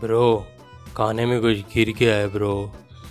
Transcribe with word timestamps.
Bro 0.00 0.24
खाने 0.96 1.26
में 1.26 1.40
कुछ 1.40 1.58
गिर 1.74 1.92
गया 1.98 2.14
है 2.16 2.28
ब्रो 2.32 2.54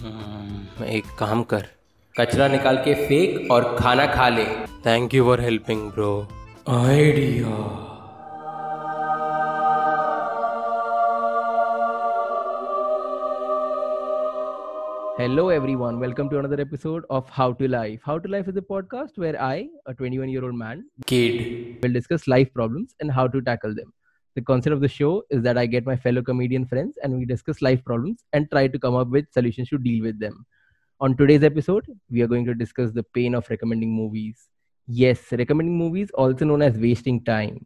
हम्म, 0.01 0.83
एक 0.85 1.05
काम 1.19 1.43
कर 1.53 1.67
कचरा 2.15 2.47
निकाल 2.47 2.77
के 2.87 2.93
फेंक 3.07 3.51
और 3.51 3.75
खाना 3.79 4.05
खा 4.15 4.27
ले 4.29 4.45
thank 4.85 5.13
you 5.13 5.23
for 5.25 5.41
helping 5.41 5.89
bro 5.91 6.11
idea 6.69 7.57
Hello, 15.17 15.49
everyone. 15.49 15.99
Welcome 15.99 16.29
to 16.29 16.39
another 16.39 16.59
episode 16.61 17.03
of 17.09 17.29
How 17.29 17.53
to 17.53 17.67
Life. 17.67 17.99
How 18.03 18.17
to 18.19 18.27
Life 18.27 18.47
is 18.47 18.55
a 18.57 18.61
podcast 18.61 19.17
where 19.17 19.39
I, 19.41 19.67
a 19.85 19.93
21 19.93 20.29
year 20.29 20.43
old 20.43 20.55
man, 20.55 20.85
kid 21.05 21.83
will 21.83 21.93
discuss 21.93 22.27
life 22.27 22.53
problems 22.53 22.95
and 22.99 23.11
how 23.11 23.27
to 23.27 23.41
tackle 23.41 23.75
them. 23.75 23.93
The 24.35 24.41
concept 24.41 24.73
of 24.73 24.79
the 24.79 24.87
show 24.87 25.23
is 25.29 25.41
that 25.43 25.57
I 25.57 25.65
get 25.65 25.85
my 25.85 25.97
fellow 25.97 26.21
comedian 26.21 26.65
friends 26.65 26.97
and 27.03 27.17
we 27.17 27.25
discuss 27.25 27.61
life 27.61 27.83
problems 27.83 28.23
and 28.31 28.49
try 28.49 28.67
to 28.67 28.79
come 28.79 28.95
up 28.95 29.09
with 29.09 29.25
solutions 29.33 29.67
to 29.69 29.77
deal 29.77 30.03
with 30.03 30.19
them. 30.19 30.45
On 31.01 31.17
today's 31.17 31.43
episode, 31.43 31.85
we 32.09 32.21
are 32.21 32.27
going 32.27 32.45
to 32.45 32.53
discuss 32.53 32.91
the 32.91 33.03
pain 33.03 33.35
of 33.35 33.49
recommending 33.49 33.91
movies. 33.91 34.47
Yes, 34.87 35.33
recommending 35.33 35.77
movies, 35.77 36.11
also 36.11 36.45
known 36.45 36.61
as 36.61 36.77
wasting 36.77 37.23
time. 37.25 37.65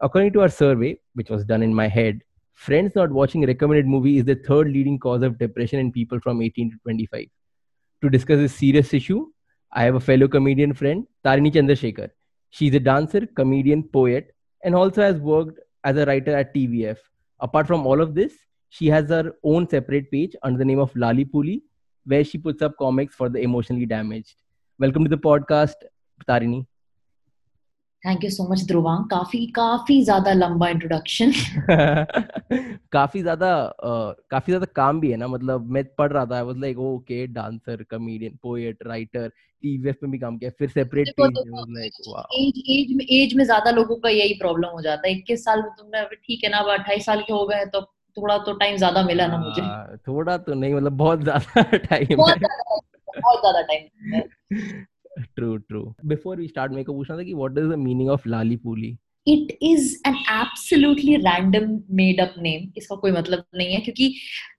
According 0.00 0.32
to 0.32 0.40
our 0.40 0.48
survey, 0.48 0.98
which 1.12 1.28
was 1.28 1.44
done 1.44 1.62
in 1.62 1.74
my 1.74 1.86
head, 1.86 2.20
friends 2.54 2.94
not 2.94 3.10
watching 3.10 3.46
recommended 3.46 3.86
movie 3.86 4.16
is 4.16 4.24
the 4.24 4.36
third 4.36 4.68
leading 4.68 4.98
cause 4.98 5.22
of 5.22 5.38
depression 5.38 5.80
in 5.80 5.92
people 5.92 6.18
from 6.20 6.40
18 6.40 6.70
to 6.70 6.76
25. 6.84 7.26
To 8.02 8.08
discuss 8.08 8.38
this 8.38 8.54
serious 8.54 8.94
issue, 8.94 9.26
I 9.72 9.82
have 9.82 9.96
a 9.96 10.00
fellow 10.00 10.28
comedian 10.28 10.72
friend, 10.72 11.06
Tarini 11.22 11.52
Chandrasekhar. 11.52 12.08
She's 12.48 12.74
a 12.74 12.80
dancer, 12.80 13.26
comedian, 13.26 13.82
poet, 13.82 14.34
and 14.64 14.74
also 14.74 15.02
has 15.02 15.18
worked 15.18 15.60
as 15.84 15.96
a 15.96 16.04
writer 16.04 16.36
at 16.36 16.54
TVF. 16.54 16.98
Apart 17.40 17.66
from 17.66 17.86
all 17.86 18.00
of 18.00 18.14
this, 18.14 18.34
she 18.68 18.86
has 18.88 19.08
her 19.08 19.32
own 19.42 19.68
separate 19.68 20.10
page 20.10 20.36
under 20.42 20.58
the 20.58 20.64
name 20.64 20.78
of 20.78 20.94
Lali 20.94 21.24
Puli, 21.24 21.62
where 22.04 22.24
she 22.24 22.38
puts 22.38 22.62
up 22.62 22.76
comics 22.78 23.14
for 23.14 23.28
the 23.28 23.40
emotionally 23.40 23.86
damaged. 23.86 24.42
Welcome 24.78 25.04
to 25.04 25.10
the 25.10 25.18
podcast, 25.18 25.74
Tarini. 26.28 26.66
Thank 28.04 28.24
you 28.24 28.30
so 28.30 28.46
much 28.48 28.62
Dhruvang 28.66 29.04
काफ़ी 29.04 29.46
काफ़ी 29.46 30.02
ज़्यादा 30.04 30.32
लंबा 30.32 30.68
introduction 30.68 31.32
काफ़ी 32.92 33.22
ज़्यादा 33.22 33.50
uh, 33.68 34.14
काफ़ी 34.30 34.52
ज़्यादा 34.52 34.66
काम 34.76 35.00
भी 35.00 35.10
है 35.10 35.16
ना 35.16 35.26
मतलब 35.28 35.66
मैं 35.70 35.84
पढ़ 35.98 36.12
रहा 36.12 36.24
था 36.26 36.40
like 36.52 36.78
okay 36.78 37.26
dancer 37.26 37.82
comedian 37.90 38.38
poet 38.42 38.82
writer 38.86 39.28
TVF 39.28 39.96
में 40.02 40.10
भी 40.12 40.18
काम 40.18 40.38
किया 40.38 40.50
फिर 40.50 40.68
सेपरेट 40.68 41.08
एज 41.20 42.62
एज 42.70 42.92
में 42.96 43.04
एज 43.12 43.34
में 43.34 43.44
ज़्यादा 43.44 43.70
लोगों 43.70 43.96
का 43.96 44.08
यही 44.08 44.34
प्रॉब्लम 44.34 44.68
हो 44.68 44.80
जाता 44.82 45.08
है। 45.08 45.14
21 45.14 45.44
साल 45.44 45.62
में 45.62 45.70
तुमने 45.78 45.98
अभी 45.98 46.16
ठीक 46.16 46.44
है 46.44 46.50
ना 46.50 46.58
अब 46.58 46.70
28 46.70 47.04
साल 47.06 47.20
के 47.20 47.32
हो 47.32 47.46
गए 47.46 47.64
तो 47.66 47.80
थोड़ा 48.16 48.38
तो 48.38 48.52
टाइम 48.52 48.76
ज़्यादा 48.76 49.02
मिला 49.02 49.26
ना 49.26 49.38
मुझे। 49.38 49.62
हाँ, 49.62 49.96
थोड़ा 50.08 50.36
तो 50.38 50.54
नहीं 50.54 50.74
मतलब 50.74 50.96
बहुत 50.96 51.22
ज़्यादा 51.22 51.62
टाइम 51.76 52.16
बहुत 52.16 52.38
ज़्यादा 53.40 53.60
time 53.62 54.84
true 55.36 55.58
true 55.70 55.86
before 56.14 56.36
we 56.36 56.48
start 56.48 56.72
मेरे 56.72 56.84
को 56.84 56.94
पूछना 56.94 57.16
था 57.18 57.22
कि 57.22 57.34
what 57.44 57.62
is 57.62 57.70
the 57.74 57.80
meaning 57.86 58.10
of 58.16 58.26
Lali 58.26 58.56
pulley 58.66 58.98
it 59.26 59.50
is 59.60 60.00
an 60.08 60.14
absolutely 60.34 61.16
random 61.24 61.64
made 61.98 62.20
up 62.24 62.36
name 62.44 62.62
इसका 62.76 62.96
कोई 63.00 63.10
मतलब 63.12 63.44
नहीं 63.54 63.74
है 63.74 63.80
क्योंकि 63.80 64.14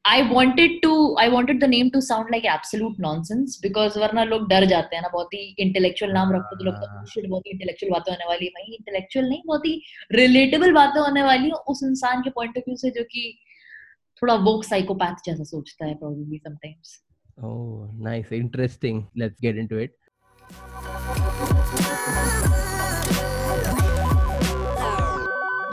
I 0.09 0.17
wanted 0.33 0.75
to 0.83 0.91
I 1.23 1.27
wanted 1.29 1.59
the 1.63 1.67
name 1.67 1.89
to 1.91 2.01
sound 2.01 2.29
like 2.33 2.45
absolute 2.55 2.99
nonsense 3.05 3.57
because 3.65 3.97
वरना 3.97 4.23
लोग 4.23 4.47
डर 4.49 4.65
जाते 4.65 4.95
हैं 4.95 5.01
ना 5.03 5.09
बहुत 5.13 5.33
ही 5.33 5.43
इंटेलेक्चुअल 5.65 6.11
नाम 6.11 6.33
रखो 6.35 6.55
तो 6.57 6.65
लोग 6.65 6.75
तो 6.83 7.05
शिट 7.13 7.29
बहुत 7.29 7.47
ही 7.47 7.51
इंटेलेक्चुअल 7.51 7.91
बातें 7.91 8.11
होने 8.11 8.27
वाली 8.29 8.47
भाई 8.57 8.75
इंटेलेक्चुअल 8.75 9.29
नहीं 9.29 9.41
बहुत 9.47 9.65
ही 9.65 9.81
रिलेटेबल 10.11 10.73
बातें 10.73 10.99
होने 11.01 11.23
वाली 11.23 11.51
उस 11.73 11.83
इंसान 11.83 12.21
के 12.21 12.29
पॉइंट 12.39 12.57
ऑफ़ 12.57 12.69
व्यू 12.69 12.75
से 12.83 12.89
जो 12.99 13.03
कि 13.11 13.23
थोड़ा 14.21 14.35
वोक 14.49 14.63
साइकोपैथ 14.63 15.25
जैसा 15.25 15.43
सोचता 15.43 15.85
है 15.85 15.97
probably 15.99 16.39
sometimes 16.47 16.99
oh 17.49 17.89
nice 18.07 18.31
interesting 18.37 18.97
let's 19.21 19.39
get 19.45 19.57
into 19.57 19.77
it 19.85 19.97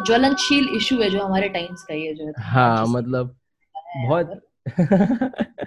ज्वलनशील 0.08 0.68
इशू 0.76 1.00
है 1.02 1.10
जो 1.10 1.20
हमारे 1.20 1.48
टाइम्स 1.48 1.82
का 1.82 1.94
ये 1.94 2.14
जो 2.14 2.26
है। 2.26 2.32
हाँ 2.38 2.86
मतलब 2.86 3.36
बहुत 3.96 4.40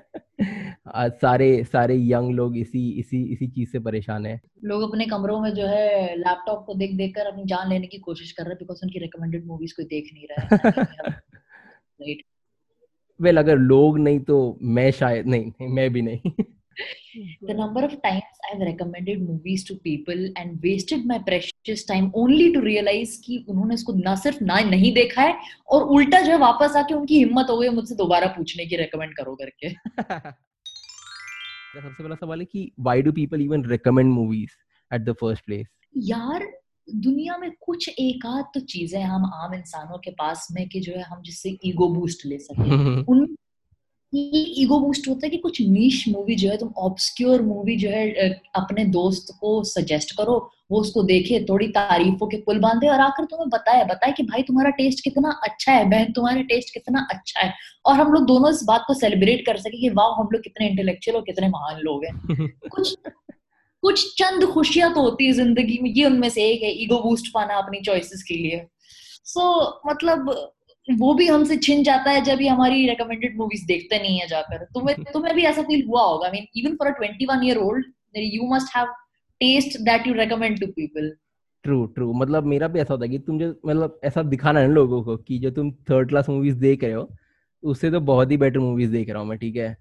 आज 0.96 1.12
सारे 1.12 1.64
सारे 1.64 1.96
यंग 2.02 2.34
लोग 2.36 2.58
इसी 2.58 2.90
इसी 2.92 3.24
इसी 3.24 3.48
चीज़ 3.48 3.70
से 3.70 3.80
परेशान 3.80 4.26
है। 4.26 4.42
लोग 4.64 4.82
अपने 4.90 5.06
कमरों 5.06 5.40
में 5.40 5.54
जो 5.54 5.66
है 5.66 6.16
लैपटॉप 6.18 6.64
को 6.66 6.74
देख 6.74 6.96
देख 6.96 7.16
कर 7.16 7.26
अपनी 7.26 7.44
जान 7.46 7.70
लेने 7.70 7.88
की 7.88 7.98
कोशिश 7.98 8.32
कर 8.32 8.44
रहे 8.44 8.52
हैं 8.52 8.58
बिकॉज़ 8.60 8.80
उनकी 8.84 9.00
रिकमेंडेड 9.00 9.46
मूवीज़ 9.46 9.74
कोई 9.76 9.86
देख 9.86 10.10
नहीं 10.14 10.28
रहा 10.32 10.42
है। 10.42 10.72
राइट 12.02 12.24
वेल 13.20 13.38
अगर 13.38 13.58
लोग 13.58 14.00
नहीं 14.00 14.20
तो 14.20 14.58
मैं 14.62 14.92
शायद 14.92 15.28
नहीं, 15.28 15.46
नहीं 15.46 15.68
मैं 15.68 15.90
भी 15.94 16.02
नहीं। 16.02 16.32
The 17.42 17.54
number 17.54 17.84
of 17.84 18.02
times 18.02 18.40
I've 18.50 18.60
recommended 18.60 19.22
movies 19.22 19.64
to 19.66 19.76
people 19.78 20.22
and 20.38 20.60
wasted 20.64 21.06
my 21.06 21.20
precious 21.20 21.84
time 21.84 22.12
only 22.16 22.52
to 22.54 22.62
realize 22.62 23.18
कि 23.26 23.46
उन्होंने 23.50 23.76
इसको 23.76 23.94
ना 23.94 24.16
सिर्फ़ 24.22 24.44
ना 24.44 24.60
नहीं 24.70 24.94
देखा 24.94 25.22
है 25.22 25.36
और 25.72 25.84
उल्टा 25.98 26.22
जो 26.22 26.32
है 26.32 26.38
वापस 26.38 26.76
आके 26.78 26.94
उनकी 26.94 27.18
हिम्मत 27.18 27.50
हो 27.50 27.58
गई 27.58 27.70
मुझसे 27.80 27.96
दोबारा 27.96 28.28
पूछने 28.38 28.66
की 28.66 28.76
रेकमेंड 28.84 29.16
करो 29.18 29.36
करके 29.42 29.70
सबसे 31.74 32.04
पहला 32.04 32.16
सवाल 32.16 32.40
है 32.40 32.46
कि 32.46 32.72
why 32.88 32.98
do 33.08 33.12
people 33.20 33.46
even 33.48 33.70
recommend 33.74 34.18
movies 34.22 34.58
at 34.92 35.06
the 35.10 35.16
first 35.24 35.46
place 35.50 35.70
यार 36.10 36.48
दुनिया 36.88 37.38
में 37.38 37.52
कुछ 37.62 37.90
एक 37.90 38.26
आध 38.26 38.46
तो 38.54 38.60
चीज़ें 38.60 39.02
हम 39.02 39.26
आम 39.36 39.54
इंसानों 39.54 39.98
के 40.06 40.12
पास 40.12 40.48
में 40.52 40.68
कि 40.70 40.80
जो 40.80 40.94
है 40.94 41.04
हम 41.04 41.22
जिससे 41.26 41.50
ईगो 41.66 41.88
बूस्ट 41.90 42.26
ले 42.26 42.38
सके 42.40 42.70
उन 43.12 43.36
ये 44.14 44.40
ईगो 44.62 44.80
बूस्ट 44.80 45.08
होता 45.08 45.26
है 45.26 45.30
कि 45.30 45.38
कुछ 45.38 45.62
नीश 45.62 46.04
मूवी 46.08 46.36
जो 46.36 46.50
है 46.50 46.58
तुम 46.58 46.70
ऑब्सक्योर 46.78 47.42
मूवी 47.42 47.76
जो 47.78 47.90
है 47.90 48.30
अपने 48.56 48.86
दोस्त 48.86 49.34
को 49.40 49.64
सजेस्ट 49.64 50.12
करो 50.18 50.36
वो 50.72 50.80
उसको 50.80 51.04
देखे 51.04 51.40
थोड़ी 51.50 51.68
तारीफों 51.68 52.28
के 52.28 52.38
पुल 52.38 52.60
बांधे 52.60 52.88
और 52.88 53.00
आकर 53.00 53.26
तुम्हें 53.26 53.50
बताए 53.50 53.84
बताए 53.86 54.12
कि 54.12 54.24
भाई 54.24 54.42
तुम्हारा 54.42 54.70
टेस्ट 54.70 55.04
कितना 55.04 55.32
अच्छा 55.44 55.72
है 55.72 55.90
बहन 55.90 56.12
तुम्हारा 56.12 56.42
टेस्ट 56.42 56.74
कितना 56.74 57.08
अच्छा 57.14 57.46
है। 57.46 57.54
और 57.86 57.96
हम 57.96 58.12
लोग 58.14 58.26
दोनों 58.26 58.52
इस 58.52 58.64
बात 58.64 58.84
को 58.88 58.94
सेलिब्रेट 58.94 59.46
कर 59.46 59.58
सके 59.58 59.82
कि 59.82 59.90
वाह 59.90 60.20
हम 60.20 60.30
लोग 60.34 60.42
कितने 60.44 60.68
इंटेलेक्चुअल 60.70 61.18
और 61.18 61.24
कितने 61.24 61.48
महान 61.48 61.80
लोग 61.80 62.06
हैं। 62.06 62.48
कुछ 62.72 62.96
कुछ 63.84 64.06
चंद 64.18 64.46
खुशियाँ 64.46 64.94
तो 64.94 65.02
होती 65.02 65.26
है 65.26 65.32
ज़िंदगी 65.34 65.80
में 65.82 65.90
ये 65.90 66.06
उनमें 66.06 66.30
से 66.30 66.44
एक 66.44 66.64
है 66.64 66.72
ईगो 66.84 67.02
बूस्ट 67.02 67.32
पाना 67.34 67.58
अपनी 67.58 67.82
चॉइसेस 67.82 68.24
के 68.24 68.34
लिए। 68.34 68.66
सो 69.26 69.40
so, 69.40 69.92
मतलब 69.92 70.52
वो 70.88 71.14
भी 71.14 71.28
हमसे 71.28 71.58
छिन 71.58 71.84
जाता 71.84 72.12
है 72.12 72.22
जब 72.22 72.42
ये 72.42 72.48
हमारी 72.50 72.88
रिकमेंडेड 72.90 73.38
मूवीज़ 73.38 73.66
देखते 73.68 74.00
नहीं 74.00 74.20
है 74.20 74.28
जाकर। 74.28 74.64
तुम्हें 74.74 74.96
तुम्हें 75.14 75.36
भी 75.36 75.44
ऐसा 75.44 75.62
फील 75.62 75.86
हुआ 75.88 76.04
होगा। 76.04 76.28
I 76.28 76.32
mean 76.32 76.48
even 76.58 76.76
for 76.76 76.88
a 76.88 76.94
21 77.00 77.44
year 77.44 77.58
old 77.58 77.86
you 78.18 78.48
must 78.56 78.76
have 78.78 78.88
taste 79.42 79.80
that 79.82 80.08
you 80.08 80.14
recommend 80.14 80.60
to 80.62 80.68
people 80.72 81.12
true 81.66 81.86
true 81.86 82.14
मतलब 82.14 82.44
मेरा 82.46 82.68
भी 82.68 82.80
ऐसा 82.80 82.94
होता 82.94 83.06
है 83.06 83.10
कि 83.12 83.20
तुम 83.20 83.40
जो 83.40 83.50
मतलब 83.66 84.00
ऐसा 84.04 84.24
दिखाना 84.24 84.60
है 84.60 84.68
लोगों 84.68 85.04
को 85.04 85.18
कि 85.18 85.38
जो 85.40 85.52
तुम 85.52 85.72
थर्ड 85.90 86.10
क्लास 86.10 86.30
मूवीज़ 86.30 86.58
देख 86.60 86.84
रहे 86.84 86.94
हो 86.94 87.10
उससे 87.64 87.92
तो 87.92 88.00
बहुत 88.02 88.32
ही 88.32 88.38
बेटर 88.38 88.60
मूवीज़ 88.60 88.92
देख 88.92 89.10
रहा 89.10 89.22
हूँ 89.22 89.30
मैं 89.30 89.38
ठीक 89.40 89.56
है? 89.56 89.76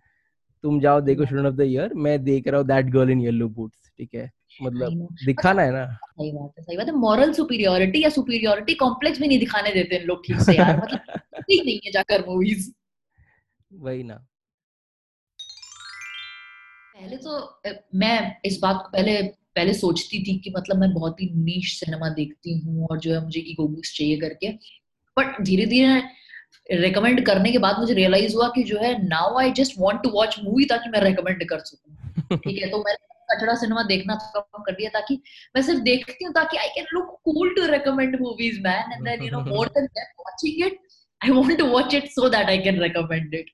तुम 0.65 0.81
जाओ 0.81 1.00
देखो 1.00 1.25
स्टूडेंट 1.27 1.47
ऑफ़ 1.49 1.55
द 1.56 1.61
ईयर 1.62 1.94
मैं 1.97 2.22
देख 2.25 2.49
रहा 2.49 2.61
हूँ 2.61 2.67
that 2.69 2.87
girl 2.93 3.11
in 3.11 3.21
yellow 3.21 3.49
boots 3.50 3.91
ठीक 3.99 4.15
है? 4.15 4.31
मतलब 4.62 5.09
दिखाना 5.25 5.62
है 5.62 5.72
ना? 5.72 5.87
सही 6.03 6.32
बात 6.32 6.53
है 6.59 6.65
सही 6.65 6.76
बात 6.76 6.87
है। 6.87 6.93
मॉरल 6.93 7.32
सुपीरियोरिटी 7.32 8.03
या 8.03 8.09
सुपीरियोरिटी 8.09 8.75
कॉम्प्लेक्स 8.75 9.21
भी 9.21 9.28
नहीं 9.28 9.38
दिखाने 9.38 9.71
देते 9.71 9.97
हैं 9.97 10.04
लोग 10.04 10.26
ठीक 10.26 10.41
से 10.41 10.56
यार। 10.56 10.76
मतलब 10.82 11.19
ठीक 11.41 11.65
नहीं 11.65 11.81
है 11.84 11.93
जाकर 11.93 12.26
मूवीज़ 12.26 12.70
वही 13.75 14.03
ना। 14.03 14.26
पहले 16.94 17.16
तो 17.16 17.60
मैं 17.94 18.37
इस 18.44 18.59
बात 18.62 18.76
को 18.76 18.91
पहले 18.93 19.22
पहले 19.56 19.75
सोचती 19.75 20.22
थी 20.22 20.38
कि 20.38 20.50
मतलब 20.56 20.76
मैं 20.76 20.93
बहुत 20.94 21.20
ही 21.22 21.31
नीश 21.34 21.81
सिनेमा 21.81 22.09
देखती 22.09 22.59
हूँ 22.59 22.87
और 22.87 22.99
जो 22.99 23.15
है 23.15 23.25
मुझे 23.25 23.41
की 23.41 23.54
गोबूस 23.54 23.94
चाहिए 23.97 24.16
करके। 24.16 24.53
बट 25.16 25.41
धीरे 25.43 25.66
धीरे 25.66 26.03
रिकमेंड 26.72 27.26
करने 27.26 27.53
के 27.53 27.59
बाद 27.59 27.78
मुझे 27.78 27.94
रियलाइज़ 27.94 28.34
हुआ 28.34 28.49
कि 28.49 28.62
जो 28.62 28.79
है 28.79 29.06
now 29.08 29.38
I 29.38 29.52
just 29.52 29.73
want 29.79 30.02
to 30.02 30.11
watch 30.11 30.37
movie 30.44 30.64
ताकि 30.64 30.90
मैं 30.90 31.00
रिकमेंड 31.00 31.49
कर 31.49 31.58
सकूँ। 31.58 31.96
ठीक 32.37 32.62
है 32.62 32.70
तो 32.70 32.79
मैंने 32.79 33.10
कचड़ा 33.32 33.55
सिनेमा 33.55 33.82
देखना 33.82 34.15
कम 34.37 34.62
कर 34.62 34.73
दिया 34.73 34.91
ताकि 34.91 35.23
मैं 35.56 35.62
सिर्फ़ 35.62 35.81
देखती 35.81 36.25
हूँ 36.25 36.32
ताकि 36.35 36.56
I 36.56 36.69
can 36.69 36.87
look 36.94 37.17
cool 37.25 37.55
to 37.55 37.67
recommend 37.73 38.21
movies 38.21 38.61
man 38.61 38.93
and 38.93 39.09
then 39.09 39.25
you 39.25 39.31
know 39.31 39.41
more 39.41 39.67
than 39.67 39.87
that 39.87 40.12
watching 40.21 40.67
it 40.67 40.79
I 41.25 41.31
want 41.31 41.59
to 41.59 41.67
watch 41.67 41.94
it 41.94 42.05
so 42.05 42.29
that 42.29 42.47
I 42.47 42.59
can 42.59 42.82
recommend 42.82 43.35
it 43.35 43.50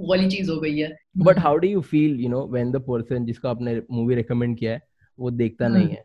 वाली 0.00 0.28
चीज़ 0.28 0.50
हो 0.50 0.60
गई 0.60 0.78
है। 0.78 0.96
But 1.18 1.38
how 1.38 1.56
do 1.56 1.68
you 1.68 1.80
feel 1.80 2.20
you 2.20 2.28
know 2.28 2.46
when 2.46 2.70
the 2.72 2.76
person 2.76 3.24
जिसको 3.24 3.48
आपने 3.48 3.82
movie 3.92 4.14
recommend 4.14 4.58
किया 4.58 4.72
है 4.72 4.80
वो 5.18 5.30
देखता 5.30 5.64
hmm. 5.64 5.74
नहीं 5.74 5.88
है? 5.88 6.02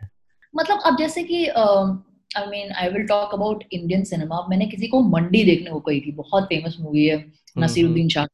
मतलब 0.55 0.79
अब 0.85 0.97
जैसे 0.97 1.23
कि 1.23 1.45
I 1.47 2.45
mean 2.47 2.71
I 2.71 2.89
will 2.89 3.07
talk 3.07 3.33
about 3.33 3.63
Indian 3.71 4.03
cinema 4.03 4.45
मैंने 4.49 4.65
किसी 4.65 4.87
को 4.87 5.01
मंडी 5.01 5.43
देखने 5.43 5.69
को 5.69 5.79
कही 5.79 6.01
थी। 6.01 6.11
बहुत 6.11 6.43
फ़ेमस 6.43 6.77
मूवी 6.79 7.05
है 7.05 7.25
hmm, 7.25 7.63
नसीरुद्दीन 7.63 8.03
hmm. 8.03 8.13
शाह 8.13 8.25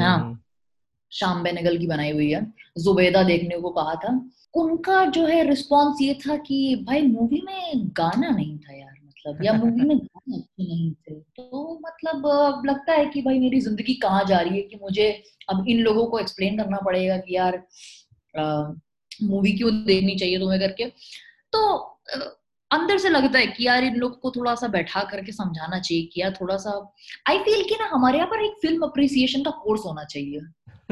हाँ। 0.00 0.42
शाम 1.12 1.42
बेनगल 1.42 1.78
की 1.78 1.86
बनाई 1.86 2.10
हुई 2.10 2.30
है। 2.30 2.52
जुबेदा 2.78 3.22
देखने 3.22 3.60
को 3.60 3.70
कहा 3.70 3.94
था। 3.94 4.30
उनका 4.54 5.04
जो 5.04 5.26
है 5.26 5.42
रिस्पॉन्स 5.48 6.02
ये 6.02 6.14
था 6.14 6.36
कि 6.36 6.84
भाई 6.86 7.02
मूवी 7.02 7.42
में 7.46 7.88
गाना 7.88 8.28
नहीं 8.28 8.58
था 8.58 8.74
यार 8.76 8.94
मतलब 9.06 9.44
या 9.44 9.52
मूवी 9.52 9.88
में 9.88 9.96
गाने 9.98 10.36
अच्छे 10.36 10.64
नहीं 10.68 10.92
थे। 10.92 11.14
तो 11.14 11.80
मतलब 11.86 12.26
लगता 12.66 12.92
है 12.92 13.06
कि 13.06 13.22
भाई 13.22 13.38
मेरी 13.38 13.60
ज़िंदगी 13.60 13.94
कहाँ 13.94 14.24
जा 14.24 14.40
रही 14.40 14.56
है 14.56 14.62
कि 14.62 14.78
मुझे 14.82 15.22
अब 15.50 15.64
इन 15.68 15.80
लोगों 15.80 16.06
को 16.06 16.18
एक्सप्लेन 16.18 16.58
करना 16.58 16.76
पड़ेगा 16.76 17.16
कि 17.16 17.36
यार 17.36 17.62
मूवी 19.22 19.52
क्यों 19.52 19.72
देखनी 19.84 20.16
चाहिए 20.16 20.38
तुम्हें 20.38 20.60
करके। 20.60 20.84
तो 21.52 21.76
अंदर 22.70 22.98
से 22.98 23.08
लगता 23.08 23.38
है 23.38 23.46
कि 23.46 23.66
यार 23.66 23.84
इन 23.84 23.96
लोगों 23.96 24.16
को 24.16 24.30
थोड़ा 24.30 24.54
सा 24.54 24.68
बैठा 24.68 25.02
करके 25.02 25.32
समझाना 25.32 25.78
चाहिए 25.80 26.04
कि 26.06 26.20
यार 26.20 26.34
थोड़ा 26.40 26.56
सा 26.56 26.70
आई 27.28 27.38
फील 27.38 27.62
कि 27.64 27.76
ना 27.80 27.86
हमारे 27.92 28.18
यहाँ 28.18 28.28
पर 28.30 28.44
एक 28.44 28.52
फ़िल्म 28.62 28.82
अप्रिसिएशन 28.82 29.42
का 29.42 29.50
कोर्स 29.50 29.82
होना 29.86 30.04
चाहिए। 30.04 30.40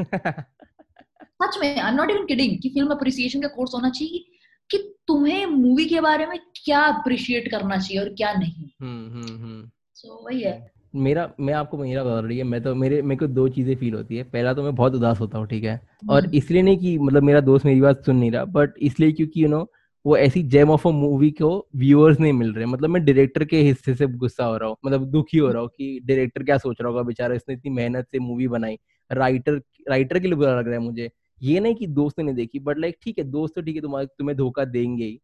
सच 0.01 1.57
में 1.61 1.67
I 1.81 1.89
am 1.89 1.95
not 1.95 2.11
even 2.11 2.25
kidding 2.25 2.57
कि 2.63 2.69
फ़िल्म 2.69 2.91
अप्रिसिएशन 2.91 3.41
का 3.41 3.47
कोर्स 3.47 3.71
होना 3.75 3.89
चाहिए 3.89 4.23
कि 4.69 4.77
तुम्हें 5.07 5.45
मूवी 5.45 5.85
के 5.85 6.01
बारे 6.01 6.25
में 6.25 6.37
क्या 6.55 6.79
अप्रिशिएट 6.81 7.51
करना 7.51 7.77
चाहिए 7.77 8.01
और 8.03 8.09
क्या 8.09 8.33
नहीं। 8.33 8.69
हम्म 8.81 9.11
हम्म 9.11 9.43
हम्म। 9.43 9.69
So, 9.97 10.25
वही 10.25 10.41
है। 10.41 10.71
मेरा 10.95 11.29
मैं 11.39 11.53
आपको 11.53 11.77
मेरा 11.77 12.03
बता 12.03 12.19
रही 12.27 12.37
है 12.37 12.43
मैं 12.43 12.61
तो 12.63 12.73
मेरे 12.75 13.01
मेरे 13.01 13.19
को 13.19 13.27
दो 13.27 13.47
चीज़ें 13.49 13.75
फील 13.75 13.93
होती 13.93 14.17
है। 14.17 14.23
पहला 14.23 14.53
तो 14.53 14.63
मैं 14.63 14.75
बहुत 14.75 14.95
उदास 14.95 15.19
होता 15.19 15.37
हूँ 15.37 15.47
ठीक 15.47 15.63
है? 15.63 15.79
और। 16.09 16.29
इसलिए 16.35 16.61
नहीं 16.61 16.77
कि 16.77 16.97
मतलब 16.97 17.23
मेरा 17.23 17.39
दोस्त 17.41 17.65
मेरी 17.65 17.81
बात 17.81 18.05
सुन 18.05 18.15
नहीं 18.15 18.31
रहा 18.31 18.45
बट 18.45 18.73
इसलिए 18.81 19.11
क्योंकि 19.11 19.43
यू 19.43 19.47
नो 19.49 19.71
वो 20.05 20.17
ऐसी 20.17 20.43
जेम 20.43 20.69
ऑफ़ 20.69 20.87
अ 20.87 20.91
मूवी 20.91 21.29
को 21.31 21.67
व्यूअर्स 21.75 22.19
नहीं 22.19 22.33
मिल 22.33 22.53
रहे। 22.53 22.65
मतलब 22.65 22.89
मैं 22.89 23.03
डायरेक्टर 23.05 23.45
के 23.45 23.61
हिस्से 23.61 23.93
से 23.95 24.07
गुस्सा 24.07 24.45
हो 24.45 24.57
रहा 24.57 24.69
हूँ 24.69 24.77
मतलब 24.85 25.05
दुखी 25.11 25.37
हो 25.37 25.51
रहा 25.51 25.61
हूँ 25.61 25.69
कि 25.69 25.99
डायरेक्टर 26.05 26.43
क्या 26.43 26.57
सोच 26.57 26.77
रहा 26.81 26.89
होगा 26.89 27.01
बेचारा 27.03 27.35
इसने 27.35 27.55
इतनी 27.55 27.71
मेहनत 27.71 28.07
से 28.11 28.19
मूवी 28.19 28.47
बनाई। 28.47 28.77
राइटर 29.11 29.57
राइटर 29.89 30.19
के 30.19 30.27
लिए 30.27 30.35
बुरा 30.35 30.59
लग 30.59 30.65
रहा 30.65 30.73
है 30.73 30.79
मुझे। 30.79 31.11
ये 31.43 31.59
नहीं 31.59 31.75
कि 31.75 31.87
दोस्त 31.87 32.19
ने 32.19 32.33
देखी 32.33 32.59
बट 32.59 32.77
लाइक 32.77 32.97
ठीक 33.03 33.17
है 33.17 33.23
दोस्त 33.23 33.55
तो 33.55 33.61
ठीक 33.61 33.75
है 33.75 33.81
तुम्हारे 33.81 34.05
तुम्हें 34.05 34.37
धोखा 34.37 34.65
देंगे 34.65 35.05
ही। 35.05 35.19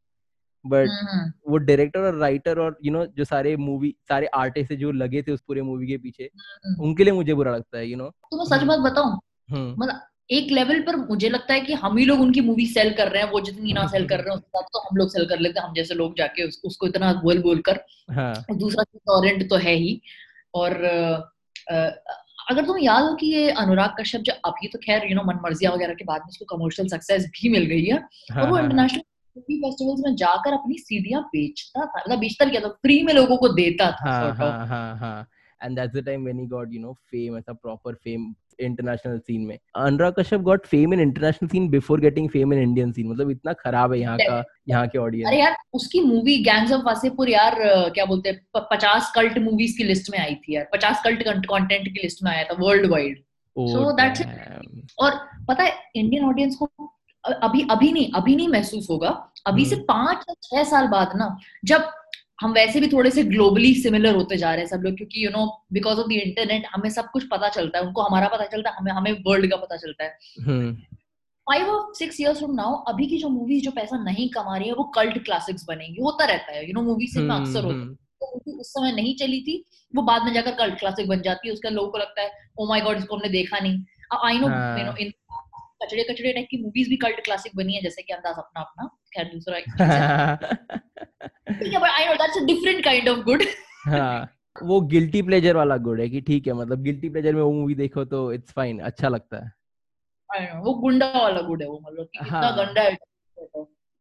बट 0.65 0.89
वो 1.49 1.57
डायरेक्टर 1.57 1.99
और 1.99 2.15
राइटर 2.15 2.59
और 2.59 2.77
यू 2.85 2.91
you 2.91 2.99
नो 2.99 3.05
know, 3.05 3.17
जो 3.17 3.25
सारे 3.25 3.55
मूवी 3.57 3.95
सारे 4.07 4.27
आर्टिस्ट 4.27 4.73
जो 4.73 4.91
लगे 4.91 5.21
थे 5.21 5.31
उस 5.31 5.41
पूरे 5.41 5.61
मूवी 5.61 5.87
के 5.87 5.97
पीछे 5.97 6.29
उनके 6.79 7.03
लिए 7.03 7.13
मुझे 7.13 7.33
बुरा 7.33 7.55
लगता 7.55 7.77
है 7.77 7.87
यू 7.87 7.97
नो 7.97 8.09
तो 8.09 8.37
मैं 8.37 8.45
सच 8.45 8.63
बात 8.63 8.79
बताऊँ 8.79 9.19
मतलब 9.51 10.01
एक 10.31 10.51
लेवल 10.51 10.81
पर 10.81 10.95
मुझे 10.95 11.29
लगता 11.29 11.53
है 11.53 11.61
कि 11.61 11.73
हम 11.73 11.97
ही 11.97 12.05
लोग 12.05 12.19
उनकी 12.19 12.41
मूवी 12.41 12.65
सेल 12.65 12.93
कर 12.93 13.07
रहे 13.07 13.23
हैं 13.23 13.31
वो 13.31 13.41
जितनी 13.41 13.73
ना 13.73 13.87
सेल 13.87 14.07
कर 14.07 14.17
रहे 14.17 14.29
हैं 14.29 14.35
उसके 14.35 14.61
तो 14.61 14.79
हम 14.79 14.97
लोग 14.97 15.09
सेल 15.09 15.25
कर 15.25 15.39
लेते 15.39 15.59
हैं 15.59 15.67
हम 15.67 15.73
जैसे 15.73 15.93
लोग 15.93 16.17
जाके 16.17 16.47
उस, 16.47 16.61
उसको 16.65 16.87
इतना 16.87 17.13
बोल 17.13 17.41
बोल 17.41 17.61
कर 17.61 17.79
हाँ. 18.11 18.45
दूसरा 18.55 18.83
टॉरेंट 18.83 19.49
तो 19.49 19.55
है 19.55 19.73
ही 19.73 20.01
और 20.55 20.73
अगर 22.51 22.65
तुम्हें 22.65 22.83
याद 22.83 23.03
हो 23.03 23.13
कि 23.15 23.27
ये 23.27 23.49
अनुराग 23.63 23.95
कश्यप 23.99 24.21
जो 24.29 24.33
अभी 24.45 24.67
तो 24.67 24.79
खैर 24.83 25.07
यू 25.09 25.15
नो 25.15 25.23
मन 25.23 25.39
मर्जिया 25.43 25.71
वगैरह 25.71 25.93
के 25.93 26.05
बाद 26.05 26.21
में 26.21 26.29
उसको 26.29 26.45
कमर्शियल 26.55 26.87
सक्सेस 26.87 27.25
भी 27.37 27.49
मिल 27.49 27.65
गई 27.73 27.83
है। 27.85 27.97
हाँ, 28.31 28.43
और 28.43 28.49
वो 28.49 28.57
इंटरनेशनल 28.59 29.03
मूवी 29.35 29.57
फेस्टिवल्स 29.57 30.01
में 30.05 30.15
जाकर 30.15 30.53
अपनी 30.53 30.77
सीढ़ियाँ 30.77 31.21
बेचता 31.35 31.85
था 31.85 31.99
मतलब 31.99 32.19
बेचता 32.19 32.45
क्या 32.45 32.61
था 32.61 32.69
फ्री 32.85 33.01
में 33.03 33.13
लोगों 33.13 33.37
को 33.37 33.49
देता 33.61 33.91
था 33.91 34.09
हाँ, 34.09 34.33
हाँ, 34.35 34.67
हाँ, 34.67 34.97
हाँ. 34.97 35.27
and 35.61 35.77
that's 35.77 35.95
the 35.95 36.01
time 36.05 36.23
when 36.27 36.39
he 36.41 36.45
got 36.51 36.71
you 36.75 36.79
know 36.83 36.91
fame 37.13 37.35
as 37.39 37.49
a 37.53 37.55
proper 37.65 37.91
fame 38.05 38.23
international 38.61 39.17
scene 39.19 39.41
में। 39.41 39.57
Anurag 39.77 40.13
Kashyap 40.19 40.41
got 40.41 40.65
fame 40.67 40.93
in 40.93 40.99
international 40.99 41.49
scene 41.49 41.69
before 41.69 41.99
getting 42.01 42.29
fame 42.29 42.53
in 42.53 42.59
Indian 42.61 42.91
scene 42.91 43.07
मतलब 43.09 43.31
इतना 43.31 43.53
खराब 43.55 43.93
है 43.93 43.99
यहाँ 43.99 44.17
का 44.19 44.43
यहाँ 44.69 44.87
के 44.87 44.97
ऑडियंस 44.97 45.27
अरे 45.27 45.39
यार 45.39 45.55
उसकी 45.73 45.99
मूवी 46.01 46.37
गैंग्स 46.43 46.71
ऑफ़ 46.71 46.85
वासेपुर 46.85 47.29
यार 47.29 47.55
क्या 47.89 48.05
बोलते 48.05 48.29
हैं 48.29 48.63
पचास 48.71 49.11
कल्ट 49.15 49.37
मूवीज़ 49.39 49.77
की 49.77 49.83
लिस्ट 49.83 50.11
में 50.11 50.19
आई 50.19 50.35
थी 50.37 50.55
यार। 50.55 50.67
पचास 50.73 51.01
कल्ट 51.03 51.23
कंटेंट 51.23 51.87
की 51.87 51.99
लिस्ट 52.03 52.23
में 52.23 52.31
आया 52.31 52.43
था 52.43 52.57
वर्ल्ड 52.59 52.89
वाइड 52.91 53.17
सो 53.55 53.91
दैट्स 53.93 54.21
और 54.99 55.19
पता 55.47 55.63
है 55.63 55.73
इंडियन 55.95 56.25
ऑडियंस 56.25 56.55
को 56.55 56.69
अभी 57.23 57.65
अभी 57.71 57.91
नहीं 57.91 58.11
अभी 58.15 58.35
नहीं 58.35 58.47
महसूस 58.49 58.87
होगा। 58.89 59.09
अभी 59.47 59.65
से 59.65 59.75
पाँच 59.87 60.23
या 60.29 60.33
छह 60.43 60.63
साल 60.69 60.87
बाद 60.87 61.11
ना 61.15 61.27
जब 61.65 61.89
हम 62.41 62.53
वैसे 62.53 62.79
भी 62.79 62.87
थोड़े 62.87 63.09
से 63.11 63.23
ग्लोबली 63.23 63.73
सिमिलर 63.75 64.15
होते 64.15 64.37
जा 64.37 64.51
रहे 64.51 64.59
हैं 64.59 64.67
सब 64.67 64.81
लोग 64.83 64.95
क्योंकि 64.97 65.25
you 65.25 65.29
know 65.31 65.45
because 65.73 65.99
of 65.99 66.07
the 66.07 66.11
internet 66.13 66.65
हमें 66.71 66.89
सब 66.89 67.09
कुछ 67.13 67.27
पता 67.27 67.49
चलता 67.49 67.79
है 67.79 67.85
उनको 67.85 68.01
हमारा 68.01 68.27
पता 68.27 68.45
चलता 68.45 68.69
है 68.69 68.75
हमें 68.75 68.91
हमें 68.91 69.11
वर्ल्ड 69.27 69.49
का 69.51 69.57
पता 69.57 69.77
चलता 69.77 70.03
है। 70.03 70.73
फाइव 71.47 71.69
और 71.69 71.93
सिक्स 71.95 72.19
इयर्स 72.21 72.37
फ्रॉम 72.37 72.53
नाउ 72.55 72.73
अभी 72.87 73.05
की 73.07 73.17
जो 73.17 73.29
मूवीज़ 73.29 73.63
जो 73.63 73.71
पैसा 73.71 74.03
नहीं 74.03 74.29
कमा 74.29 74.57
रही 74.57 74.67
है 74.67 74.73
वो 74.73 74.83
कल्ट 74.95 75.23
क्लासिक्स 75.25 75.65
बनेंगी 75.67 76.01
होता 76.01 76.25
रहता 76.25 76.51
है 76.51 76.67
यू 76.67 76.73
नो 76.73 76.81
मूवीज़ 76.83 77.13
से 77.13 77.27
अक्सर 77.31 77.63
होता 77.63 77.75
है। 77.75 77.81
हम्म। 77.81 77.95
तो 78.21 78.59
उस 78.59 78.67
समय 78.69 78.91
नहीं 78.91 79.15
चली 79.17 79.41
थी 79.41 79.63
वो 79.93 80.01
बाद 80.03 80.25
में 80.25 80.33
जाकर 80.33 80.55
कल्ट 80.55 80.77
क्लासिक 80.79 81.07
बन 81.07 81.21
जाती 81.21 81.47
है 81.47 81.53
उसका 81.53 81.69
लोगों 81.69 81.89
को 81.91 81.97
लगता 81.97 82.21
है 82.21 82.31
ओ 82.59 82.67
माय 82.67 82.81
गॉड 82.81 82.97
इसको 82.97 83.15
हमने 83.15 83.29
देखा 83.29 83.59
नहीं। 83.59 83.83
आई 84.25 84.39
नो 84.39 84.47
यू 84.79 84.85
नो 84.85 84.95
इन 84.97 85.11
कचड़े 85.83 86.03
कचड़े 86.03 86.33
टाइप 86.33 86.47
की 86.51 86.57
मूवीज़ 86.63 86.89
भी 86.89 86.97
कल्ट 86.97 87.19
क्लासिक 87.25 87.55
बनी 87.55 87.73
है 87.73 87.81
जैसे 87.81 88.01
कि 88.01 88.13
अंदाज 88.13 88.35
अपना 88.37 88.61
अपना। 88.61 88.87
खैर 89.15 89.25
दूसरा 89.25 89.59
ठीक 91.59 91.73
है 91.73 91.79
but 91.79 91.89
I 91.89 92.05
know 92.05 92.13
that's 92.13 92.37
a 92.37 92.45
different 92.45 92.83
kind 92.83 93.09
of 93.09 93.19
good 93.19 93.43
हाँ 93.87 94.29
वो 94.63 94.81
गिल्टी 94.81 95.21
प्लेजर 95.21 95.55
वाला 95.55 95.77
गुड 95.77 95.99
है 96.01 96.09
कि 96.09 96.21
ठीक 96.21 96.47
है 96.47 96.53
मतलब 96.53 96.81
गिल्टी 96.83 97.09
प्लेजर 97.09 97.35
में 97.35 97.41
वो 97.41 97.51
मूवी 97.51 97.75
देखो 97.75 98.05
तो 98.05 98.31
इट्स 98.33 98.51
फाइन 98.51 98.79
अच्छा 98.79 99.07
लगता 99.07 99.37
है। 99.37 99.51
आई 100.29 100.45
नो 100.45 100.61
वो 100.63 100.73
गुंडा 100.73 101.07
वाला 101.07 101.41
गुड 101.41 101.61
है 101.61 101.67
वो 101.67 101.79
मतलब 101.87 102.05
कि 102.05 102.29
हाँ, 102.29 102.57
गंदा 102.57 102.81
है। 102.81 102.97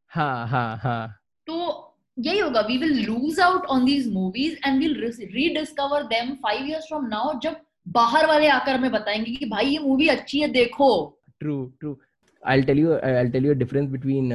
हाँ 0.09 0.47
हाँ 0.49 0.77
हाँ। 0.77 1.21
तो 1.47 1.87
यही 2.19 2.39
होगा 2.39 2.61
we 2.61 2.79
will 2.79 3.05
lose 3.07 3.41
out 3.41 3.67
on 3.67 3.85
these 3.85 4.13
movies 4.13 4.57
and 4.67 4.79
will 4.79 5.13
rediscover 5.35 6.03
them 6.03 6.35
five 6.35 6.67
years 6.67 6.85
from 6.85 7.07
now 7.07 7.39
जब 7.39 7.57
बाहर 7.89 8.27
वाले 8.27 8.49
आकर 8.49 8.75
हमें 8.75 8.91
बताएँगे 8.91 9.33
कि 9.33 9.47
भाई 9.47 9.67
ये 9.67 9.79
मूवी 9.79 10.09
अच्छी 10.09 10.41
है 10.41 10.49
देखो। 10.49 11.17
True 11.41 11.65
true 11.81 11.97
I 12.43 12.63
tell 12.63 12.79
you 12.79 12.93
I 12.95 13.29
tell 13.31 13.47
you 13.47 13.55
difference 13.55 13.89
between 13.91 14.33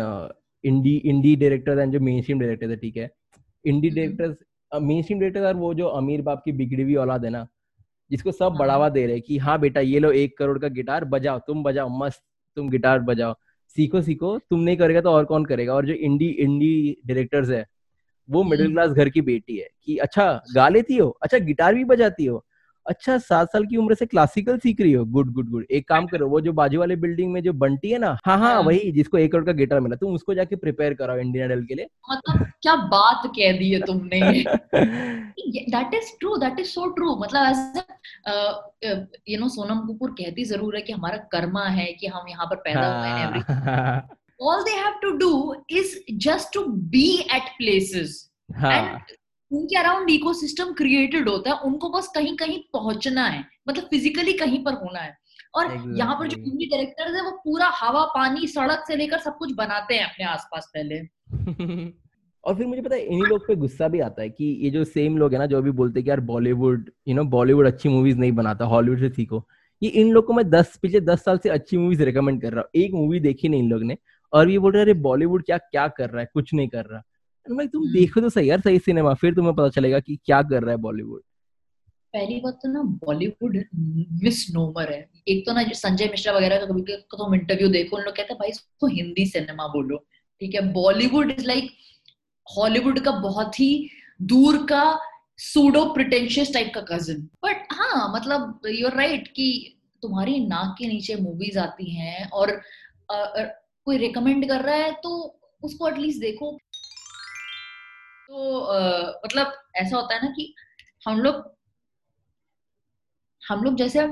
indie 0.63 0.95
indie 1.05 1.35
director 1.35 1.79
and 1.79 1.93
जो 1.93 1.99
मेन 1.99 2.21
स्ट्रीम 2.21 2.39
डायरेक्टर 2.39 2.69
है 2.69 2.75
ठीक 2.77 2.97
है? 2.97 3.09
Indie 3.65 3.89
directors 3.89 4.81
main 4.81 5.01
stream 5.01 5.19
director 5.19 5.45
और 5.47 5.55
वो 5.55 5.73
जो 5.73 5.87
अमीर 5.99 6.21
बाप 6.21 6.41
की 6.45 6.51
बिगड़ी 6.51 6.83
हुई 6.83 6.95
औलाद 7.03 7.25
है 7.25 7.29
ना 7.31 7.47
जिसको 8.11 8.31
सब 8.31 8.45
हाँ। 8.45 8.57
बढ़ावा 8.59 8.89
दे 8.89 9.05
रहे 9.05 9.15
हैं 9.15 9.21
कि 9.21 9.37
हाँ 9.37 9.59
बेटा 9.59 9.79
ये 9.81 9.99
लो 9.99 10.11
एक 10.13 10.37
करोड़ 10.37 10.57
का 10.59 10.67
गिटार 10.69 11.05
बजाओ 11.13 11.39
तुम 11.47 11.63
बजाओ 11.63 11.89
मस्त 11.99 12.23
तुम 12.57 12.69
गिटार 12.69 12.99
बजाओ। 13.07 13.33
सीखो 13.77 14.01
सीखो 14.01 14.37
तुम 14.49 14.59
नहीं 14.59 14.77
करेगा 14.77 15.01
तो 15.01 15.11
और 15.11 15.25
कौन 15.25 15.45
करेगा? 15.45 15.73
और 15.73 15.85
जो 15.85 15.93
इंडी 15.93 16.27
इंडी 16.45 16.97
डायरेक्टर्स 17.07 17.49
है 17.49 17.65
वो 18.29 18.43
मिडिल 18.43 18.71
क्लास 18.71 18.91
घर 18.91 19.09
की 19.09 19.21
बेटी 19.21 19.57
है 19.57 19.67
कि 19.85 19.97
अच्छा 19.97 20.31
गा 20.55 20.67
लेती 20.69 20.97
हो? 20.97 21.09
अच्छा 21.23 21.37
गिटार 21.39 21.75
भी 21.75 21.83
बजाती 21.83 22.25
हो? 22.25 22.43
अच्छा 22.87 23.17
सात 23.17 23.51
साल 23.51 23.65
की 23.65 23.77
उम्र 23.77 23.95
से 23.95 24.05
क्लासिकल 24.05 24.57
सीख 24.59 24.81
रही 24.81 24.91
हो? 24.93 25.03
गुड 25.05 25.31
गुड 25.33 25.49
गुड 25.51 25.65
एक 25.71 25.87
काम 25.89 26.05
करो 26.07 26.27
वो 26.29 26.41
जो 26.41 26.53
बाजू 26.53 26.79
वाले 26.79 26.95
बिल्डिंग 26.95 27.31
में 27.33 27.41
जो 27.43 27.53
बंटी 27.53 27.91
है 27.91 27.99
ना? 27.99 28.17
हाँ 28.25 28.37
हाँ, 28.37 28.53
हाँ। 28.53 28.61
वही 28.63 28.91
जिसको 28.91 29.17
एक 29.17 29.31
करोड़ 29.31 29.45
का 29.45 29.51
गिटार 29.53 29.79
मिला 29.79 29.95
तुम 29.95 30.13
उसको 30.15 30.33
जाके 30.33 30.55
प्रिपेयर 30.55 30.93
कराओ 30.93 31.17
इंडियन 31.19 31.51
आइडल 31.51 31.63
के 31.65 31.75
लिए। 31.75 31.87
मतलब 32.11 32.45
क्या 32.63 32.75
बात 32.91 33.27
कह 33.35 33.57
दी 33.59 33.69
है 33.71 33.79
तुमने। 33.85 34.19
That 35.69 35.93
is 35.93 36.11
true 36.19 36.37
that 36.37 36.59
is 36.59 36.67
so 36.67 36.89
true 36.95 37.15
मतलब 37.23 37.83
यू 39.29 39.39
नो 39.39 39.49
सोनम 39.49 39.79
कपूर 39.87 40.11
कहती 40.19 40.45
ज़रूर 40.45 40.75
है 40.75 40.81
कि 40.81 40.93
हमारा 40.93 41.17
कर्मा 41.31 41.65
है 41.79 41.91
कि 41.93 42.07
हम 42.07 42.29
यहाँ 42.29 42.45
पर 42.45 42.55
पैदा 42.67 42.87
हुए 42.99 43.09
हैं। 43.09 44.03
All 44.45 44.63
they 44.63 44.77
have 44.77 44.95
to 45.01 45.09
do 45.19 45.27
is 45.81 45.91
just 46.23 46.51
to 46.53 46.61
be 46.93 47.03
at 47.35 47.45
places. 47.59 48.15
हाँ. 48.55 48.71
and 48.71 49.13
उनके 49.51 49.75
अराउंड 49.75 50.09
इकोसिस्टम 50.09 50.73
क्रिएटेड 50.73 51.29
होता 51.29 51.51
है 51.51 51.59
उनको 51.59 51.89
बस 51.89 52.11
कहीं 52.15 52.35
कहीं 52.37 52.59
पहुँचना 52.73 53.25
है 53.25 53.45
मतलब 53.69 53.83
फिजिकली 53.83 54.33
कहीं 54.33 54.63
पर 54.63 54.73
होना 54.73 54.99
है। 54.99 55.17
और 55.55 55.65
exactly. 55.65 55.97
यहाँ 55.97 56.15
पर 56.15 56.27
जो 56.27 56.37
मूवी 56.37 56.65
डायरेक्टर 56.65 57.15
है 57.15 57.21
वो 57.21 57.31
पूरा 57.31 57.71
हवा 57.81 58.05
पानी 58.05 58.47
सड़क 58.47 58.83
से 58.87 58.95
लेकर 58.95 59.17
सब 59.17 59.37
कुछ 59.37 59.51
बनाते 59.51 59.95
हैं 59.95 60.05
अपने 60.05 60.25
आसपास 60.25 60.71
पहले। 60.77 60.99
और 62.43 62.55
फिर 62.55 62.67
मुझे 62.67 62.81
पता 62.81 62.95
है 62.95 63.01
इन्हीं 63.01 63.23
लोग 63.23 63.47
पे 63.47 63.55
गुस्सा 63.55 63.87
भी 63.87 63.99
आता 63.99 64.21
है 64.21 64.29
कि 64.29 64.45
ये 64.63 64.69
जो 64.69 64.83
सेम 64.83 65.17
लोग 65.17 65.33
है 65.33 65.39
ना 65.39 65.45
जो 65.45 65.61
भी 65.61 65.71
बोलते 65.71 65.99
हैं 65.99 66.03
कि 66.03 66.09
यार 66.09 66.19
बॉलीवुड 66.19 66.91
यू 67.07 67.15
नो 67.15 67.23
बॉलीवुड 67.23 67.67
अच्छी 67.67 67.89
मूवीज़ 67.89 68.17
नहीं 68.17 68.31
बनाता 68.31 68.65
हॉलीवुड 68.65 68.99
से 68.99 69.09
सीखो। 69.09 69.47
ये 69.83 69.89
इन 69.89 70.11
लोग 70.11 70.25
को 70.25 70.33
मैं 70.33 70.49
दस 70.49 70.77
पिछले 70.81 71.01
दस 71.01 71.23
साल 71.23 71.37
से 71.37 71.49
अच्छी 71.49 71.77
मूवीज़ 71.77 72.03
रिकमेंड 72.03 72.41
कर 72.41 72.53
रहा 72.53 72.61
हूँ। 72.61 72.81
एक 72.81 72.93
मूवी 72.93 73.19
देखी 73.19 73.49
नहीं 73.49 73.63
इन 73.63 73.69
लोग 73.69 73.83
ने 73.83 73.97
और 74.33 74.49
ये 74.49 74.59
बोल 74.59 74.71
रहे 74.71 74.81
अरे 74.81 74.93
बॉलीवुड 74.93 75.43
क्या 75.43 75.57
क्या 75.57 75.87
कर 75.87 76.09
रहा 76.09 76.21
है? 76.21 76.29
कुछ 76.33 76.53
नहीं 76.53 76.67
कर 76.67 76.85
रहा। 76.85 77.01
भाई 77.47 77.67
तुम 77.67 77.83
हम्म। 77.83 77.93
देखो 77.93 78.21
तो 78.21 78.29
सही 78.29 78.49
यार 78.49 78.61
सही 78.61 78.79
सिनेमा 78.79 79.13
फिर 79.13 79.33
तुम्हें 79.35 79.55
पता 79.55 79.69
चलेगा 79.69 79.99
कि 79.99 80.15
क्या 80.25 80.41
कर 80.41 80.63
रहा 80.63 80.71
है 80.71 80.77
बॉलीवुड 80.81 81.21
पहली 82.13 82.39
बात 82.41 82.59
तो 82.63 82.71
ना 82.71 82.81
बॉलीवुड 83.05 83.57
मिस 84.23 84.45
नोमर 84.53 84.91
है। 84.91 84.99
एक 85.27 85.45
तो 85.45 85.53
ना 85.53 85.63
संजय 85.75 86.07
मिश्रा 86.11 86.33
वगैरह 86.33 86.59
का 86.59 86.65
कभी 86.65 86.81
तो 86.81 87.17
तुम 87.17 87.35
इंटरव्यू 87.35 87.67
देखो 87.69 87.97
उन 87.97 88.03
लोग 88.03 88.15
कहते 88.15 88.33
हैं 88.33 88.37
भाई 88.39 88.49
इसको 88.49 88.87
हिंदी 88.87 89.25
सिनेमा 89.25 89.67
बोलो। 89.67 89.97
ठीक 90.41 90.55
है 90.55 90.61
बॉलीवुड 90.73 91.31
इज़ 91.31 91.45
लाइक 91.47 91.71
हॉलीवुड 92.47 92.99
का 92.99 93.11
बहुत 93.19 93.59
ही 93.59 93.89
दूर 94.21 94.57
का 94.65 94.83
सूडो 95.39 95.83
प्रिटेंशियस 95.93 96.53
टाइप 96.53 96.71
का 96.75 96.81
कज़न 96.89 97.21
बट 97.45 97.67
हाँ 97.73 98.11
मतलब 98.15 98.61
यू 98.69 98.87
आर 98.87 98.95
राइट 98.97 99.27
कि 99.27 99.47
तुम्हारी 100.03 100.39
नाक 100.47 100.75
के 100.79 100.87
नीचे 100.87 101.15
मूवीज़ 101.15 101.59
आती 101.59 101.89
हैं 101.91 102.29
और 102.29 102.51
आ, 103.11 103.15
आ, 103.15 103.43
कोई 103.85 103.97
रिकमेंड 103.97 104.47
कर 104.49 104.61
रहा 104.61 104.75
है 104.75 104.91
तो 105.03 105.09
उसको 105.63 105.87
एटलीस्ट 105.87 106.21
देखो। 106.21 106.57
तो 108.29 108.59
आ, 108.59 108.79
मतलब 109.25 109.53
ऐसा 109.75 109.95
होता 109.95 110.15
है 110.15 110.21
ना 110.23 110.29
कि 110.29 110.53
हम 111.07 111.19
लोग 111.19 111.43
हम 113.43 113.63
लोग 113.63 113.75
जैसे 113.77 114.07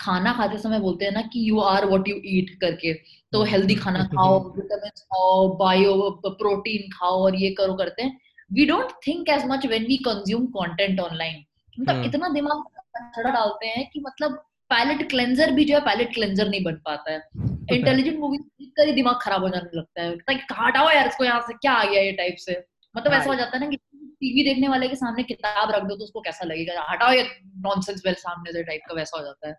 खाना 0.00 0.32
खाते 0.32 0.58
समय 0.58 0.80
बोलते 0.80 1.04
हैं 1.04 1.12
ना 1.12 1.20
कि 1.32 1.48
you 1.48 1.58
are 1.60 1.84
what 1.86 2.08
you 2.08 2.16
eat 2.26 2.50
करके। 2.60 2.92
तो 3.32 3.42
हेल्दी 3.44 3.74
हम्म। 3.74 3.84
खाना 3.84 4.04
खाओ 4.06 4.38
विटामिन 4.56 4.90
खाओ 4.90 5.48
बायो 5.58 5.94
प्रोटीन 6.26 6.90
खाओ 6.92 7.22
और 7.24 7.36
ये 7.36 7.50
करो 7.50 7.74
करते 7.74 8.02
हैं। 8.02 8.18
We 8.50 8.66
don't 8.66 8.90
think 9.06 9.28
as 9.28 9.44
much 9.46 9.66
when 9.66 9.86
we 9.86 9.96
consume 10.06 10.46
content 10.56 11.00
online 11.00 11.44
मतलब 11.78 11.94
हम्म। 11.94 12.04
इतना 12.04 12.28
दिमाग 12.28 12.64
छड़ा 13.14 13.30
डालते 13.30 13.66
हैं 13.66 13.88
कि 13.90 14.00
मतलब 14.00 14.36
पैलेट 14.70 15.08
क्लेंजर 15.10 15.50
भी 15.52 15.64
जो 15.64 15.74
है 15.74 15.80
पैलेट 15.80 16.12
क्लेंजर 16.14 16.48
नहीं 16.48 16.62
बन 16.64 16.74
पाता 16.84 17.12
है। 17.12 17.22
इंटेलिजेंट 17.72 18.18
मूवी 18.18 18.38
देख 18.38 18.72
कर 18.76 18.86
ही 18.86 18.92
दिमाग 18.92 19.18
खराब 19.22 19.42
हो 19.42 19.48
जाने 19.48 19.76
लगता 19.78 20.02
है। 20.02 20.10
लगता 20.10 20.32
है 20.32 20.66
हटाओ 20.66 20.90
यार 20.90 21.06
इसको 21.06 21.24
यहाँ 21.24 21.40
से 21.40 21.54
क्या 21.54 21.72
आ 21.72 21.84
गया 21.84 22.02
ये 22.02 22.12
टाइप 22.12 22.36
से? 22.38 22.54
मतलब। 22.96 23.12
ऐसा 23.12 23.30
हो 23.30 23.34
जाता 23.34 23.56
है 23.56 23.64
ना 23.64 23.70
कि 23.70 23.76
टीवी 24.20 24.44
देखने 24.44 24.68
वाले 24.68 24.88
के 24.88 24.96
सामने 24.96 25.22
किताब 25.22 25.70
रख 25.70 25.82
दो 25.82 25.96
तो 25.96 26.04
उसको 26.04 26.20
कैसा 26.20 26.44
लगेगा? 26.46 26.86
हटाओ 26.90 27.12
ये 27.12 27.22
नॉनसेंस 27.58 28.02
वेल 28.06 28.14
सामने 28.14 28.52
से 28.52 28.62
टाइप 28.62 28.80
का 28.88 28.94
वैसा 28.94 29.18
हो 29.18 29.24
जाता 29.24 29.48
है। 29.48 29.54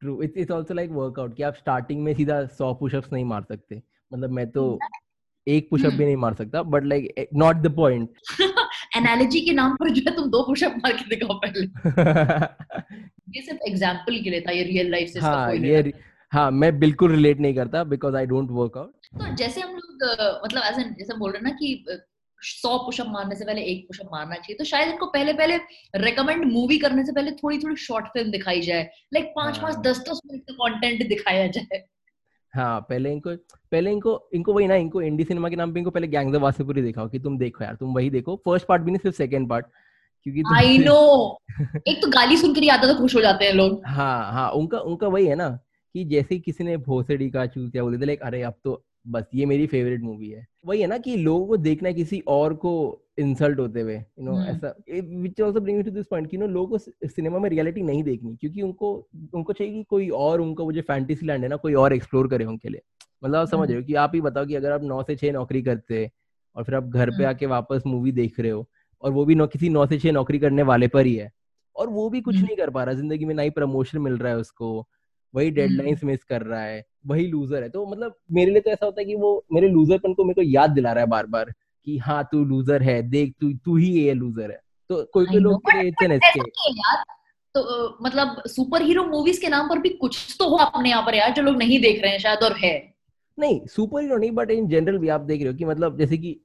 True 0.00 0.22
it's 0.22 0.36
it's 0.36 0.52
also 0.52 0.74
like 0.74 0.90
workout 0.90 1.36
कि 1.36 1.42
आप 1.42 1.54
स्टार्टिंग 1.54 2.02
में 2.04 2.14
सीधा 2.14 2.40
100 2.46 2.72
पुशअप्स 2.74 3.12
नहीं 3.12 3.24
मार 3.24 3.42
सकते। 3.48 3.82
मतलब 4.12 4.30
मैं 4.30 4.50
तो 4.50 4.78
एक 5.46 5.68
पुशअप 5.70 5.92
भी 5.92 6.04
नहीं 6.04 6.16
मार 6.16 6.34
सकता 6.34 6.62
but 6.62 6.84
like 6.84 7.28
not 7.34 7.56
the 7.56 7.74
point 7.76 8.10
analogy 8.96 9.40
के 9.40 9.52
नाम 9.52 9.76
पर 9.76 9.90
जो 9.90 10.02
है 10.08 10.14
तुम 10.16 10.30
दो 10.30 10.42
पुशअप 10.42 10.76
मार 10.76 10.92
के 10.92 11.16
दिखाओ 11.16 11.38
पहले। 11.38 11.66
ये 13.36 13.42
सिर्फ़ 13.42 13.60
एग्जांपल 13.68 14.22
के 14.22 14.30
लिए 14.30 14.40
था 14.40 14.52
ये 14.52 14.62
रियल 14.62 14.90
लाइफ 14.90 15.08
से 15.08 15.20
हाँ 15.20 15.54
ये 15.54 15.92
हाँ। 16.32 16.50
मैं 16.50 16.78
बिल्कुल 16.78 17.10
रिलेट 17.10 17.40
नहीं 17.40 17.54
करता 17.54 17.84
because 17.84 18.16
I 18.16 18.26
don't 18.26 18.50
work 18.50 18.78
out 18.78 19.06
तो 19.20 19.34
जैसे 19.34 19.60
हम 19.60 19.74
लोग 19.74 20.02
मतलब 20.44 20.62
ऐसे 20.62 20.84
जैसे 20.84 21.16
बोल 21.18 21.32
रहे 21.32 21.42
ना 21.42 21.50
कि 21.50 21.86
सौ 22.44 22.76
पुशअप 22.78 23.06
मारने 23.06 23.36
से 23.36 23.44
पहले 23.44 23.62
एक 23.62 23.86
पुशअप 23.88 24.08
मारना 24.12 24.34
चाहिए। 24.34 24.56
तो 24.56 24.64
शायद 24.64 24.88
इनको 24.88 25.06
पहले 25.06 25.32
पहले 25.32 25.56
रेकमेंड 25.96 26.44
मूवी 26.52 26.78
करने 26.78 27.04
से 27.04 27.12
पहले 27.12 27.30
थोड़ी 27.30 27.58
थोड़ी 27.58 27.76
शॉर्ट 27.76 28.06
फ़िल्म 28.06 28.30
दिखाई 28.30 28.60
जाए। 28.60 28.90
लाइक 29.14 29.32
पाँच 29.36 29.58
पाँच 29.58 29.74
हाँ। 29.74 29.82
दस 29.82 29.98
दस 30.08 30.20
मिनट 30.26 30.42
का 30.42 30.54
कंटेंट 30.54 31.08
दिखाया 31.08 31.46
जाए। 31.46 31.84
हाँ 32.54 32.80
पहले 32.80 33.12
इनको 33.12 33.34
पहले 33.72 33.90
इनको 33.90 34.28
इनको 34.34 34.52
वही 34.52 34.66
ना 34.66 34.74
इनको 34.74 35.02
इंडी 35.02 35.24
सिनेमा 35.24 35.48
के 35.48 35.56
नाम 35.56 35.72
पे 35.72 35.78
इनको 35.80 35.90
पहले 35.90 36.06
गैंग्स 36.08 36.36
ऑफ़ 36.36 36.42
वासेपुरी 36.42 36.82
दिखाओ 36.82 37.08
कि 37.08 37.18
तुम 37.18 37.38
देखो 37.38 37.64
यार 37.64 37.74
तुम 37.74 37.94
वही 37.94 38.10
देखो। 38.10 38.36
फ़र्स्ट 38.36 38.66
पार्ट 38.66 38.82
भी 38.82 38.90
नहीं 38.90 38.98
सिर्फ़ 38.98 39.16
सेकंड 39.16 39.48
पार्ट 39.48 39.66
क्योंकि 40.26 40.42
आई 40.54 40.78
नो 40.78 41.38
एक 41.88 42.02
तो 42.02 42.08
गाली 42.08 42.36
सुन 42.36 42.54
कर 42.54 42.62
ही 42.62 42.68
आता 42.68 42.92
तो 42.92 42.98
खुश 43.00 43.14
हो 43.16 43.20
जाते 43.20 43.44
हैं 43.44 43.52
लोग। 43.52 43.82
हाँ 43.86 44.32
हाँ 44.32 44.50
उनका 44.50 44.78
उनका 44.78 45.08
वही 45.08 45.26
है 45.26 45.34
ना 45.34 45.48
कि 45.94 46.04
जैसे 46.04 46.38
किसी 46.38 46.64
ने 46.64 46.76
भोसड़ी 46.76 47.30
का 47.30 47.46
चूज़ 47.46 47.70
किया 47.70 47.82
बोले 47.82 47.98
थे 47.98 48.04
लाइक 48.04 48.22
अरे 48.22 48.42
अब 48.42 48.54
तो 48.64 48.84
बस 49.06 49.24
ये 49.34 49.46
मेरी 49.46 49.66
फेवरेट 49.66 50.02
मूवी 50.02 50.28
है 50.28 50.46
वही 50.66 50.80
है 50.80 50.86
ना 50.86 50.98
कि 50.98 51.16
लोगों 51.16 51.46
को 51.46 51.56
देखना 51.56 51.88
है 51.88 51.94
किसी 51.94 52.22
और 52.28 52.54
को 52.54 52.72
इंसल्ट 53.18 53.58
होते 53.58 53.80
हुए 53.80 53.94
यू 53.94 54.24
नो 54.24 54.32
हम्म। 54.32 54.48
ऐसा 54.48 54.74
which 55.22 55.40
also 55.40 55.60
bring 55.60 55.84
to 55.84 55.90
this 55.90 56.06
point 56.06 56.30
कि 56.30 56.36
नो 56.36 56.46
लोगों 56.46 56.78
को 56.78 57.08
सिनेमा 57.08 57.38
में 57.38 57.48
रियलिटी 57.50 57.82
नहीं 57.82 58.02
देखनी 58.02 58.34
क्योंकि 58.36 58.62
उनको 58.62 58.94
उनको 59.34 59.52
चाहिए 59.52 59.72
कि 59.72 59.82
कोई 59.82 60.08
और 60.18 60.40
उनका 60.40 60.64
वो 60.64 60.72
जो 60.72 60.82
फैंटेसी 60.82 61.26
लैंड 61.26 61.42
है 61.42 61.48
ना 61.48 61.56
कोई 61.56 61.74
और 61.74 61.92
एक्सप्लोर 61.92 62.28
करे 62.28 62.44
उनके 62.44 62.68
लिए 62.68 62.82
मतलब 63.24 63.36
आप 63.36 63.48
समझ 63.48 63.68
रहे 63.68 63.78
हो 63.78 63.84
कि 63.84 63.94
आप 63.94 64.12
ही 64.14 64.20
बताओ 64.20 64.46
कि 64.46 64.54
अगर 64.54 64.72
आप 64.72 64.82
नौ 64.82 65.02
से 65.02 65.16
छह 65.16 65.32
नौकरी 65.32 65.62
करते 65.62 66.10
और 66.56 66.64
फिर 66.64 66.74
आप 66.74 66.84
घर 66.84 67.10
पे 67.10 67.14
हम्म। 67.14 67.26
आके 67.26 67.46
वापस 67.46 67.82
मूवी 67.86 68.12
देख 68.12 68.40
रहे 68.40 68.50
हो 68.50 68.66
और 69.02 69.12
वो 69.12 69.24
भी 69.24 69.34
नौ, 69.34 69.46
किसी 69.46 69.68
नौ 69.68 69.86
से 69.86 69.98
छह 69.98 70.12
नौकरी 70.12 70.38
करने 70.38 70.62
वाले 70.62 70.88
पर 70.88 71.06
ही 71.06 71.14
है 71.14 71.30
और 71.76 71.88
वो 71.88 72.08
भी 72.10 72.20
कुछ 72.20 72.36
हम्म। 72.36 72.46
नहीं 72.46 72.56
कर 72.56 72.70
पा 72.70 72.84
रहा 72.84 72.94
ज़िंदगी 72.94 73.24
में 73.24 73.34
ना 73.34 73.42
ही 73.42 73.50
प्रमोशन 73.50 73.98
मिल 73.98 74.16
रहा 74.16 74.32
है 74.32 74.38
उसको 74.38 74.80
वही 75.34 75.50
डेडलाइंस 75.50 76.04
मिस 76.04 76.24
कर 76.24 76.42
रहा 76.42 76.62
है 76.62 76.84
वही 77.06 77.26
लूजर 77.26 77.62
है। 77.62 77.68
तो 77.68 77.86
मतलब 77.86 78.14
मेरे 78.32 78.50
लिए 78.50 78.60
तो 78.60 78.70
ऐसा 78.70 78.86
होता 78.86 79.00
है 79.00 79.04
कि 79.04 79.14
वो 79.16 79.44
मेरे 79.52 79.68
लूजरपन 79.68 80.14
को 80.14 80.24
मेरे 80.24 80.34
को 80.34 80.42
याद 80.42 80.70
दिला 80.70 80.92
रहा 80.92 81.04
है 81.04 81.10
बार 81.10 81.26
बार 81.26 81.52
कि 81.86 81.96
हाँ 81.98 82.22
तू 82.32 82.44
लूजर 82.44 82.82
है 82.82 83.00
देख 83.02 83.34
तू 83.40 83.52
तू 83.64 83.76
ही 83.76 83.90
ये 83.94 84.12
लूजर 84.14 84.50
है। 84.50 84.60
तो 84.90 85.02
कोई 85.14 85.26
कोई 85.26 85.40
लोग 85.40 85.62
तो 87.54 87.62
मतलब 88.02 88.42
सुपर 88.46 88.82
हीरो 88.82 89.02
मूवीज़ 89.04 89.40
के 89.40 89.48
नाम 89.48 89.68
पर 89.68 89.78
भी 89.78 89.88
कुछ 89.90 90.36
तो 90.38 90.48
हो 90.48 90.56
अपने 90.56 90.88
यहाँ 90.90 91.02
पर 91.02 91.14
यार 91.14 91.32
जो 91.32 91.42
लोग 91.42 91.56
नहीं 91.56 91.78
देख 91.80 92.02
रहे 92.02 92.12
हैं 92.12 92.18
शायद 92.18 92.42
और 92.42 92.56
है। 92.58 92.72
नहीं 93.38 93.60
सुपर 93.66 94.02
हीरो 94.02 94.16
नहीं 94.16 94.30
बट 94.30 94.50
इन 94.50 94.66
जनरल 94.68 94.98
भी 94.98 95.08
आप 95.08 95.20
देख 95.20 95.40
रहे 95.40 95.48
हो 95.48 95.56
कि 95.58 95.64
मतलब 95.64 95.98
जैसे 95.98 96.16
कि 96.18 96.36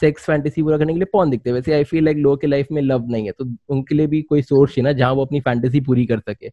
सेक्स 0.00 0.24
फैंटेसी 0.26 0.62
पूरा 0.62 0.78
करने 0.78 0.92
के 0.92 0.98
लिए 0.98 1.08
पॉन 1.12 1.30
दिखते 1.30 1.50
हैं। 1.50 1.54
वैसे 1.54 1.72
आई 1.74 1.84
फील 1.84 2.04
लाइक 2.04 2.16
लोगों 2.16 2.36
के 2.36 2.46
लाइफ 2.46 2.66
में 2.72 2.82
लव 2.82 3.06
नहीं 3.10 3.26
है 3.26 3.32
तो 3.32 3.44
उनके 3.68 3.94
लिए 3.94 4.06
भी 4.06 4.22
कोई 4.22 4.42
सोर्स 4.42 4.76
है 4.78 4.82
ना 4.82 4.92
जहाँ 4.92 5.12
वो 5.12 5.24
अपनी 5.24 5.40
फैंटेसी 5.40 5.80
पूरी 5.80 6.06
कर 6.06 6.20
सके। 6.20 6.48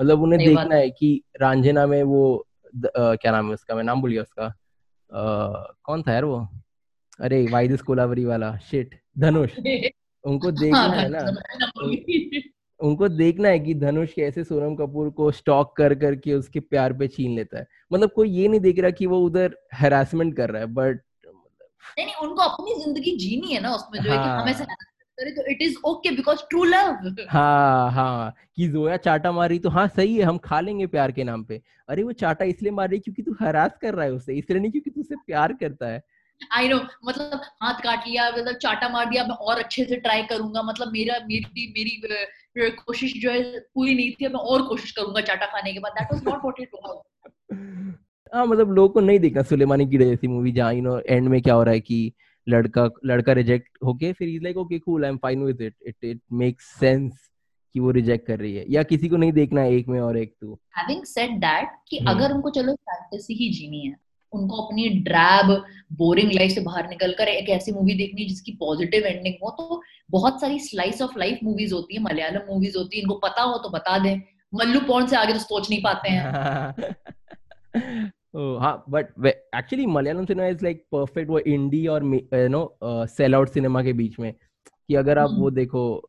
मतलब 0.00 0.22
उन्हें 0.22 0.44
देखना 0.44 0.74
है 0.74 0.90
कि 0.90 1.22
रांझना 1.40 1.86
में 1.86 2.02
वो 2.02 2.46
द- 2.76 2.86
अ, 2.86 3.14
क्या 3.14 3.32
नाम 3.32 3.46
है 3.46 3.54
उसका 3.54 3.74
मैं 3.74 3.82
नाम 3.82 4.00
भूल 4.00 4.12
गया 4.12 4.22
उसका। 4.22 4.46
अ, 4.46 5.74
कौन 5.82 6.02
था 6.02 6.12
यार 6.12 6.24
वो? 6.24 6.48
अरे 7.20 7.46
वाइदस 7.46 7.82
कोलावरी 7.82 8.24
वाला 8.24 8.56
शिट 8.58 9.00
धनुष। 9.18 9.50
उनको 10.24 10.50
देखना 10.50 10.78
हाँ, 10.78 10.96
है 10.96 11.08
ना। 11.08 11.36
उनको 12.80 13.08
देखना 13.08 13.48
है 13.48 13.58
कि 13.58 13.74
धनुष 13.74 14.12
कैसे 14.12 14.44
सोनम 14.44 14.74
कपूर 14.76 15.10
को 15.10 15.30
स्टॉक 15.30 15.76
कर 15.76 15.94
करके 15.94 16.34
उसके 16.34 16.60
प्यार 16.60 16.92
पे 16.92 17.08
छीन 17.08 17.36
लेता 17.36 17.58
है। 17.58 17.66
मतलब 17.92 18.10
कोई 18.10 18.30
ये 18.30 18.48
नहीं 18.48 18.60
देख 18.60 18.78
रहा 18.78 18.90
कि 18.90 19.06
वो 19.06 19.20
उधर 19.20 19.56
हेरासमेंट 19.74 20.36
कर 20.36 20.50
रहा 20.50 20.62
है 20.62 20.66
बट 20.66 21.00
नहीं 21.98 22.06
नहीं 22.06 22.28
उनको 22.28 22.42
अपनी 22.42 22.74
ज़िंदगी 22.84 23.16
जीनी 23.16 23.54
है 23.54 23.60
ना 23.60 23.74
उसमें 23.74 24.02
जो 24.02 24.10
हाँ, 24.10 24.18
है 24.18 24.24
कि 24.24 24.28
हाँ। 24.28 24.42
हम 24.42 24.48
ऐसे 24.48 24.64
करें 25.18 25.34
तो 25.34 25.44
it 25.50 25.62
is 25.62 25.76
okay 25.86 26.10
because 26.16 26.38
true 26.50 26.64
love 26.64 27.14
हाँ 27.28 27.90
हाँ 27.92 28.34
कि 28.56 28.68
जोया 28.68 28.96
चाटा 28.98 29.32
मार 29.32 29.48
रही 29.48 29.58
तो 29.58 29.70
हाँ 29.70 29.86
सही 29.88 30.16
है 30.16 30.24
हम 30.24 30.38
खा 30.38 30.60
लेंगे 30.60 30.86
प्यार 30.86 31.12
के 31.12 31.24
नाम 31.24 31.44
पे। 31.44 31.60
अरे 31.88 32.02
वो 32.02 32.12
चाटा 32.14 32.44
इसलिए 32.44 32.72
मार 32.72 32.88
रही 32.90 32.98
क्योंकि 32.98 33.22
तू 33.22 33.36
हरास 33.40 33.78
कर 33.82 33.94
रहा 33.94 34.04
है 34.04 34.12
उसे 34.12 34.34
इसलिए 34.34 34.60
नहीं 34.60 34.70
क्योंकि 34.70 34.90
तू 34.90 35.00
उसे 35.00 35.16
प्यार 35.26 35.52
करता 35.52 35.88
है। 35.88 36.02
आई 36.52 36.68
नो 36.68 36.76
मतलब 37.06 37.40
हाथ 37.62 37.80
काट 37.82 38.06
लिया 38.06 38.30
मतलब 38.30 38.56
चाटा 38.62 38.88
मार 38.88 39.06
दिया 39.10 39.24
मैं 39.24 39.34
और 39.42 39.58
अच्छे 39.58 39.84
से 39.84 39.96
ट्राई 39.96 40.22
करूँगा 40.22 40.62
मतलब 40.62 40.92
मेरा 40.92 41.18
मेरी 41.26 41.72
मेरी 41.76 42.70
कोशिश 42.76 43.12
जो 43.22 43.30
है 43.30 43.42
पूरी 43.74 43.94
नहीं 43.94 44.10
थी 44.12 44.28
मैं 44.28 44.40
और 44.40 44.62
कोशिश 44.68 44.90
करूँगा 44.90 45.20
चाटा 45.20 45.46
खाने 45.46 45.72
के 45.72 45.78
बाद। 45.78 45.92
That 45.92 46.12
was 46.12 46.22
not 46.24 46.44
what 46.44 46.60
it 46.60 46.70
was 46.74 47.94
हाँ 48.34 48.46
मतलब 48.46 48.72
लोगों 48.72 48.88
को 48.88 49.00
नहीं 49.00 49.18
देखना 49.20 49.42
सुलेमानी 49.42 49.86
कीड़े 49.86 50.04
जैसी 50.04 50.28
मूवी 50.28 50.52
जहाँ 50.52 50.72
यू 50.74 50.82
नो 50.82 50.98
एंड 51.00 51.28
में 51.28 51.40
क्या 51.42 51.54
हो 51.54 51.62
रहा 51.62 51.74
है 51.74 51.80
कि 51.80 52.12
लड़का 52.48 52.88
लड़का 53.06 53.32
रिजेक्ट 53.32 53.78
होके 53.84 54.12
फिर 54.12 54.28
is 54.28 54.42
like 54.42 54.56
okay 54.56 54.78
cool 54.78 55.04
I 55.04 55.10
am 55.10 55.16
fine 55.16 55.42
with 55.42 55.60
it 55.62 55.74
it 55.86 56.04
it 56.04 56.20
makes 56.32 56.64
sense 56.80 57.30
कि 57.74 57.80
वो 57.80 57.90
रिजेक्ट 57.90 58.26
कर 58.26 58.38
रही 58.38 58.54
है. 58.56 58.64
या 58.70 58.82
किसी 58.82 59.08
को 59.08 59.16
नहीं 59.16 59.32
देखना 59.32 59.64
एक 59.64 59.88
में 59.88 60.00
और 60.00 60.18
एक 60.18 60.34
तो 60.40 60.60
हैविंग 60.78 61.04
सेड 61.04 61.38
दैट 61.40 61.68
कि 61.88 61.98
हम्म। 61.98 62.10
अगर 62.10 62.32
उनको 62.32 62.50
चलो 62.50 62.74
फैंटेसी 62.74 63.34
ही 63.34 63.48
जीनी 63.54 63.80
है 63.86 63.94
उनको 64.32 64.62
अपनी 64.62 64.88
ड्रैब 65.00 65.50
बोरिंग 65.92 66.32
लाइफ 66.32 66.52
से 66.52 66.60
बाहर 66.60 66.88
निकलकर 66.88 67.28
एक 67.28 67.48
ऐसी 67.48 67.72
मूवी 67.72 67.94
देखनी 67.94 68.22
है 68.22 68.28
जिसकी 68.28 68.52
पॉजिटिव 68.52 69.06
एंडिंग 69.06 69.34
हो 69.42 69.50
तो 69.50 69.82
बहुत 70.10 70.40
सारी 70.40 70.58
स्लाइस 70.58 71.02
ऑफ़ 71.02 71.18
लाइफ 71.18 71.38
मूवीज़ 71.44 71.74
होती 71.74 71.94
है 71.94 72.02
मलयालम 72.02 72.52
मूवीज़ 72.52 72.78
होती 72.78 72.96
है 72.96 73.02
इनको 73.02 73.14
पता 73.14 73.42
हो 73.42 73.58
तो 73.58 73.68
बता 73.68 73.98
दें। 73.98 74.20
मल्लू 74.54 74.80
पॉन 74.80 75.06
से 75.06 75.16
आगे 75.16 75.32
तो 75.32 75.38
सोच 75.38 75.70
नहीं 75.70 75.82
पाते 75.82 76.08
हैं। 76.08 76.24
हाँ 78.36 78.84
but 78.90 79.06
actually 79.26 79.86
Malayalam 79.86 80.24
cinema 80.24 80.48
is 80.48 80.62
like 80.62 80.84
perfect 80.92 81.30
वो 81.30 81.38
इंडी 81.38 81.86
और 81.86 82.04
you 82.04 82.48
know 82.48 82.78
sell 83.06 83.34
out 83.34 83.48
cinema 83.48 83.82
के 83.82 83.92
बीच 83.92 84.18
में 84.18 84.32
कि 84.88 84.94
अगर 84.94 85.18
आप 85.18 85.30
हम्म। 85.30 85.40
वो 85.40 85.50
देखो 85.50 86.02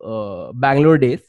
बैंगलोर 0.56 0.98
डेज़ 0.98 1.20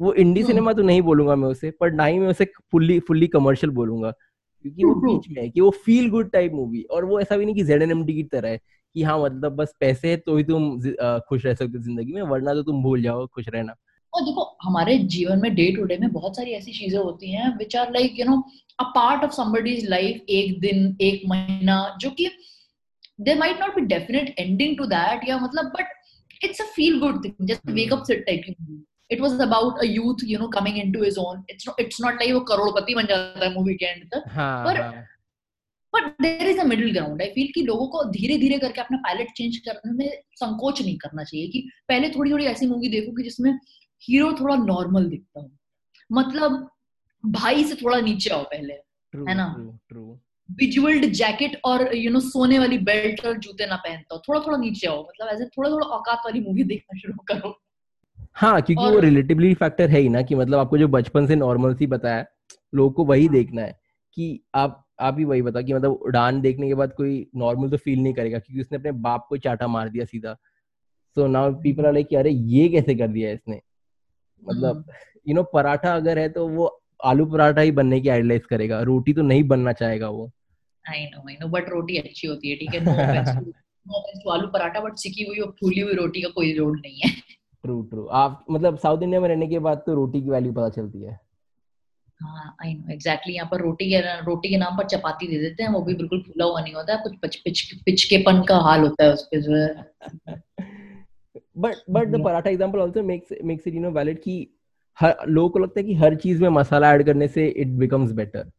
वो 0.00 0.12
इंडी। 0.14 0.42
सिनेमा 0.42 0.72
तो 0.72 0.82
नहीं 0.82 1.02
बोलूँगा 1.02 1.36
मैं 1.36 1.48
उसे 1.48 1.70
पर 1.70 1.92
ना 1.92 2.04
ही 2.04 2.18
मैं 2.18 2.28
उसे 2.28 2.44
फुल्ली 2.72 2.98
फुल्ली 3.00 3.26
कमर्शियल 3.26 3.72
बोलूँगा 3.72 4.10
क्योंकि 4.10 4.84
वो 4.84 4.92
true. 4.92 5.04
बीच 5.04 5.36
में 5.36 5.42
है 5.42 5.48
कि 5.50 5.60
वो 5.60 5.70
फील 5.70 6.10
गुड 6.10 6.30
टाइप 6.30 6.52
मूवी 6.52 6.82
और 6.82 7.04
वो 7.04 7.20
ऐसा 7.20 7.36
भी 7.36 7.44
नहीं 7.44 7.54
कि 7.54 7.64
जेड 7.64 7.82
एन 7.82 7.90
एम 7.90 8.04
डी 8.04 8.14
की 8.14 8.22
तरह 8.22 8.48
है 8.48 8.60
कि 8.94 9.02
हाँ 9.02 9.18
मतलब 9.22 9.52
बस 9.52 9.74
पैसे 9.80 10.10
है 10.10 10.16
तो 10.16 10.36
ही 10.36 10.44
तुम 10.44 10.80
अ, 10.80 11.18
खुश 11.28 11.46
रह 11.46 11.54
सकते 11.54 11.78
हो 11.78 11.84
ज़िंदगी 11.84 12.12
में 12.12 12.22
वरना 12.22 12.54
तो 12.54 12.62
तुम 12.62 12.82
भूल 12.82 13.02
जाओ 13.02 13.26
खुश 13.26 13.48
रहना 13.48 13.74
और 14.14 14.22
देखो 14.22 14.56
हमारे 14.62 14.98
जीवन 14.98 15.40
में 15.42 15.54
डे 15.54 15.70
टू 15.72 15.84
डे 15.84 15.96
में 15.98 16.12
बहुत 16.12 16.36
सारी 16.36 16.50
ऐसी 16.50 16.72
चीज़ें 16.72 16.98
होती 16.98 17.30
हैं 17.32 17.56
which 17.58 17.76
are 17.76 17.92
like 17.92 18.18
you 18.20 18.24
know 18.24 18.42
a 18.78 18.82
part 18.82 19.24
of 19.24 19.32
somebody's 19.32 19.88
life 19.90 20.24
एक 20.30 20.60
दिन 20.60 20.96
एक 21.00 21.22
महीना 21.28 21.96
जो 22.00 22.10
कि 22.10 22.30
there 23.20 23.38
might 23.38 23.60
not 23.60 23.74
be 23.74 23.80
definite 23.80 24.34
ending 24.38 24.76
to 24.78 24.84
that 24.84 25.28
या 25.28 25.38
मतलब 25.38 25.64
but 25.64 26.44
it's 26.44 26.60
a 26.60 26.64
feel 26.64 26.98
good 27.00 27.24
thing 27.24 27.46
just 27.48 27.70
wake 27.70 27.92
up 27.92 28.02
set 28.02 28.26
type 28.26 28.42
की 28.48 28.84
it 29.10 29.20
was 29.20 29.40
about 29.40 29.78
a 29.78 29.86
youth 29.86 30.24
you 30.24 30.38
know 30.38 30.48
coming 30.48 30.78
into 30.78 31.02
his 31.04 31.18
own 31.18 31.44
it's 31.50 31.68
it's 31.80 32.00
not 32.00 32.14
like 32.14 32.32
वो 32.34 32.40
करोड़पति 32.40 32.94
बन 32.94 33.06
जाता 33.06 33.44
है 33.44 33.52
movie 33.54 33.74
के 33.74 33.86
end 33.86 34.04
तक. 34.04 34.24
पर- 34.66 34.82
but 35.94 36.22
there 36.22 36.48
is 36.48 36.58
a 36.60 36.64
middle 36.64 36.92
ground 36.92 37.22
I 37.22 37.28
feel 37.28 37.48
कि 37.54 37.62
लोगों 37.62 37.86
को 37.86 38.04
धीरे 38.10 38.38
धीरे 38.38 38.58
करके 38.58 38.80
अपना 38.80 38.96
पैलेट 38.98 39.30
चेंज 39.36 39.56
करने 39.56 39.92
में 39.92 40.22
संकोच 40.36 40.82
नहीं 40.82 40.96
करना 40.98 41.24
चाहिए 41.24 41.46
कि 41.48 41.60
पहले 41.88 42.08
थोड़ी 42.08 42.30
थोड़ी 42.30 42.44
ऐसी 42.44 42.66
मूवी 42.66 42.88
देखो 42.88 43.12
कि 43.12 43.22
जिसमें 43.22 43.52
हीरो 44.08 44.32
थोड़ा 44.32 44.56
नॉर्मल 44.56 45.08
दिखता 45.08 45.40
हो। 45.40 45.50
मतलब 46.12 46.70
भाई 47.26 47.64
से 47.64 47.74
थोड़ा 47.74 48.00
नीचे 48.00 48.30
आओ 48.30 48.42
पहले 48.42 48.74
ट्रू 49.12 49.26
है 49.26 49.34
ना? 49.34 49.78
विजुअल्ड 50.50 51.04
जैकेट 51.04 51.60
और 51.64 51.94
यू 51.96 52.10
नो 52.10 52.20
सोने 52.20 52.58
वाली 52.58 52.78
बेल्ट 52.78 53.26
और 53.26 53.38
जूते 53.38 53.66
ना 53.66 53.76
पहनता 53.76 54.14
हो। 54.14 54.22
थोड़ा 54.28 54.40
थोड़ा 54.40 54.56
नीचे 54.58 54.86
आओ। 54.86 55.00
मतलब 55.02 55.28
ऐसे 55.28 55.44
थोड़ा 55.44 55.70
थोड़ा 55.70 55.86
औकात 55.86 56.22
वाली 56.24 56.40
मूवी 56.40 56.64
देखना 56.64 56.98
शुरू 56.98 57.14
करो। 57.28 57.60
हाँ 58.34 58.62
क्योंकि 58.62 58.90
वो 58.90 58.98
रिलेटिवली 59.00 59.54
फैक्टर 59.54 59.90
है 59.90 60.00
ही 60.00 60.08
ना 60.08 60.22
कि 60.22 60.34
मतलब 60.34 60.58
आपको 60.58 60.78
जो 60.78 60.88
बचपन 60.88 61.26
से 61.26 61.36
नॉर्मल 61.36 61.74
सी 61.74 61.86
बताया 61.86 62.24
लोगों 62.74 62.90
को 62.90 63.04
वही 63.04 63.28
देखना 63.28 63.62
है 63.62 63.78
कि 64.14 64.40
आप 64.54 64.80
आप 65.00 65.18
ही 65.18 65.24
वही 65.24 65.42
बताओ 65.42 65.62
कि 65.62 65.74
मतलब 65.74 65.92
उड़ान 65.92 66.40
देखने 66.40 66.68
के 66.68 66.74
बाद 66.74 66.92
कोई 66.92 67.26
नॉर्मल 67.36 67.70
तो 67.70 67.76
फील 67.76 67.98
नहीं 67.98 68.14
करेगा 68.14 68.38
क्योंकि 68.38 68.60
उसने 68.60 68.78
अपने 68.78 68.92
बाप 68.92 69.26
को 69.28 69.36
चाटा 69.36 69.66
मार 69.66 69.88
दिया 69.88 70.04
सीधा। 70.04 70.34
So 71.16 71.26
now 71.26 71.54
people 71.54 71.86
are 71.86 71.92
like 71.92 72.14
अरे 72.14 72.30
ये 72.30 72.68
कैसे 72.68 72.94
कर 72.94 73.08
दिया 73.08 73.32
इसने? 73.32 73.60
मतलब 74.48 74.84
यू 75.28 75.34
नो 75.34 75.42
पराठा 75.42 75.94
अगर 75.96 76.18
है 76.18 76.28
तो 76.28 76.48
वो 76.48 76.80
आलू 77.04 77.26
पराठा 77.26 77.60
ही 77.60 77.70
बनने 77.70 78.00
की 78.00 78.08
आइडलाइज 78.08 78.46
करेगा। 78.50 78.80
रोटी 78.82 79.12
तो 79.12 79.22
नहीं 79.22 79.44
बनना 79.44 79.72
चाहेगा 79.72 80.08
वो। 80.08 80.30
I 80.84 81.04
know 81.04 81.28
I 81.28 81.34
know 81.34 81.48
but 81.48 81.68
रोटी 81.68 81.98
अच्छी 81.98 82.28
होती 82.28 82.50
है 82.50 82.56
ठीक 82.56 82.74
है? 82.74 82.84
नो 82.84 83.98
ऑफेंस 83.98 84.22
आलू 84.32 84.48
पराठा 84.48 84.80
बट 84.80 84.96
सिकी 84.96 85.24
हुई 85.24 85.38
और 85.38 85.50
फूली 85.50 85.80
हुई 85.80 85.94
रोटी 85.94 86.22
का 86.22 86.28
कोई 86.28 86.52
जोड़ 86.54 86.76
नहीं 86.78 87.00
है। 87.04 87.10
ट्रू 87.64 87.82
ट्रू 87.82 88.06
आप 88.06 88.44
मतलब 88.50 88.78
साउथ 88.78 89.02
इंडिया 89.02 89.20
में 89.20 89.28
रहने 89.28 89.46
के 89.46 89.58
बाद 89.58 89.82
तो 89.86 89.94
रोटी 89.94 90.22
की 90.22 90.30
वैल्यू 90.30 90.52
पता 90.52 90.68
चलती 90.68 91.02
है। 91.02 91.18
हाँ 92.20 92.56
आई 92.64 92.74
नो 92.74 92.92
एग्जैक्टली 92.92 93.34
यहाँ 93.34 93.48
पर 93.52 93.60
रोटी 93.60 93.90
के 93.90 94.00
रोटी 94.20 94.48
के 94.48 94.56
नाम 94.56 94.76
पर 94.76 94.86
चपाती 94.86 95.26
दे 95.26 95.38
देते 95.38 95.62
हैं 95.62 95.70
वो 95.70 95.80
भी 95.82 95.94
बिल्कुल 95.94 96.20
फूला 96.20 96.44
हुआ 96.44 96.60
नहीं 96.60 96.74
होता 96.74 96.94
है 96.94 97.02
कुछ 97.02 97.16
पिच 97.16 97.36
पिच 97.36 97.62
पिचकेपन 97.84 98.42
का 98.42 98.56
हाल 98.58 98.80
होता 98.80 99.04
है 99.04 99.12
उस 99.12 99.20
उसके 99.20 99.40
जो 99.40 99.56
है। 99.56 99.92
But 101.58 101.74
but 101.90 102.08
the 102.08 102.22
paratha 102.24 102.50
example 102.50 102.80
also 102.80 103.02
makes 103.02 103.28
makes 103.44 103.66
it 103.66 103.74
you 103.74 103.80
know 103.80 103.90
valid 103.90 104.22
कि 104.22 104.54
हर 105.00 105.16
लोगों 105.28 105.48
को 105.48 105.58
लगता 105.58 105.80
है 105.80 105.86
कि 105.86 105.94
हर 105.94 106.14
चीज़ 106.14 106.42
में 106.42 106.48
मसाला 106.48 106.92
ऐड 106.94 107.06
करने 107.06 107.28
से 107.28 107.46
it 107.46 107.68
becomes 107.68 108.12
better 108.12 108.50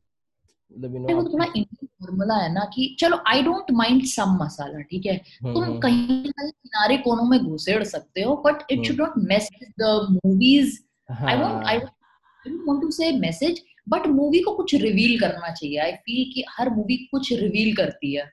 you 0.84 1.00
know 1.00 1.16
वो 1.16 1.24
थोड़ा 1.24 1.46
फॉर्मूला 1.46 2.36
है 2.36 2.54
ना 2.54 2.62
कि 2.76 2.96
चलो 3.00 3.20
आई 3.28 3.44
डोंट 3.44 3.72
माइंड 3.72 4.04
सम 4.04 4.38
मसाला 4.42 4.80
ठीक 4.80 5.06
है? 5.06 5.22
हम्म, 5.44 5.54
तुम 5.54 5.80
कहीं 5.80 6.32
किनारे 6.32 6.98
कोनों 6.98 7.24
में 7.24 7.40
घुसेड़ 7.40 7.84
सकते 7.84 8.22
हो 8.22 8.36
but 8.46 8.72
it 8.72 8.84
should 8.84 9.02
not 9.02 9.14
mess 9.18 9.50
the 9.80 10.20
movies 10.26 10.80
I 11.12 11.38
won't 11.38 11.66
I 11.66 11.78
don't 11.78 12.62
want 12.68 12.82
to 12.82 12.92
say 12.92 13.12
message 13.12 13.64
but 13.90 14.08
movie 14.08 14.40
को 14.40 14.56
कुछ 14.56 14.76
रिवील 14.76 15.20
करना 15.20 15.52
चाहिए। 15.54 15.78
आई 15.78 15.92
फील 15.92 16.32
कि 16.34 16.44
हर 16.50 16.70
मूवी 16.70 16.98
कुछ 16.98 17.34
रिवील 17.34 17.76
करती 17.76 18.14
है। 18.16 18.24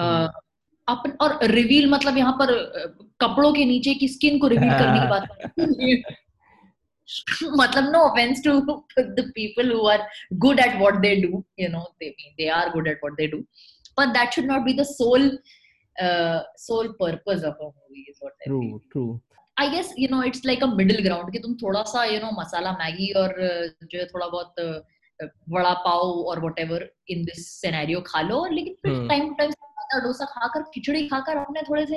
uh, 0.00 0.28
अपन 0.88 1.10
और 1.20 1.38
रिवील 1.50 1.90
मतलब 1.90 2.16
यहाँ 2.18 2.32
पर 2.40 2.52
कपड़ों 3.20 3.52
के 3.52 3.64
नीचे 3.64 3.94
की 3.94 4.08
स्किन 4.08 4.38
को 4.38 4.48
रिवील 4.48 4.68
हाँ। 4.68 4.78
करने 4.78 5.00
की 5.00 5.06
बात 5.08 6.14
मतलब 7.58 7.90
no 7.90 7.98
offense 8.00 8.42
to 8.44 8.52
the 8.98 9.30
people 9.34 9.72
who 9.72 9.86
are 9.88 10.06
good 10.44 10.60
at 10.60 10.78
what 10.78 10.94
they 11.00 11.14
do 11.16 11.42
you 11.60 11.68
know 11.68 11.82
they 12.00 12.10
they 12.10 12.48
are 12.50 12.70
good 12.70 12.88
at 12.88 13.00
what 13.04 13.16
they 13.16 13.26
do 13.26 13.38
but 13.98 14.08
that 14.14 14.32
should 14.34 14.44
not 14.44 14.62
be 14.62 14.72
the 14.74 14.82
sole 14.86 15.30
sole 16.60 16.88
purpose 17.00 17.44
of 17.44 17.54
a 17.56 17.66
movie 17.66 18.06
is 18.08 18.18
what 18.22 18.32
I 18.32 18.46
true 18.46 18.78
true 18.90 19.04
I 19.56 19.70
guess 19.70 19.94
you 19.98 20.08
know 20.10 20.22
it's 20.22 20.44
like 20.46 20.62
a 20.62 20.66
middle 20.74 21.02
ground 21.02 21.32
कि 21.32 21.38
तुम 21.38 21.54
थोड़ा 21.62 21.82
सा 21.92 22.04
you 22.04 22.18
know 22.20 22.30
masala 22.40 22.72
Maggi 22.78 23.12
और 23.16 23.34
जो 23.82 23.98
है 23.98 24.06
थोड़ा 24.06 24.26
बहुत 24.26 24.84
वड़ा 25.50 25.72
पाव 25.84 26.10
और 26.22 26.40
व्हाटएवर 26.40 26.88
इन 27.10 27.24
दिस 27.24 27.46
सिनेरियो 27.50 28.00
खा 28.06 28.20
लो 28.22 28.44
लेकिन 28.52 29.06
टाइम 29.08 29.28
टू 29.28 29.34
टाइम 29.34 29.52
डोसा 29.94 30.24
खाकर 30.24 30.62
खिचड़ी 30.62 31.08
खाकर 31.08 31.36
अपने 31.36 31.62
थोड़े 31.62 31.86
से 31.86 31.96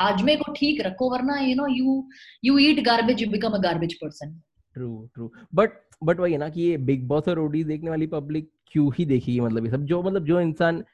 हाजमे 0.00 0.36
को 0.36 0.52
ठीक 0.52 0.80
रखो 0.80 1.10
वरना 1.10 1.40
you 1.40 1.54
know 1.54 1.66
you 1.66 2.08
you 2.44 2.58
eat 2.58 2.84
garbage 2.84 3.22
you 3.22 3.30
become 3.30 3.50
a 3.50 3.58
garbage 3.58 3.94
person 3.94 4.40
true 4.74 5.10
true 5.14 5.32
but 5.54 5.70
but 6.04 6.20
वही 6.20 6.32
है 6.32 6.38
ना 6.38 6.48
कि 6.48 6.62
ये 6.62 6.76
बिग 6.76 7.08
बॉस 7.08 7.28
और 7.28 7.34
रोडीज 7.34 7.66
देखने 7.66 7.90
वाली 7.90 8.06
पब्लिक 8.06 8.50
क्यों 8.72 8.90
ही 8.98 9.04
देखेगी 9.04 9.40
मतलब 9.40 9.64
ये 9.64 9.70
सब? 9.70 9.84
जो 9.84 10.02
मतलब 10.02 10.24
जो 10.24 10.40
इंसान 10.40 10.84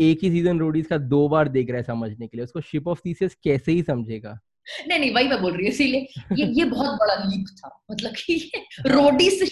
एक 0.00 0.18
ही 0.22 0.30
सीज़न 0.30 0.58
रोडीज 0.58 0.86
का 0.86 0.98
दो 0.98 1.28
बार 1.28 1.48
देख 1.48 1.68
रहा 1.68 1.76
है 1.76 1.82
समझने 1.82 2.26
के 2.26 2.36
लिए 2.36 2.44
उसको 2.44 2.60
शिप 2.60 2.88
ऑफ़ 2.88 3.00
थीसिस 3.06 3.34
कैसे 3.34 3.72
ही 3.72 3.82
समझेगा? 3.82 4.38
नहीं 4.88 4.98
नहीं 4.98 5.14
वही 5.14 5.28
मैं 5.28 5.42
बोल 5.42 5.52
रही 5.52 5.62
हूँ 5.62 5.68
इसीलिए 5.68 6.00
ये 6.32 6.46
ये 6.46 6.64
बहुत 6.64 6.94
बड़ा 6.94 7.14
लीप 7.14 7.46
था। 7.58 7.84
मतलब 7.90 8.10
कि 8.10 8.52
रोडी 8.86 9.30
से 9.30 9.44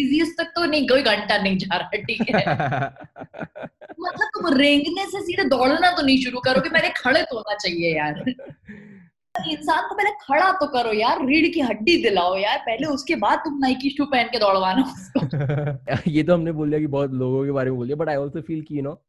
इजिएस्ट 0.00 0.32
तक 0.38 0.44
तो 0.44 0.64
नहीं 0.64 0.88
कोई 0.88 1.02
घंटा 1.02 1.38
नहीं 1.38 1.58
जा 1.58 1.76
रहा 1.76 1.88
ठीक 1.88 2.30
है? 2.30 2.44
मतलब 4.00 4.28
तुम 4.34 4.56
रेंगने 4.56 5.04
से 5.06 5.20
सीधे 5.20 5.44
दौड़ना 5.44 5.90
तो 5.90 6.02
नहीं 6.02 6.18
शुरू 6.24 6.40
करोगे 6.40 6.68
पहले 6.68 6.88
खड़े 6.88 7.22
तो 7.22 7.36
होना 7.36 7.54
चाहिए 7.54 7.96
यार। 7.96 8.24
इंसान 9.48 9.88
को 9.88 9.94
पहले 9.94 10.10
खड़ा 10.10 10.52
तो 10.52 10.66
करो 10.66 10.92
यार 10.92 11.26
रीढ़ 11.26 11.54
की 11.54 11.60
हड्डी 11.60 12.02
दिलाओ 12.02 12.36
यार 12.36 12.58
पहले 12.58 12.86
उसके 12.86 13.16
बाद 13.16 13.38
तुम 13.38 13.58
नाइकी 13.58 13.90
शू 13.90 14.04
पहन 14.04 14.24
के 14.24 14.38
दौड़वाना 14.38 14.82
उसको। 14.82 16.10
ये 16.10 16.22
तो 16.22 16.34
हमने 16.34 16.52
बोल 16.52 16.68
दिया 16.68 16.80
कि 16.80 16.86
बहुत 16.86 17.10
लोगों 17.10 17.44
के 17.44 17.50
बारे 17.50 17.70
में 17.70 17.76
बोल 17.76 17.86
दिया 17.86 17.96
बट 17.96 18.08
आई 18.08 18.16
ऑल्सो 18.16 18.40
फील 18.40 18.62
की 18.62 18.76
यू 18.76 18.82
नो 18.82 19.02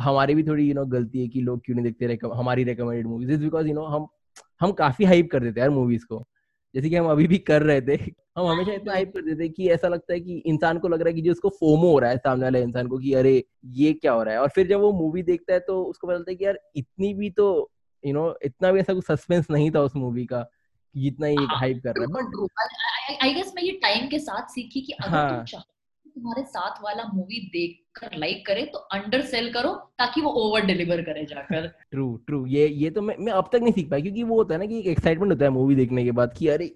हमारी 0.00 0.34
भी 0.34 0.42
थोड़ी 0.42 0.68
यू 0.68 0.74
नो 0.74 0.84
गलती 0.86 1.20
है 1.20 1.28
कि 1.28 1.40
लोग 1.40 1.60
क्यों 1.64 1.76
नहीं 1.76 1.92
देखते 1.92 2.28
हमारी 2.36 2.64
recommended 2.64 3.06
movies 3.06 3.32
is 3.32 3.40
because 3.40 3.66
you 3.66 3.74
know 3.74 3.84
हम 3.84 4.06
हम 4.60 4.72
काफ़ी 4.72 5.04
हाइप 5.04 5.28
कर 5.32 5.40
देते 5.40 5.60
हैं 5.60 5.66
यार 5.66 5.76
मूवीज़ 5.76 6.04
को। 6.04 6.26
जैसे 6.74 6.90
कि 6.90 6.96
हम 6.96 7.06
अभी 7.06 7.26
भी 7.26 7.38
कर 7.38 7.62
रहे 7.62 7.80
थे। 7.80 8.25
हम 8.38 8.46
हमेशा 8.46 8.72
इतना 8.72 8.92
हाइप 8.92 9.12
कर 9.14 9.22
देते 9.22 9.42
हैं 9.42 9.52
कि 9.52 9.68
ऐसा 9.68 9.88
लगता 9.88 10.12
है 10.12 10.20
कि 10.20 10.36
इंसान 10.46 10.78
को 10.78 10.88
लग 10.88 11.00
रहा 11.00 11.08
है 11.08 11.14
कि 11.14 11.22
जो 11.22 11.32
उसको 11.32 11.48
फोमो 11.48 11.92
हो 11.92 11.98
रहा 11.98 12.10
है 12.10 12.16
सामने 12.16 12.42
वाले 12.42 12.62
इंसान 12.62 12.86
को 12.86 12.98
कि 12.98 13.12
अरे 13.12 13.44
ये 13.64 13.92
क्या 13.92 14.12
हो 14.12 14.22
रहा 14.22 14.34
है? 14.34 14.40
और 14.40 14.48
फिर 14.48 14.66
जब 14.66 14.80
वो 14.80 14.92
मूवी 14.92 15.22
देखता 15.22 15.54
है 15.54 15.60
तो 15.60 15.82
उसको 15.84 16.06
पता 16.06 16.16
चलता 16.16 16.30
है 16.30 16.36
कि 16.36 16.44
यार 16.44 16.58
इतनी 16.76 17.14
भी 17.14 17.30
तो 17.30 17.70
यू 18.06 18.12
नो 18.14 18.38
इतना 18.42 18.72
भी 18.72 18.80
ऐसा 18.80 18.94
कुछ 18.94 19.04
सस्पेंस 19.04 19.46
नहीं 19.50 19.70
था 19.70 19.80
उस 19.80 19.96
मूवी 19.96 20.26
का 20.26 20.50
जितना 20.96 21.26
ही 21.26 21.36
हाइप 21.40 21.80
कर 21.84 21.90
रहा 21.90 22.18
है। 22.18 22.26
बट 22.46 23.22
आई 23.22 23.34
गेस 23.34 23.52
मैं 23.56 23.62
ये 23.62 23.72
टाइम 23.72 24.08
के 24.08 24.18
साथ 24.18 24.46
सीखी 24.46 24.80
कि 24.80 24.92
अगर 24.92 25.16
हाँ. 25.16 25.36
तुम 25.36 25.44
चाहते 25.44 26.10
तुम्हारे 26.10 26.42
साथ 26.42 26.82
वाला 26.82 27.02
मूवी 27.14 27.50
देखकर 27.52 28.18
लाइक 28.18 28.46
करे 28.46 28.62
तो 28.62 28.78
अंडर 28.78 29.20
सेल 29.22 29.52
करो 29.52 29.72
ताकि 29.74 30.20
वो 30.20 30.30
ओवर 30.30 30.60
डिलीवर 30.60 31.02
करे 31.02 31.24
जाकर। 31.24 31.66
ट्रू 31.90 32.16
ट्रू 32.26 32.46
ये 32.46 32.68
ये 32.68 32.90
तो 32.90 33.02
मैं 33.02 33.16
मैं 33.20 33.32
अब 33.32 33.48
तक 33.52 33.60
नहीं 33.62 33.72
सीख 33.72 33.90
पाया 33.90 34.02
क्योंकि 34.02 34.22
वो 34.22 34.36
होता 34.36 34.54
है 34.54 34.60
ना 34.60 34.66
कि 34.66 34.78
एक 34.78 34.86
एक्साइटमेंट 34.86 35.32
होता 35.32 35.44
है 35.44 35.50
मूवी 35.50 35.74
देखने 35.74 36.04
के 36.04 36.10
बाद 36.10 36.34
कि 36.38 36.48
अरे 36.48 36.74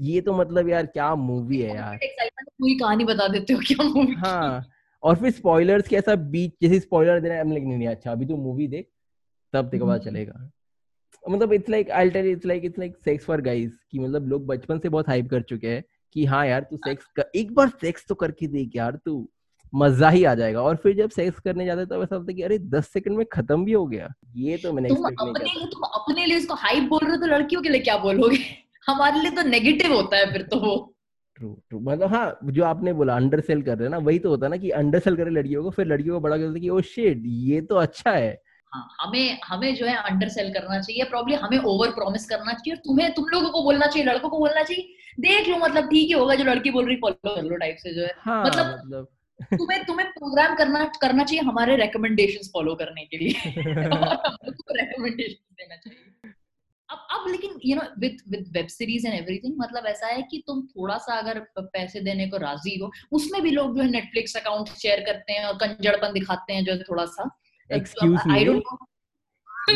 ये 0.00 0.20
तो 0.20 0.32
मतलब 0.32 0.68
यार 0.68 0.86
क्या 0.86 1.14
मूवी 1.16 1.58
है 1.60 1.74
यार। 1.74 1.96
पूरी 1.96 2.74
कहानी 2.74 3.04
बता 3.04 3.26
देते 3.28 3.52
हो 3.52 3.60
क्या 3.66 3.84
मूवी 3.84 4.14
हाँ 4.18 4.64
और 5.02 5.16
फिर 5.16 5.30
स्पॉयलर्स 5.30 5.88
के 5.88 5.96
ऐसा 5.96 6.14
बीच 6.30 6.52
जैसे 6.62 6.80
स्पॉइलर 6.80 7.20
देना 7.20 7.34
है 7.34 7.44
नहीं 7.44 7.76
नहीं 7.76 7.88
अच्छा 7.88 8.12
अभी 8.12 8.26
तो 8.26 8.36
मूवी 8.36 8.66
देख 8.68 8.88
तब 9.52 9.68
तेरे 9.68 9.82
पता 9.82 9.92
हम्म। 9.92 10.04
चलेगा। 10.04 10.50
मतलब 11.24 11.52
it's 11.52 11.68
like 11.70 11.90
I 11.90 12.10
tell 12.10 12.26
it's 12.26 12.46
like 12.46 12.64
it's 12.64 12.78
like 12.78 12.96
sex 13.04 13.24
for 13.24 13.40
guys 13.40 13.72
कि 13.90 13.98
मतलब 13.98 14.28
लोग 14.28 14.46
बचपन 14.46 14.78
से 14.78 14.88
बहुत 14.88 15.08
हाइप 15.08 15.28
कर 15.30 15.42
चुके 15.42 15.68
हैं 15.68 15.82
कि 16.16 16.24
हाँ 16.24 16.46
यार 16.46 16.66
तू 16.70 16.76
सेक्स 16.76 17.04
कर, 17.16 17.30
एक 17.34 17.54
बार 17.54 17.68
सेक्स 17.80 18.06
तो 18.08 18.14
करके 18.14 18.46
देख 18.48 18.76
यार 18.76 18.96
तू 19.04 19.28
मज़ा 19.72 20.08
ही 20.10 20.24
आ 20.24 20.34
जाएगा। 20.34 20.62
और 20.62 20.76
फिर 20.76 20.96
जब 20.96 21.10
सेक्स 21.10 21.38
करने 21.40 21.64
जाते 21.66 21.84
तो 21.86 22.02
ऐसा 22.02 22.16
होता 22.16 22.30
है 22.30 22.34
कि 22.34 22.42
अरे 22.42 22.58
दस 22.58 22.88
सेकंड 22.92 23.16
में 23.16 23.26
खत्म 23.32 23.64
भी 23.64 23.72
हो 23.72 23.86
गया। 23.86 24.08
ये 24.36 24.56
तो 24.56 24.72
मैंने 24.72 24.88
तुम 24.88 25.04
अपने 25.04 25.44
लिए 25.44 25.66
तुम 25.66 25.82
अपने 25.84 26.26
लिए 26.26 26.36
इसको 26.36 26.54
हाइप 26.56 26.88
बोल 26.90 27.00
रहे 27.02 27.10
हो 27.10 27.16
तो 27.16 27.26
लड़कियों 27.26 27.62
के 27.62 27.68
लिए 27.68 27.80
क्या 27.80 27.96
बोलोगे? 27.98 28.38
हमारे 28.90 29.20
लिए 29.20 29.30
तो 29.30 29.42
नेगेटिव 29.42 29.92
होता 29.92 30.16
है 30.16 30.32
फिर 30.32 30.42
तो 30.42 30.60
वो। 30.60 30.96
ट्रू 31.36 31.62
ट्रू 31.68 31.80
मतलब 31.80 32.14
हाँ 32.14 32.38
जो 32.44 32.64
आपने 32.64 32.92
बोला 32.92 33.16
अंडर 33.16 33.40
सेल 33.40 33.62
कर 33.62 33.78
रहे 33.78 33.84
हैं 33.84 33.90
ना 33.90 33.98
वही 33.98 34.18
तो 34.18 34.28
होता 34.28 34.46
है 34.46 34.50
ना 34.50 34.56
कि 34.56 34.70
अंडर 34.70 34.98
सेल 34.98 35.16
करे 35.16 35.30
लड़कियों 35.30 35.62
को 35.62 35.70
फिर 35.70 35.86
लड़कियों 35.86 36.14
को 36.14 36.20
बड़ा 36.20 36.36
करते 36.36 36.60
कि 36.60 36.68
ओ 36.68 36.80
शिट 36.80 37.22
ये 37.26 37.60
तो 37.60 37.74
अच्छा 37.74 38.10
है. 38.10 38.42
हाँ 38.74 38.88
हमें 39.00 39.38
हमें 39.44 39.74
जो 39.74 39.86
है 39.86 39.96
अंडर 39.96 40.28
सेल 40.28 40.52
करना 40.54 40.80
चाहिए। 40.80 41.04
प्रॉब्लम 41.04 41.36
हमें 41.36 41.58
ओवर 41.58 41.90
प्रॉमिस 41.90 42.28
करना 42.28 42.52
चाहिए 42.52 42.74
और 42.74 42.78
तुम्हें 42.78 43.14
तुम 43.14 43.24
लोगों 43.28 43.50
को 43.50 43.62
बोलना 43.62 43.86
चाहिए 43.86 44.08
लड़कों 44.08 44.28
को 44.28 44.38
बोलना 44.38 44.62
चाहिए। 44.62 44.82
देख 45.20 45.48
लो 45.48 45.56
मतलब 45.56 45.84
ठीक 45.84 46.06
ही 46.06 46.12
होगा 46.12 46.34
जो 46.34 46.44
लड़की 46.44 46.70
बोल 46.70 46.86
रही 46.86 46.96
फॉलो 46.96 47.34
कर 47.34 47.42
लो 47.42 47.56
टाइप 47.56 47.76
से 47.78 47.94
जो 47.94 48.02
है। 48.02 48.14
हाँ, 48.18 48.44
मतलब, 48.44 48.66
मतलब... 48.66 49.08
तुम्हें 49.54 49.84
तुम्हें 49.84 50.08
प्रोग्राम 50.08 50.54
करना 50.54 50.84
करना 51.00 51.24
चाहिए 51.24 51.42
हमारे 51.42 51.76
रिकमेंडेशंस 51.76 52.50
फॉलो 52.54 52.74
करने 52.74 53.04
के 53.04 53.18
लिए। 53.18 53.30
रिकमेंडेशंस 54.70 55.52
देना 55.52 55.76
चाहिए। 55.76 56.06
अब 56.90 57.06
अब 57.10 57.26
लेकिन 57.30 57.58
you 57.64 57.76
know 57.76 57.82
with 58.00 58.16
with 58.28 58.48
web 58.56 58.66
series 58.68 59.06
and 59.06 59.14
everything 59.14 59.54
मतलब 59.58 59.86
ऐसा 59.86 60.06
है 60.06 60.22
कि 60.30 60.42
तुम 60.46 60.62
थोड़ा 60.66 60.96
सा 60.98 61.18
अगर 61.18 61.38
पैसे 61.58 62.00
देने 62.00 62.26
को 62.30 62.36
राज़ी 62.44 62.78
हो 62.78 62.90
उसमें 63.12 63.40
भी 63.42 63.50
लोग 63.50 63.76
जो 63.76 63.82
है 63.82 63.90
नेटफ्लिक्स 63.90 64.36
अकाउंट 64.36 64.68
शेयर 64.78 65.00
करते 65.06 65.32
हैं 65.32 65.44
और 65.44 65.56
कंजड़पन 65.58 66.12
दिखाते 66.12 66.52
हैं 66.52 66.64
जो 66.64 66.72
है 66.72 66.82
थोड़ा 66.82 67.04
सा। 67.06 67.30
एक्सक्यूज 67.70 68.18
मी 68.26 68.44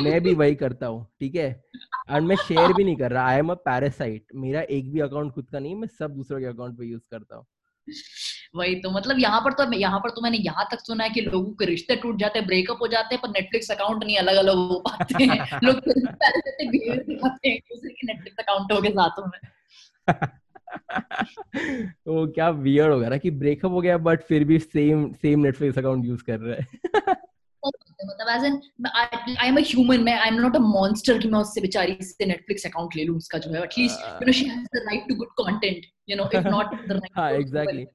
मैं 0.03 0.21
भी 0.23 0.33
वही 0.35 0.55
करता 0.55 0.87
हूँ 0.87 1.05
ठीक 1.21 1.35
है? 1.37 1.49
और 2.11 2.21
मैं 2.21 2.37
शेयर 2.37 2.73
भी 2.73 2.85
नहीं 2.85 2.97
कर 2.97 3.13
रहा 3.13 3.27
आई 3.29 3.39
एम 3.39 3.51
अ 3.51 3.55
पैरासाइट 3.67 4.27
मेरा 4.45 4.61
एक 4.77 4.93
भी 4.93 5.01
अकाउंट 5.01 5.33
खुद 5.33 5.49
का 5.53 5.59
नहीं 5.59 5.75
मैं 5.77 5.89
सब 5.99 6.15
दूसरों 6.15 6.41
के 6.41 6.47
अकाउंट 6.47 6.79
पे 6.79 6.87
यूज़ 6.87 7.03
करता 7.11 7.37
हूँ। 7.37 7.47
वही 8.55 8.75
तो 8.75 8.91
मतलब 8.91 9.19
यहाँ 9.19 9.41
पर 9.41 9.53
तो 9.53 9.73
यहाँ 9.73 10.01
पर 10.01 10.11
तो 10.11 10.21
मैंने 10.21 10.37
यहाँ 10.37 10.69
तक 10.71 10.81
सुना 10.81 11.05
है 11.05 11.11
कि 11.11 11.21
लोगों 11.21 11.53
के 11.53 11.65
रिश्ते 11.65 11.97
टूट 11.97 12.19
जाते 12.19 12.39
हैं 12.39 12.49
ब्रेकअप 12.49 12.79
हो 12.81 12.87
जाते 12.87 13.15
हैं 13.15 13.23
पर 13.23 13.29
नेटफ्लिक्स 13.29 13.71
अकाउंट 13.71 14.05
नहीं 14.05 14.17
अलग 14.17 14.37
अलग 14.37 14.55
हो 14.55 14.79
पाते 14.79 15.25
हैं। 15.25 15.61
लोग 15.65 15.77
दिखाते 15.77 17.49
हैं 17.49 17.59
दूसरे 17.59 17.91
के 17.91 18.07
नेटफ्लिक्स 18.07 18.39
अकाउंटों 18.39 18.83
के 18.83 18.91
साथों 18.91 19.27
में। 19.27 19.39
वो 22.09 22.27
क्या 22.27 22.49
वियर्ड 22.63 22.93
होगा 22.93 23.09
ना 23.09 23.17
कि 23.17 23.31
ब्रेकअप 23.43 23.71
हो 23.71 23.81
गया 23.81 23.99
बट 23.99 24.23
फिर 24.23 24.45
भी 24.45 24.59
same 24.59 25.13
same 25.13 25.41
Netflix 25.41 25.79
account 25.79 26.05
use 26.05 26.23
कर 26.23 26.41
रहा 26.41 26.55
है। 26.55 26.67
मतलब 27.63 28.29
as 28.29 28.45
an 28.45 28.61
I 28.87 29.49
am 29.49 29.57
a 29.57 29.61
human 29.61 30.01
मैं 30.01 30.13
I 30.13 30.29
am 30.29 30.35
not 30.35 30.57
a 30.57 30.59
monster 30.59 31.19
कि 31.19 31.29
मैं 31.29 31.39
उससे 31.39 31.61
बेचारी 31.61 31.99
से 32.03 32.27
नेटफ्लिक्स 32.27 32.67
अकाउंट 32.67 32.97
ले 32.97 33.05
लूँ 33.05 33.17
उसका 33.17 33.39
जो 33.39 33.53
है 33.53 33.63
at least 33.63 34.23
you 34.23 34.27
know 34.27 34.33
she 34.33 34.45
has 34.45 34.65
the 34.75 34.83
right 34.87 35.09
to 35.09 35.15
good 35.15 35.29
content 35.39 35.87
you 36.11 36.17
know 36.17 36.29
if 36.35 36.49
not 36.49 36.89
the 36.89 36.93
right 36.93 37.11
हाँ 37.17 37.31
एग्जैक्टली 37.33 37.87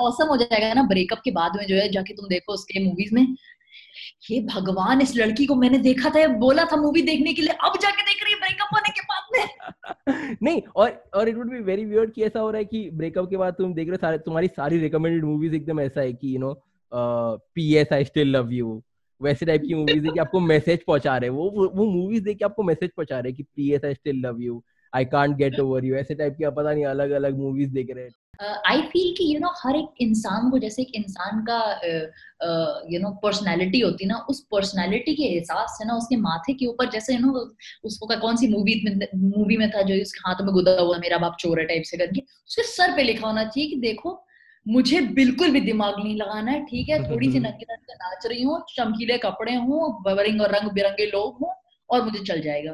ऑसम 0.00 0.28
हो 0.28 0.36
जाएगा 0.36 0.72
ना 0.74 0.82
ब्रेकअप 0.82 1.20
के 1.24 1.30
बाद 1.30 1.56
में 1.56 1.66
जो 1.66 1.76
है, 1.76 1.88
जाके 1.92 2.14
तुम 2.14 2.28
देखो 2.28 2.52
उसके 2.52 2.84
मूवीज़ 2.84 3.14
में। 3.14 3.36
ये 4.30 4.40
भगवान, 4.40 5.00
इस 5.00 5.16
लड़की 5.16 5.46
को 5.46 5.54
मैंने 5.54 5.78
देखा 5.78 6.10
था, 6.10 6.26
बोला 6.26 6.64
था 6.64 6.76
मूवी 6.76 7.02
देखने 7.02 7.32
के 7.32 7.42
लिए, 7.42 7.54
अब 7.64 7.78
जाके 7.82 8.02
देख 8.02 8.22
रही 8.24 8.32
है 8.32 8.38
ब्रेकअप 8.40 8.68
होने 8.74 8.90
के 8.90 9.00
बाद 9.00 9.24
में। 9.36 10.36
नहीं, 10.42 10.62
और 10.76 11.02
और 11.14 11.28
it 11.28 11.36
would 11.36 11.50
be 11.50 11.58
very 11.58 11.84
weird 11.84 12.12
कि 12.12 12.22
ऐसा 12.22 12.40
हो 12.40 12.50
रहा 12.50 12.58
है 12.58 12.64
कि 12.64 12.88
ब्रेकअप 12.90 13.30
के 13.30 13.36
बाद 13.36 13.54
तुम 13.54 13.74
देख 13.74 13.88
रहे 13.88 13.94
हो, 13.94 14.00
सारे, 14.00 14.18
तुम्हारी 14.18 14.48
सारी 14.48 14.78
रिकमेंडेड 14.78 15.24
मूवीज़ 15.24 15.54
एकदम 15.54 15.80
ऐसा 15.80 16.00
है 16.00 16.12
कि 16.12 16.34
you 16.34 16.40
know 16.40 16.54
P 16.92 17.74
S 17.74 17.92
I 17.92 18.04
still 18.04 18.36
love 18.36 18.52
you 18.52 18.82
वैसे 19.20 19.46
टाइप 19.46 19.62
की 19.66 19.74
मूवीज़ 19.74 20.06
है 20.06 20.12
कि 20.12 20.20
आपको 20.20 20.40
मैसेज 20.40 20.82
पहुँचा 20.86 21.16
रहे 21.16 21.30
वो 21.30 21.70
वो 21.74 21.84
मूवीज़ 21.84 22.24
देख 22.24 22.38
के 22.38 22.44
आपको 22.44 22.62
मैसेज 22.62 22.90
पहुँचा 22.90 23.20
रहे 23.20 23.32
कि 23.32 23.42
P 23.42 23.70
S 23.72 23.84
I 23.84 23.94
still 23.94 24.16
love 24.26 24.40
you 24.40 24.62
I 24.94 25.04
can't 25.04 25.36
get 25.36 25.60
over 25.60 25.84
you 25.84 25.94
ऐसे 25.96 26.14
टाइप 26.14 26.36
की 26.38 26.50
पता 26.50 26.72
नहीं 26.72 26.84
अलग 26.86 27.10
अलग 27.10 27.38
मूवीज़ 27.38 27.70
देख 27.70 27.90
रहे 27.94 28.04
हैं। 28.04 28.12
आई 28.66 28.80
फील 28.82 29.14
कि 29.18 29.34
यू 29.34 29.40
नो 29.40 29.48
हर 29.56 29.76
एक 29.76 30.00
इंसान 30.00 30.50
को 30.50 30.58
जैसे 30.58 30.82
एक 30.82 30.94
इंसान 30.94 31.44
का 31.50 31.58
यू 32.90 33.00
नो 33.00 33.10
पर्सनालिटी 33.22 33.80
होती 33.80 34.06
ना 34.06 34.16
उस 34.30 34.40
पर्सनालिटी 34.50 35.14
के 35.14 35.24
हिसाब 35.24 35.66
से 35.68 35.84
ना 35.84 35.94
उसके 35.94 36.16
माथे 36.16 36.52
के 36.52 36.66
ऊपर 36.66 36.90
जैसे 36.90 37.14
यू 37.14 37.20
नो 37.20 37.32
उसको 37.84 38.06
का 38.06 38.16
कौन 38.16 38.36
सी 38.36 38.48
मूवी 38.48 38.74
मूवी 39.14 39.56
में 39.56 39.70
था 39.70 39.82
जो 39.82 40.00
उसके 40.02 40.28
हाथ 40.28 40.42
में 40.42 40.52
गुदा 40.54 40.80
हुआ 40.80 40.98
मेरा 40.98 41.18
बाप 41.18 41.36
चोर 41.40 41.60
है 41.60 41.66
टाइप 41.66 41.82
से 41.82 41.96
करके 41.96 42.20
उसके 42.20 42.62
सर 42.62 42.96
पे 42.96 43.02
लिखा 43.02 43.26
होना 43.26 43.44
चाहिए 43.44 43.70
कि 43.70 43.76
देखो 43.80 44.20
मुझे 44.66 45.00
बिल्कुल 45.14 45.50
भी 45.50 45.60
दिमाग 45.60 45.94
नहीं 46.04 46.16
लगाना 46.16 46.50
है 46.50 46.64
ठीक 46.66 46.88
है? 46.88 46.98
थोड़ी 47.10 47.30
सी 47.32 47.38
नंगी 47.46 47.66
नंगे 47.70 47.94
नाच 47.94 48.26
रही 48.26 48.42
हूँ 48.42 48.60
चमकीले 48.76 49.18
कपड़े 49.18 49.54
हूँ 49.54 50.02
बरिंग 50.02 50.40
और 50.42 50.54
रंग 50.54 50.70
बिरंगे 50.70 51.06
लोग 51.06 51.38
हूँ 51.42 51.54
और 51.90 52.02
मुझे 52.02 52.24
चल 52.24 52.40
जाएगा। 52.40 52.72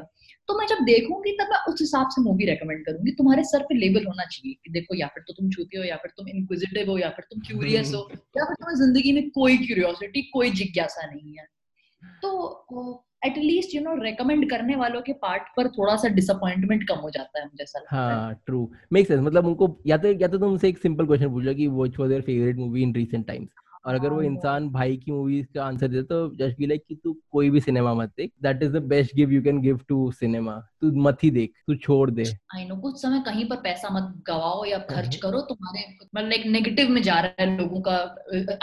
तो 0.51 0.57
मैं 0.57 0.65
जब 0.67 0.79
देखूँगी 0.85 1.31
तब 1.31 1.49
मैं 1.49 1.57
उस 1.67 1.81
हिसाब 1.81 2.07
से 2.09 2.21
मूवी 2.21 2.45
रेकमेंड 2.45 2.85
करूँगी। 2.85 3.11
तुम्हारे 3.11 3.43
सर 3.43 3.61
पे 3.63 3.75
लेबल 3.75 4.05
होना 4.05 4.23
चाहिए 4.23 4.53
कि 4.63 4.71
देखो 4.71 4.95
या 4.95 5.07
फिर 5.07 5.23
तो 5.27 5.33
तुम 5.33 5.49
छूती 5.49 5.77
हो 5.77 5.83
या 5.83 5.95
फिर 5.97 6.11
तुम 6.17 6.27
इंक्विजिटिव 6.27 6.89
हो 6.91 6.97
या 6.97 7.09
फिर 7.09 7.25
तुम 7.29 7.41
क्यूरियस 7.41 7.93
हो 7.93 8.01
या 8.11 8.45
फिर 8.45 8.55
तुम्हें 8.55 8.75
ज़िंदगी 8.77 9.13
में 9.13 9.29
कोई 9.29 9.57
क्यूरियोसिटी 9.57 10.21
कोई 10.33 10.49
जिज्ञासा 10.51 11.05
नहीं 11.05 11.37
है। 11.37 11.45
तो 12.21 13.05
एटलीस्ट 13.25 13.75
यू 13.75 13.81
नो 13.81 13.95
रेकमेंड 14.03 14.49
करने 14.49 14.75
वालों 14.75 15.01
के 15.01 15.13
पार्ट 15.23 15.43
पर 15.57 15.67
थोड़ा 15.69 15.95
सा 15.95 16.07
डिसअपॉइंटमेंट 16.09 16.87
कम 16.89 16.99
हो 16.99 17.09
जाता 17.09 17.39
है 17.39 17.45
मुझे 17.45 17.63
ऐसा 17.63 17.83
हाँ। 17.89 18.33
ट्रू 18.45 18.69
मेक 18.93 19.07
सेंस 19.07 19.21
मतलब 19.21 19.47
उनको 19.47 19.75
या 19.87 19.97
तो 19.97 20.11
या 20.21 20.27
तो 20.27 20.37
तुमसे 20.37 20.69
एक 20.69 20.77
सिंपल 20.77 21.05
क्वेश्चन 21.05 21.29
पूछो 21.29 21.53
कि 21.53 21.67
which 21.67 21.99
was 21.99 22.11
your 22.11 22.21
favourite 22.21 22.57
movie 22.57 22.83
in 22.83 22.95
recent 22.95 23.27
times 23.27 23.49
और 23.85 23.95
अगर 23.95 24.09
वो 24.09 24.15
हाँ, 24.15 24.25
इंसान 24.25 24.69
भाई 24.69 24.97
की 24.97 25.11
मूवीज़ 25.11 25.45
का 25.55 25.63
आंसर 25.65 25.87
दे 25.87 26.01
तो 26.03 26.17
जस्ट 26.35 26.57
बी 26.57 26.65
लाइक 26.65 26.83
कि 26.87 26.95
तू 26.95 27.15
कोई 27.31 27.49
भी 27.49 27.59
सिनेमा 27.61 27.93
मत 27.93 28.11
देख। 28.17 28.31
That 28.43 28.63
is 28.63 28.71
the 28.71 28.81
best 28.85 29.15
give 29.15 29.31
you 29.31 29.41
can 29.43 29.61
give 29.61 29.79
to 29.89 30.11
cinema 30.11 30.55
तू 30.81 30.91
मत 31.01 31.23
ही 31.23 31.31
देख 31.31 31.53
तू 31.67 31.75
छोड़ 31.77 32.09
दे। 32.11 32.23
आई 32.55 32.65
नो 32.65 32.75
कुछ 32.81 33.01
समय 33.01 33.19
कहीं 33.25 33.45
पर 33.49 33.55
पैसा 33.61 33.89
मत 33.89 34.13
गवाओ 34.27 34.65
या 34.65 34.77
खर्च 34.91 35.15
करो 35.15 35.41
तुम्हारे 35.49 35.85
मतलब 35.93 36.29
लाइक 36.29 36.45
नेगेटिव 36.47 36.89
में 36.89 37.01
जा 37.01 37.19
रहा 37.19 37.41
है 37.41 37.57
लोगों 37.57 37.81
का 37.87 37.97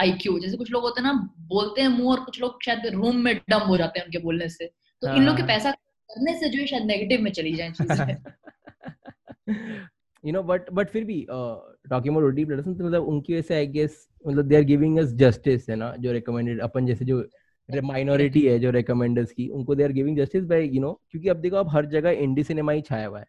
आईक्यू 0.01 0.39
जैसे 0.39 0.57
कुछ 0.57 0.71
लोग 0.73 0.83
होते 0.83 1.01
हैं 1.01 1.09
ना 1.09 1.13
बोलते 1.49 1.81
हैं 1.81 1.89
मुँह 1.89 2.11
और 2.11 2.25
कुछ 2.25 2.41
लोग 2.41 2.63
शायद 2.63 2.87
रूम 2.95 3.17
में 3.17 3.35
डम 3.51 3.67
हो 3.69 3.77
जाते 3.77 3.99
हैं 3.99 4.07
उनके 4.07 4.19
बोलने 4.19 4.49
से। 4.49 4.67
तो 5.03 5.15
इन 5.17 5.23
लोग 5.23 5.37
के 5.37 5.43
हाँ। 5.43 5.49
पैसा 5.49 5.71
करने 5.71 6.39
से 6.39 6.49
जो 6.49 6.59
है 6.61 6.67
शायद 6.67 6.85
नेगेटिव 6.85 7.21
में 7.23 7.31
चली 7.33 7.55
जाए 7.55 7.71
चीज़ें। 7.73 8.17
यू 10.25 10.33
नो 10.33 10.43
बट 10.43 10.71
बट 10.73 10.89
फिर 10.91 11.05
भी 11.05 11.21
टॉकिंग 11.91 12.17
अबाउट 12.17 12.33
ओटी 12.33 12.45
प्लेटफॉर्म 12.45 12.79
तो 12.79 12.85
मतलब 12.85 13.05
उनकी 13.05 13.33
वजह 13.33 13.43
से 13.43 13.55
आई 13.55 13.67
गेस 13.67 14.07
मतलब 14.27 14.45
they 14.45 14.57
are 14.57 14.63
giving 14.63 14.99
us 14.99 15.13
justice 15.15 15.69
है 15.71 15.77
ना 15.77 15.95
जो 15.97 16.13
रिकमेंडेड 16.13 16.61
अपन 16.61 16.87
जैसे 16.87 17.05
जो 17.05 17.23
माइनॉरिटी 17.69 18.47
है 18.47 18.59
जो 18.59 18.71
रिकमेंडर्स 18.71 19.33
की 19.33 19.49
उनको 19.49 19.75
they 19.75 19.85
are 19.85 19.93
giving 19.93 20.17
justice 20.19 20.45
by 20.45 20.69
you 20.75 20.81
know 20.81 20.93
क्योंकि 21.11 21.29
अब 21.29 21.37
देखो 21.37 21.57
अब 21.57 21.69
हर 21.69 21.87
जगह 21.87 22.11
इंडी 22.11 22.45
सिनेमा 22.45 22.73
ही 22.73 22.81
छाया 22.81 23.07
हुआ 23.07 23.19
है। 23.21 23.27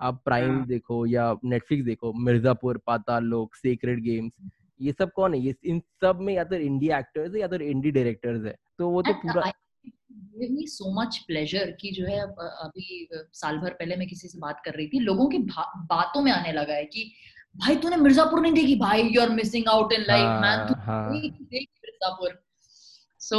आप 0.00 0.22
प्राइम 0.24 0.50
हाँ. 0.50 0.66
देखो 0.66 1.06
या 1.06 1.34
नेटफ्लिक्स 1.44 1.84
देखो 1.84 2.12
मिर्जापुर 2.12 2.80
पाताल 2.86 3.24
लोक 3.24 3.54
सीक्रेट 3.54 4.00
गेम्स 4.00 4.32
ये 4.80 4.92
सब 4.92 5.12
कौन 5.12 5.34
है? 5.34 5.40
ये 5.40 5.54
इन 5.64 5.80
सब 6.00 6.18
में 6.20 6.34
या 6.34 6.44
तो 6.44 6.56
इंडी 6.56 6.88
एक्टर्स 6.90 7.34
है 7.34 7.40
या 7.40 7.46
तो 7.48 7.56
इंडी 7.56 7.90
डायरेक्टर्स 7.90 8.44
है। 8.44 8.54
तो 8.78 8.88
वो 8.88 9.02
तो 9.02 9.12
पूरा 9.12 9.52
give 10.40 10.52
me 10.52 10.66
so 10.66 11.02
much 11.02 11.18
pleasure 11.26 11.70
कि 11.80 11.90
जो 11.90 12.06
है 12.06 12.20
अभी 12.20 13.08
साल 13.12 13.58
भर 13.58 13.70
पहले 13.70 13.96
मैं 13.96 14.08
किसी 14.08 14.28
से 14.28 14.38
बात 14.38 14.62
कर 14.64 14.74
रही 14.74 14.86
थी 14.88 14.98
लोगों 14.98 15.28
की 15.28 15.38
बातों 15.38 16.22
में 16.22 16.32
आने 16.32 16.52
लगा 16.52 16.74
है 16.74 16.84
कि 16.84 17.12
भाई 17.56 17.76
तूने 17.76 17.96
मिर्जापुर 17.96 18.40
नहीं 18.40 18.52
देखी? 18.52 18.74
भाई 18.76 19.02
you 19.04 19.20
are 19.22 19.30
missing 19.30 19.68
out 19.68 19.92
in 19.92 20.04
life 20.08 20.40
man 20.42 20.66
तू. 20.66 20.74
देख 21.14 21.68
Mirzapur. 21.84 22.38
So 23.20 23.38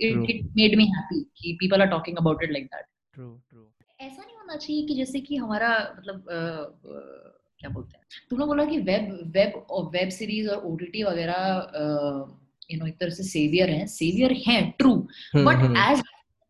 it 0.00 0.30
it 0.30 0.44
made 0.56 0.76
me 0.76 0.84
happy 0.88 1.20
कि 1.36 1.56
people 1.60 1.82
are 1.82 1.88
talking 1.88 2.16
about 2.16 2.42
it 2.44 2.52
like 2.52 2.64
that 2.66 2.84
true 3.14 3.26
true 3.26 3.66
ऐसा 4.00 4.22
नहीं 4.22 4.36
होना 4.36 4.56
चाहिए 4.56 4.86
कि 4.86 4.94
जैसे 4.94 5.20
कि 5.20 5.36
हमारा 5.36 5.70
मतलब 5.98 6.24
क्या 7.60 7.70
बोलते 7.70 7.96
हैं? 7.96 8.04
तुमने 8.30 8.46
बोला 8.46 8.64
कि 8.64 8.78
वेब 8.88 9.32
वेब 9.36 9.52
और 9.70 9.84
वेब 9.92 10.08
सीरीज़ 10.10 10.48
और 10.48 10.64
ओटीटी 10.66 11.02
वगैरह 11.02 11.40
यू 12.70 12.78
नो 12.78 12.86
एक 12.86 12.98
तरह 13.00 13.10
से 13.10 13.22
सेवियर 13.24 13.70
हैं। 13.70 13.86
सेवियर 13.86 14.32
हैं 14.46 14.70
ट्रू 14.78 14.94
बट 15.36 15.64
एज 15.78 16.02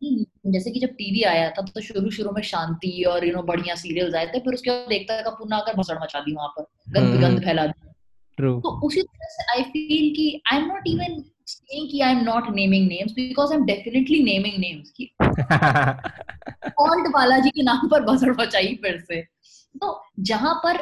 जैसे 0.03 0.71
कि 0.71 0.79
जब 0.79 0.89
टीवी 0.89 1.23
आया 1.23 1.49
था 1.49 1.61
तो 1.61 1.81
शुरू 1.81 2.09
शुरू 2.09 2.31
में 2.31 2.41
शांति 2.41 3.03
और 3.03 3.25
यू 3.25 3.33
नो 3.33 3.41
बढ़िया 3.41 3.75
सीरियल्स 3.75 4.15
आए 4.15 4.27
थे 4.27 4.39
फिर 4.39 4.53
उसके 4.53 4.69
बाद 4.69 4.89
देखता 4.89 5.21
का 5.21 5.29
पुनः 5.29 5.57
आकर 5.57 5.75
भसड़ 5.75 5.97
मचा 6.03 6.19
दी 6.19 6.33
वहाँ 6.35 6.47
पर 6.49 6.63
गंद 6.93 7.07
हम्म, 7.07 7.21
गंद 7.21 7.43
फैला 7.45 7.65
दी। 7.65 7.87
तो 8.37 8.79
उसी 8.87 9.01
तरह 9.01 9.27
से 9.27 9.43
आई 9.53 9.63
फील 9.63 10.13
कि 10.15 10.41
I 10.53 10.57
am 10.57 10.65
not 10.65 10.87
even 10.87 11.23
saying 11.49 11.91
कि 11.91 12.01
I 12.01 12.11
am 12.11 12.19
not 12.23 12.49
naming 12.55 12.87
names 12.87 13.11
because 13.11 13.51
I 13.51 13.57
am 13.57 13.65
definitely 13.65 14.23
naming 14.23 14.57
names 14.59 14.91
कि 14.91 15.09
ऑल्ट 16.79 17.07
बालाजी 17.13 17.49
के 17.49 17.63
नाम 17.63 17.87
पर 17.87 18.03
भसड़ 18.03 18.31
मचाई 18.41 18.75
फिर 18.75 18.99
से। 18.99 19.21
तो 19.75 20.03
जहाँ 20.19 20.53
पर 20.63 20.77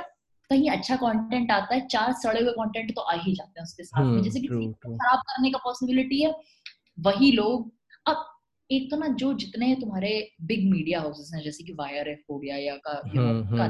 कहीं 0.49 0.69
अच्छा 0.69 0.95
कंटेंट 0.95 1.51
आता 1.51 1.75
है 1.75 1.88
चार 1.88 2.13
सड़े 2.13 2.41
हुए 2.41 2.51
कंटेंट 2.51 2.95
तो 2.95 3.01
आ 3.01 3.15
ही 3.15 3.34
जाते 3.34 3.60
हैं 3.60 3.63
उसके 3.63 3.84
साथ 3.84 4.01
में 4.01 4.08
हम्म, 4.08 4.21
जैसे 4.21 4.39
कि 4.39 4.47
खराब 4.47 5.19
करने 5.19 5.51
का 5.51 5.58
पॉसिबिलिटी 5.58 6.21
है 6.23 6.34
वही 6.99 7.32
लोग 7.32 7.71
अब 8.08 8.25
एक 8.69 8.89
तो 8.91 8.97
ना 8.97 9.08
जो 9.15 9.34
जितने 9.34 9.73
तुम्हारे 9.75 10.10
बिग 10.41 10.69
मीडिया 10.71 10.99
हाउसेस 11.01 11.32
हैं 11.36 11.43
जैसे 11.43 11.63
कि 11.63 11.73
वायर 11.73 12.10
हो 12.30 12.38
गया 12.39 12.58
या 12.58 12.75
का 12.77 13.01
हम्म, 13.06 13.43
हम्म। 13.43 13.67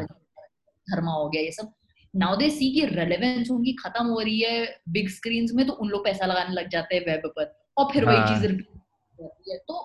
धर्मा 0.88 1.12
हो 1.12 1.30
गया 1.30 1.42
ये 1.42 1.52
सब 1.52 1.74
नाउ 2.14 2.36
दे 2.36 2.50
सी 2.50 2.72
की 2.74 2.86
रेलेवेंस 2.88 3.50
उनकी 3.52 3.74
खत्म 3.74 4.06
हो 4.06 4.20
रही 4.20 4.40
है 4.42 4.82
बिग 4.90 5.10
स्क्रीन 5.10 5.48
में 5.56 5.66
तो 5.68 5.74
उन 5.74 5.90
लोग 5.90 6.04
पैसा 6.04 6.26
लगाने 6.26 6.54
लग 6.54 6.70
जाते 6.70 6.96
हैं 6.96 7.06
वेब 7.06 7.32
पर 7.36 7.54
और 7.78 7.92
फिर 7.94 8.06
वही 8.06 8.18
हाँ। 8.18 8.28
चीज़ 8.28 9.58
तो 9.68 9.82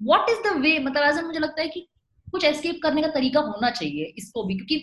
व्हाट 0.00 0.30
इज़ 0.30 0.38
द 0.38 0.56
वे 0.56 0.78
मतलब 0.78 1.02
ऐसा 1.02 1.22
मुझे 1.22 1.38
लगता 1.38 1.62
है 1.62 1.68
कि 1.68 1.86
कुछ 2.26 2.44
एस्केप 2.44 2.80
करने 2.82 3.02
का 3.02 3.08
तरीका 3.08 3.40
होना 3.42 3.70
चाहिए 3.70 4.12
इसको 4.18 4.44
भी 4.44 4.54
क्योंकि 4.54 4.82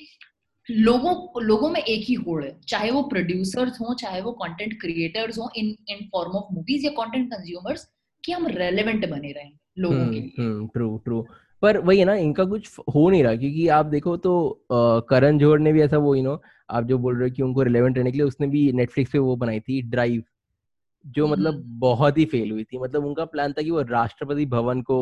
लोगों 0.70 1.44
लोगों 1.44 1.70
में 1.70 1.80
एक 1.82 2.06
ही 2.08 2.14
होड़ 2.18 2.44
है 2.44 2.52
चाहे 2.62 2.92
वो 2.92 3.02
प्रोड्यूसर्स 3.04 3.80
हो 3.82 3.94
चाहे 3.94 4.22
वो 4.22 4.32
कंटेंट 4.32 4.80
क्रिएटर्स 4.82 5.38
हो 5.40 5.50
in 5.58 5.76
in 5.90 6.08
form 6.14 6.38
of 6.38 6.54
movies 6.54 6.86
या 6.86 6.92
कंटेंट 6.92 7.30
कंज्यूमर्स 7.32 7.88
कि 8.24 8.32
हम 8.32 8.48
रेलेवेंट 8.48 9.10
बने 9.10 9.32
रहें 9.32 9.52
लोगों 9.80 10.08
के 10.08 10.20
लिए। 10.20 10.68
ट्रू 10.68 10.98
ट्रू 10.98 11.26
पर 11.62 11.78
वही 11.78 12.00
है 12.00 12.06
ना 12.06 12.14
इनका 12.16 12.46
कुछ 12.46 12.80
हो 12.96 13.10
नहीं 13.10 13.24
रहा 13.24 13.36
क्योंकि 13.36 13.68
आप 13.68 13.86
देखो 13.86 14.18
तो 14.18 14.66
करण 15.10 15.38
जोहर 15.38 15.60
ने 15.60 15.74
भी 15.74 15.82
ऐसा 15.82 15.98
वो 15.98 16.16
यू 16.16 16.24
नो 16.24 16.42
आप 16.70 16.84
जो 16.84 16.98
बोल 16.98 17.18
रहे 17.18 17.30
हो 17.30 17.36
कि 17.36 17.42
उनको 17.42 17.64
रिलेवेंट 17.64 17.98
रहने 17.98 18.12
के 18.12 18.18
लिए 18.18 18.28
उसने 18.28 18.48
भी 18.48 18.72
नेटफ्लिक्स 18.72 19.12
पे 19.12 19.20
वो 19.20 19.36
बनाई 19.36 19.60
थी 19.60 19.82
ड्राइव 19.82 20.24
जो 21.06 21.28
मतलब 21.28 21.64
बहुत 21.80 22.18
ही 22.18 22.26
फेल 22.26 22.52
हुई 22.52 22.64
थी। 22.64 22.78
मतलब 22.78 23.06
उनका 23.06 23.26
प्लान 23.26 23.54
था 23.54 23.62
कि 23.62 23.72
वो 23.72 23.82
राष्ट्रपति 23.82 24.46
भवन 24.46 24.82
को 24.82 24.98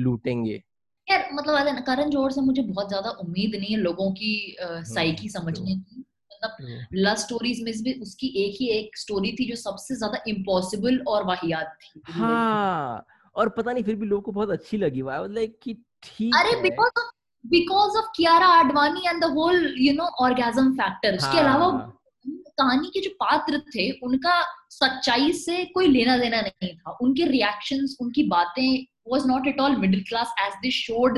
लूटेंगे। 0.00 0.62
यार 1.10 1.28
मतलब 1.32 1.82
करण 1.84 2.10
जोहर 2.10 2.30
से 2.30 2.40
मुझे 2.40 2.62
बहुत 2.62 2.88
ज़्यादा 2.88 3.10
उम्मीद 3.10 3.54
नहीं 3.54 3.74
है 3.74 3.80
लोगों 3.80 4.10
की 4.12 4.56
साइकी 4.60 5.28
हम्म, 5.28 5.28
समझने 5.28 5.76
की 5.76 6.04
मतलब 6.44 6.86
लव 6.94 7.14
स्टोरीज 7.14 7.62
में 7.62 7.72
भी 7.82 7.92
उसकी 7.92 8.26
एक 8.26 8.56
ही 8.60 8.68
एक 8.68 8.96
स्टोरी 8.96 9.32
थी 9.32 9.48
जो 9.48 9.56
सबसे 9.56 9.94
ज़्यादा 9.94 10.22
इम्पॉसिबल 10.28 10.98
और 11.08 11.24
वाहियात 11.24 11.78
थी। 11.82 12.02
हाँ 12.06 13.06
और 13.36 13.48
पता 13.48 13.72
नहीं 13.72 13.84
फिर 13.84 13.94
भी 13.94 14.06
लोगों 14.06 14.22
को 14.22 14.32
बहुत 14.32 14.50
अच्छी 14.50 14.76
लगी 14.76 15.02
वाई 15.02 15.28
लाइक 15.28 15.58
कि 15.62 15.74
ठीक 16.02 16.34
अरे 16.34 16.62
because 16.62 17.00
of 17.00 17.10
because 17.46 17.98
of 17.98 18.06
Kiara 18.16 18.46
Advani 18.46 19.00
and 19.08 19.20
the 19.20 19.24
whole 19.24 19.74
you 19.78 19.92
know 19.92 20.04
orgasm 20.04 20.72
factor 20.72 21.14
उसके 21.14 21.38
अलावा 21.38 21.66
हाँ। 21.66 21.92
कहानी 22.28 22.88
के 22.88 23.00
जो 23.00 23.10
पात्र 23.10 23.58
थे 23.58 23.90
उनका 23.90 24.42
सच्चाई 24.70 25.32
से 25.32 25.64
कोई 25.64 25.86
लेना 25.86 26.18
देना 26.18 26.40
नहीं 26.40 26.76
था। 26.76 26.98
उनके 27.02 27.26
रिएक्शंस 27.26 27.96
उनकी 28.00 28.22
बातें 28.22 28.86
was 29.14 29.26
not 29.26 29.46
at 29.46 29.60
all 29.60 29.76
middle 29.76 30.02
class 30.02 30.34
as 30.46 30.52
they 30.54 30.70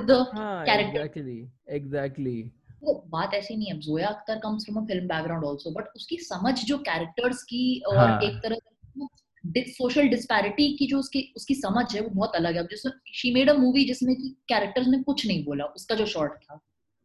the 0.07 0.25
हाँ, 0.35 0.67
character 0.67 1.01
exactly 1.01 1.49
exactly 1.69 2.51
वो 2.83 2.93
बात 3.11 3.35
ऐसी 3.35 3.57
नहीं 3.57 3.69
है। 3.69 3.79
Zoya 3.81 4.09
Akhtar 4.09 4.39
comes 4.39 4.65
from 4.65 4.83
a 4.83 4.87
film 4.87 5.07
background 5.09 5.45
also 5.47 5.71
but 5.71 5.97
उसकी 5.97 6.17
समझ 6.23 6.55
जो 6.65 6.79
कैरेक्टर्स 6.89 7.43
की 7.45 7.63
और 7.89 7.97
हाँ. 7.99 8.21
एक 8.23 8.41
तरह 8.45 8.57
सोशल 9.69 10.09
डिस्पैरिटी 10.09 10.67
की 10.77 10.87
जो 10.87 10.99
उसकी 10.99 11.21
उसकी 11.37 11.55
समझ 11.55 11.85
है 11.95 12.01
वो 12.01 12.09
बहुत 12.11 12.35
अलग 12.37 12.57
है। 12.57 12.63
जैसे 12.67 12.91
शी 13.15 13.33
मेड 13.35 13.51
अ 13.51 13.55
मूवी 13.57 13.85
जिसमें 13.85 14.15
कि 14.17 14.35
कैरेक्टर्स 14.49 14.89
ने 14.89 14.99
कुछ 15.03 15.27
नहीं 15.27 15.45
बोला 15.45 15.65
उसका 15.77 15.95
जो 15.95 16.07
शॉट 16.07 16.35
था। 16.35 16.61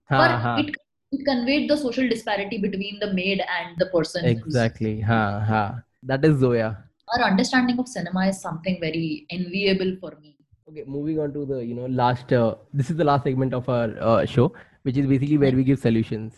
हाँ, 0.09 0.19
पर 0.21 0.59
it 0.61 0.75
it 1.11 1.21
conveyed 1.25 1.71
the 1.71 1.75
social 1.77 2.07
disparity 2.09 2.57
between 2.57 2.99
the 2.99 3.11
maid 3.13 3.41
and 3.41 3.77
the 3.79 3.89
person 3.93 4.25
exactly 4.27 4.99
हाँ 5.01 5.45
हाँ। 5.47 5.83
That 6.05 6.25
is 6.25 6.37
Zoya 6.39 6.67
our 6.67 7.23
understanding 7.23 7.79
of 7.79 7.87
cinema 7.87 8.25
is 8.25 8.35
something 8.37 8.77
very 8.81 9.05
enviable 9.31 9.95
for 10.01 10.17
me 10.21 10.35
okay 10.69 10.83
moving 10.91 11.19
on 11.19 11.31
to 11.31 11.45
the 11.45 11.61
you 11.63 11.75
know 11.75 11.87
last 11.95 12.33
this 12.33 12.91
is 12.91 12.97
the 12.97 13.01
last 13.01 13.23
segment 13.23 13.53
of 13.53 13.71
our 13.71 14.25
show 14.25 14.53
which 14.83 14.97
is 14.97 15.05
basically 15.05 15.37
where 15.37 15.51
we 15.51 15.63
give 15.63 15.79
solutions. 15.79 16.33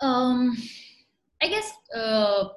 Um, 0.00 0.56
I 1.40 1.48
guess 1.48 1.72
uh, 1.94 2.48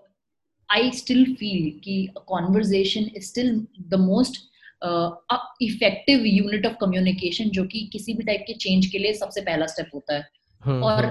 I 0.69 0.91
still 0.91 1.25
feel 1.35 1.79
कि 1.81 2.13
a 2.15 2.21
conversation 2.31 3.09
is 3.09 3.27
still 3.27 3.65
the 3.89 3.97
most 3.97 4.39
uh, 4.81 5.11
effective 5.59 6.25
unit 6.25 6.65
of 6.65 6.77
communication 6.79 7.51
जो 7.51 7.63
कि 7.63 7.89
किसी 7.93 8.13
भी 8.13 8.23
type 8.23 8.43
के 8.47 8.53
change 8.53 8.85
के 8.91 8.99
लिए 8.99 9.13
सबसे 9.13 9.41
पहला 9.41 9.65
स्टेप 9.65 9.89
होता 9.93 10.15
है 10.15 10.23
hmm, 10.61 10.83
और 10.83 11.05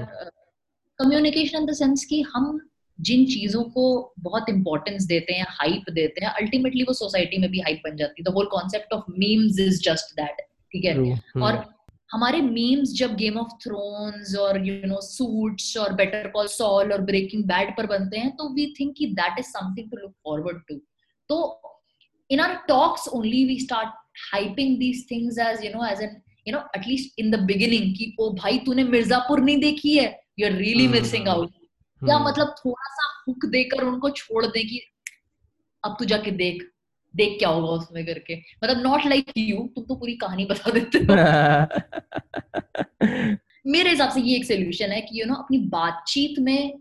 कम्युनिकेशन 0.98 1.58
इन 1.58 1.66
द 1.66 1.72
सेंस 1.72 2.04
कि 2.04 2.20
हम 2.34 2.60
जिन 2.98 3.24
चीज़ों 3.26 3.62
को 3.74 4.14
बहुत 4.20 4.48
इंपॉर्टेंस 4.48 5.04
देते 5.06 5.32
हैं 5.32 5.46
हाइप 5.50 5.90
देते 5.94 6.24
हैं 6.24 6.32
अल्टीमेटली 6.32 6.82
वो 6.82 6.92
सोसाइटी 6.94 7.38
में 7.38 7.50
भी 7.50 7.60
हाइप 7.60 7.82
बन 7.84 7.96
जाती 7.96 8.22
है 8.22 8.30
the 8.30 8.34
whole 8.34 8.46
concept 8.52 8.92
of 8.92 9.10
memes 9.18 9.60
is 9.60 9.82
just 9.82 10.14
that 10.16 10.40
ठीक 10.72 10.84
है 10.84 10.94
और 11.42 11.64
हमारे 12.10 12.40
मीम्स 12.40 12.92
जब 12.98 13.14
गेम 13.16 13.38
ऑफ़ 13.38 13.52
थ्रोन्स 13.64 14.34
और 14.40 14.66
यू 14.66 14.74
नो 14.86 15.00
सूट्स 15.02 15.76
और 15.76 15.92
बेटर 15.94 16.28
कॉल 16.34 16.46
सॉल 16.48 16.92
और 16.92 17.00
ब्रेकिंग 17.10 17.44
बैड 17.44 17.76
पर 17.76 17.86
बनते 17.86 18.18
हैं 18.18 18.30
तो 18.36 18.48
वी 18.54 18.66
थिंक 18.80 18.94
कि 18.98 19.06
that 19.20 19.38
is 19.38 19.46
something 19.48 19.90
to 19.90 19.96
look 19.96 20.12
forward 20.26 20.62
to 20.68 20.80
तो 21.30 21.40
in 22.30 22.40
our 22.40 22.54
talks 22.68 23.08
only 23.08 23.44
we 23.44 23.58
start 23.60 23.90
hyping 24.32 24.78
these 24.78 25.06
things 25.10 25.38
as 25.48 25.64
you 25.64 25.72
know 25.74 25.84
as 25.86 26.02
an 26.02 26.16
you 26.48 26.54
know 26.54 26.60
at least 26.76 27.20
in 27.20 27.30
the 27.30 27.40
beginning 27.44 27.94
कि 27.96 28.14
ओ 28.20 28.30
भाई 28.34 28.58
तूने 28.66 28.84
मिर्जापुर 28.84 29.40
नहीं 29.40 29.58
देखी 29.60 29.96
है? 29.96 30.08
You 30.38 30.46
are 30.46 30.52
really 30.54 30.88
missing 30.88 31.28
out 31.28 31.52
या 32.02 32.18
मतलब 32.18 32.54
थोड़ा 32.58 32.88
सा 32.94 33.06
हुक 33.28 33.46
देकर 33.52 33.84
उनको 33.84 34.10
छोड़ 34.10 34.44
दे 34.46 34.62
कि 34.64 34.80
अब 35.84 35.96
तू 35.98 36.04
जाके 36.04 36.30
देख। 36.30 36.68
देख 37.14 37.38
क्या 37.38 37.48
होगा 37.48 37.68
उसमें 37.68 38.06
करके 38.06 38.42
मतलब 38.64 38.82
नॉट 38.82 39.06
लाइक 39.06 39.32
यू 39.38 39.72
तुम 39.76 39.84
तो 39.84 39.94
पूरी 39.94 40.16
कहानी 40.16 40.44
बता 40.44 40.70
देते 40.70 40.98
हो 40.98 41.06
मेरे 43.66 43.90
हिसाब 43.90 44.10
से 44.10 44.20
ये 44.20 44.36
एक 44.36 44.44
सोल्यूशन 44.44 44.90
है 44.90 45.00
कि 45.00 45.20
यू 45.20 45.24
you 45.24 45.28
नो 45.28 45.34
know, 45.34 45.44
अपनी 45.44 45.68
बातचीत 45.68 46.38
में 46.38 46.80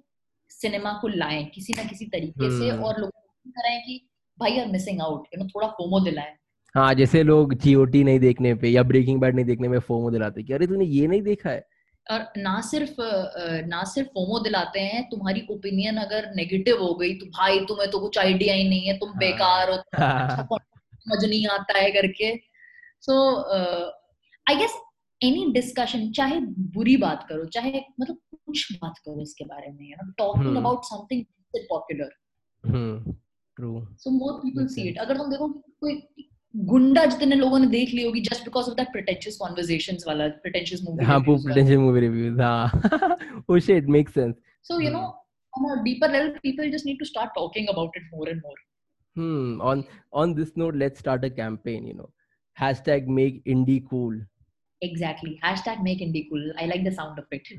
सिनेमा 0.51 0.97
को 1.01 1.07
लाएँ 1.07 1.45
किसी 1.45 1.73
ना 1.73 1.83
किसी 1.83 2.05
तरीके 2.05 2.45
hmm. 2.45 2.59
से 2.59 2.69
हम्म। 2.69 2.83
और 2.83 2.99
लोगों 2.99 3.11
को 3.11 3.51
करें 3.51 3.81
कि 3.81 4.09
भाई 4.37 4.59
are 4.59 4.67
missing 4.67 5.01
out 5.01 5.27
you 5.27 5.43
know 5.43 5.47
थोड़ा 5.47 5.67
फोमो 5.67 5.99
दिलाएँ 5.99 6.35
हाँ 6.75 6.93
जैसे 6.93 7.23
लोग 7.23 7.53
जीओटी 7.53 8.03
नहीं 8.03 8.19
देखने 8.19 8.55
पे 8.55 8.69
या 8.69 8.83
ब्रेकिंग 8.83 9.21
बैड 9.21 9.35
नहीं 9.35 9.45
देखने 9.45 9.67
में 9.67 9.79
फोमो 9.79 10.11
दिलाते 10.11 10.43
कि 10.43 10.53
अरे 10.53 10.67
तूने 10.67 10.85
ये 10.85 11.07
नहीं 11.07 11.21
देखा 11.21 11.49
है 11.49 11.67
और 12.11 12.25
ना 12.37 12.59
सिर्फ़ 12.61 12.95
ना 13.67 13.83
सिर्फ़ 13.83 14.07
फोमो 14.09 14.39
दिलाते 14.39 14.79
हैं 14.79 15.03
तुम्हारी 15.09 15.45
ओपिनियन 15.51 15.97
अगर 15.97 16.29
नेगेटिव 16.35 16.81
हो 16.83 16.93
गई 16.95 17.13
तो 17.13 17.25
भाई 17.37 17.59
तुम्हें 17.65 17.89
तो 17.91 17.99
कुछ 17.99 18.17
आइडिया 18.17 18.53
ही 18.53 18.67
नहीं 18.69 18.87
है 18.87 18.97
तुम 18.97 19.09
हाँ। 19.09 19.17
बेकार 19.17 19.71
हो 19.71 19.75
अच्छा 19.93 20.43
समझ 20.43 21.23
नहीं 21.25 21.47
आता 21.47 21.77
है 21.79 21.91
करके। 21.91 22.35
So 23.01 23.17
I 24.47 24.55
guess 24.55 24.77
any 25.21 25.45
discussion 25.51 26.11
चाहे 26.11 26.39
बुरी 26.75 26.95
बात 26.97 27.25
करो 27.29 27.45
चाहे 27.45 27.81
मतलब 28.01 28.17
कुछ 28.45 28.71
बात 28.81 28.97
करो 28.97 29.21
इसके 29.21 29.45
बारे 29.45 29.71
में 29.71 29.85
you 29.89 29.95
know 30.01 30.11
talking. 30.17 30.57
About 30.57 30.83
something 30.85 31.23
popular 31.69 32.09
hmm 32.63 33.13
true 33.57 33.79
so 33.99 34.09
more 34.09 34.33
people 34.39 34.67
see 34.67 34.87
it 34.89 34.97
अगर 34.97 35.17
तुम 35.17 35.31
देखो 35.31 35.47
कोई 35.81 35.95
गुंडा 36.70 37.04
जितने 37.12 37.36
लोगों 37.36 37.58
ने 37.58 37.66
देख 37.66 37.92
ली 37.94 38.04
होगी 38.04 38.20
just 38.20 38.44
because 38.44 38.68
of 38.68 38.76
that 38.76 38.88
pretentious 38.92 39.36
conversations 39.42 40.04
वाला 40.06 40.26
प्रिटेंशियस 40.46 40.82
मूवी 40.84 41.04
हाँ 41.04 41.20
पोटेंशियल 41.28 41.78
मूवी 41.78 42.00
रिव्यूज 42.00 42.40
हाँ 42.40 43.16
oh 43.50 43.60
shit 43.68 43.88
makes 43.98 44.18
sense 44.20 44.40
So, 44.62 44.78
you 44.78 44.90
know, 44.90 45.16
on 45.56 45.78
a 45.78 45.84
deeper 45.84 46.08
level, 46.08 46.34
people 46.42 46.70
just 46.70 46.86
need 46.86 46.98
to 46.98 47.04
start 47.04 47.30
talking 47.36 47.68
about 47.68 47.90
it 47.94 48.02
more 48.12 48.28
and 48.28 48.40
more. 48.42 48.58
Hmm. 49.16 49.60
On 49.60 49.84
on 50.12 50.34
this 50.34 50.52
note, 50.56 50.76
let's 50.76 51.00
start 51.00 51.24
a 51.24 51.30
campaign. 51.30 51.86
You 51.86 51.94
know, 51.94 52.10
hashtag 52.58 53.08
make 53.08 53.44
indie 53.44 53.82
cool. 53.90 54.14
Exactly. 54.82 55.38
Hashtag 55.44 55.82
make 55.82 56.00
indie 56.00 56.28
cool. 56.30 56.46
I 56.58 56.66
like 56.66 56.84
the 56.84 56.92
sound 56.92 57.18
of 57.18 57.26
it. 57.30 57.52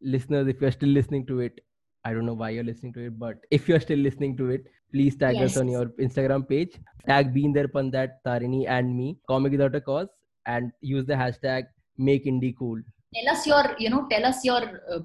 Listeners, 0.00 0.48
if 0.48 0.60
you're 0.60 0.72
still 0.72 0.88
listening 0.88 1.26
to 1.26 1.40
it, 1.40 1.60
I 2.04 2.12
don't 2.14 2.26
know 2.26 2.34
why 2.34 2.50
you're 2.50 2.64
listening 2.64 2.92
to 2.94 3.06
it, 3.06 3.18
but 3.18 3.46
if 3.50 3.68
you're 3.68 3.80
still 3.80 3.98
listening 3.98 4.36
to 4.38 4.50
it, 4.50 4.66
please 4.93 5.15
tag 5.15 5.35
yes. 5.35 5.51
us 5.51 5.57
on 5.57 5.67
your 5.67 5.85
Instagram 6.07 6.47
page. 6.47 6.79
Tag 7.07 7.33
Been 7.33 7.53
There 7.53 7.67
Pandat, 7.67 8.11
Tarini, 8.25 8.65
and 8.67 8.95
me, 8.95 9.17
Comic 9.27 9.51
Without 9.51 9.75
a 9.75 9.81
Cause, 9.81 10.07
and 10.45 10.71
use 10.81 11.05
the 11.05 11.13
hashtag 11.13 11.65
make 11.97 12.25
indie 12.25 12.55
cool. 12.57 12.79
Tell 13.15 13.33
us 13.33 13.45
your, 13.45 13.75
you 13.77 13.89
know, 13.89 14.07
tell 14.09 14.25
us 14.25 14.43
your 14.45 14.61
uh, 14.91 14.99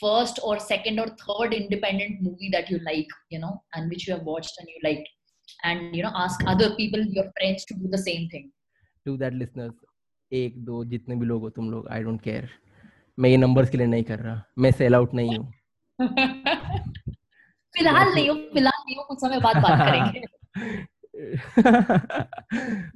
first 0.00 0.40
or 0.42 0.58
second 0.58 0.98
or 0.98 1.08
third 1.24 1.54
independent 1.54 2.22
movie 2.22 2.50
that 2.52 2.70
you 2.70 2.80
like, 2.84 3.08
you 3.30 3.38
know, 3.38 3.62
and 3.74 3.90
which 3.90 4.08
you 4.08 4.14
have 4.14 4.22
watched 4.24 4.54
and 4.58 4.68
you 4.68 4.80
liked. 4.82 5.08
And, 5.62 5.94
you 5.94 6.02
know, 6.02 6.12
ask 6.14 6.40
other 6.46 6.74
people, 6.74 7.00
your 7.00 7.30
friends, 7.38 7.64
to 7.66 7.74
do 7.74 7.88
the 7.88 7.98
same 7.98 8.28
thing. 8.30 8.50
Do 9.06 9.16
that, 9.18 9.34
listeners. 9.34 9.72
एक 10.32 10.54
दो 10.64 10.84
जितने 10.84 11.16
भी 11.16 11.26
लोग 11.26 11.42
हो 11.42 11.50
तुम 11.56 11.70
लोग 11.70 11.88
I 11.92 12.02
don't 12.02 12.20
care 12.22 12.48
मैं 13.18 13.30
ये 13.30 13.36
नंबर्स 13.36 13.70
के 13.70 13.78
लिए 13.78 13.86
नहीं 13.86 14.04
कर 14.04 14.18
रहा 14.18 14.42
मैं 14.58 14.70
सेल 14.78 14.94
आउट 14.94 15.14
नहीं 15.14 15.36
हूँ 15.36 15.52
फ़िलहाल 17.78 18.12
नहीं 18.14 18.28
हो 18.28 18.34
फ़िलहाल 18.54 18.82
नहीं 18.86 18.96
हो 18.96 19.02
कुछ 19.08 19.20
समय 19.20 19.40
बाद 19.48 19.56
बात 19.62 19.86
करेंगे 19.88 20.22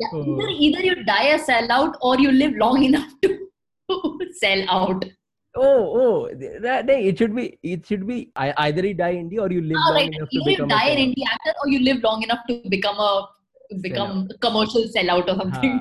Yeah, 0.01 0.13
Oh. 0.13 0.23
either 0.23 0.49
either 0.67 0.81
you 0.87 0.95
die 1.09 1.27
a 1.35 1.39
sellout 1.49 1.95
or 2.09 2.11
you 2.23 2.31
live 2.33 2.57
long 2.63 2.83
enough 2.87 3.11
to 3.25 4.03
sell 4.41 4.63
out. 4.77 5.05
Oh, 5.55 5.79
oh, 6.01 6.29
th- 6.41 6.59
that, 6.65 6.91
it 6.91 7.19
should 7.23 7.35
be, 7.37 7.45
it 7.63 7.87
should 7.91 8.07
be 8.11 8.17
either 8.37 8.85
you 8.87 8.95
die 9.03 9.15
indie 9.21 9.41
or 9.45 9.49
you 9.57 9.63
live 9.63 9.79
Ah, 9.83 9.91
long 9.91 9.99
right. 10.01 10.15
enough 10.19 10.31
to 10.35 10.41
Either 10.41 10.51
you 10.51 10.57
become 10.57 10.71
a 10.71 10.75
die 10.75 10.91
an 10.91 10.99
sellout. 10.99 11.05
indie 11.07 11.29
actor 11.35 11.55
or 11.63 11.69
you 11.75 11.81
live 11.89 12.03
long 12.09 12.23
enough 12.29 12.43
to 12.51 12.59
become 12.77 12.99
a 13.07 13.13
become 13.87 14.13
a 14.35 14.39
commercial 14.47 14.85
sellout 14.97 15.33
or 15.33 15.37
something. 15.43 15.79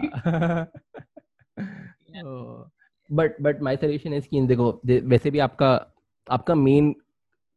हाँ. 2.16 2.72
But 3.20 3.36
but 3.42 3.62
my 3.64 3.76
suggestion 3.82 4.14
is 4.14 4.28
कि 4.30 4.42
देखो 4.48 4.70
वैसे 5.16 5.32
भी 5.32 5.40
आपका 5.50 5.70
आपका 6.38 6.56
main 6.56 6.94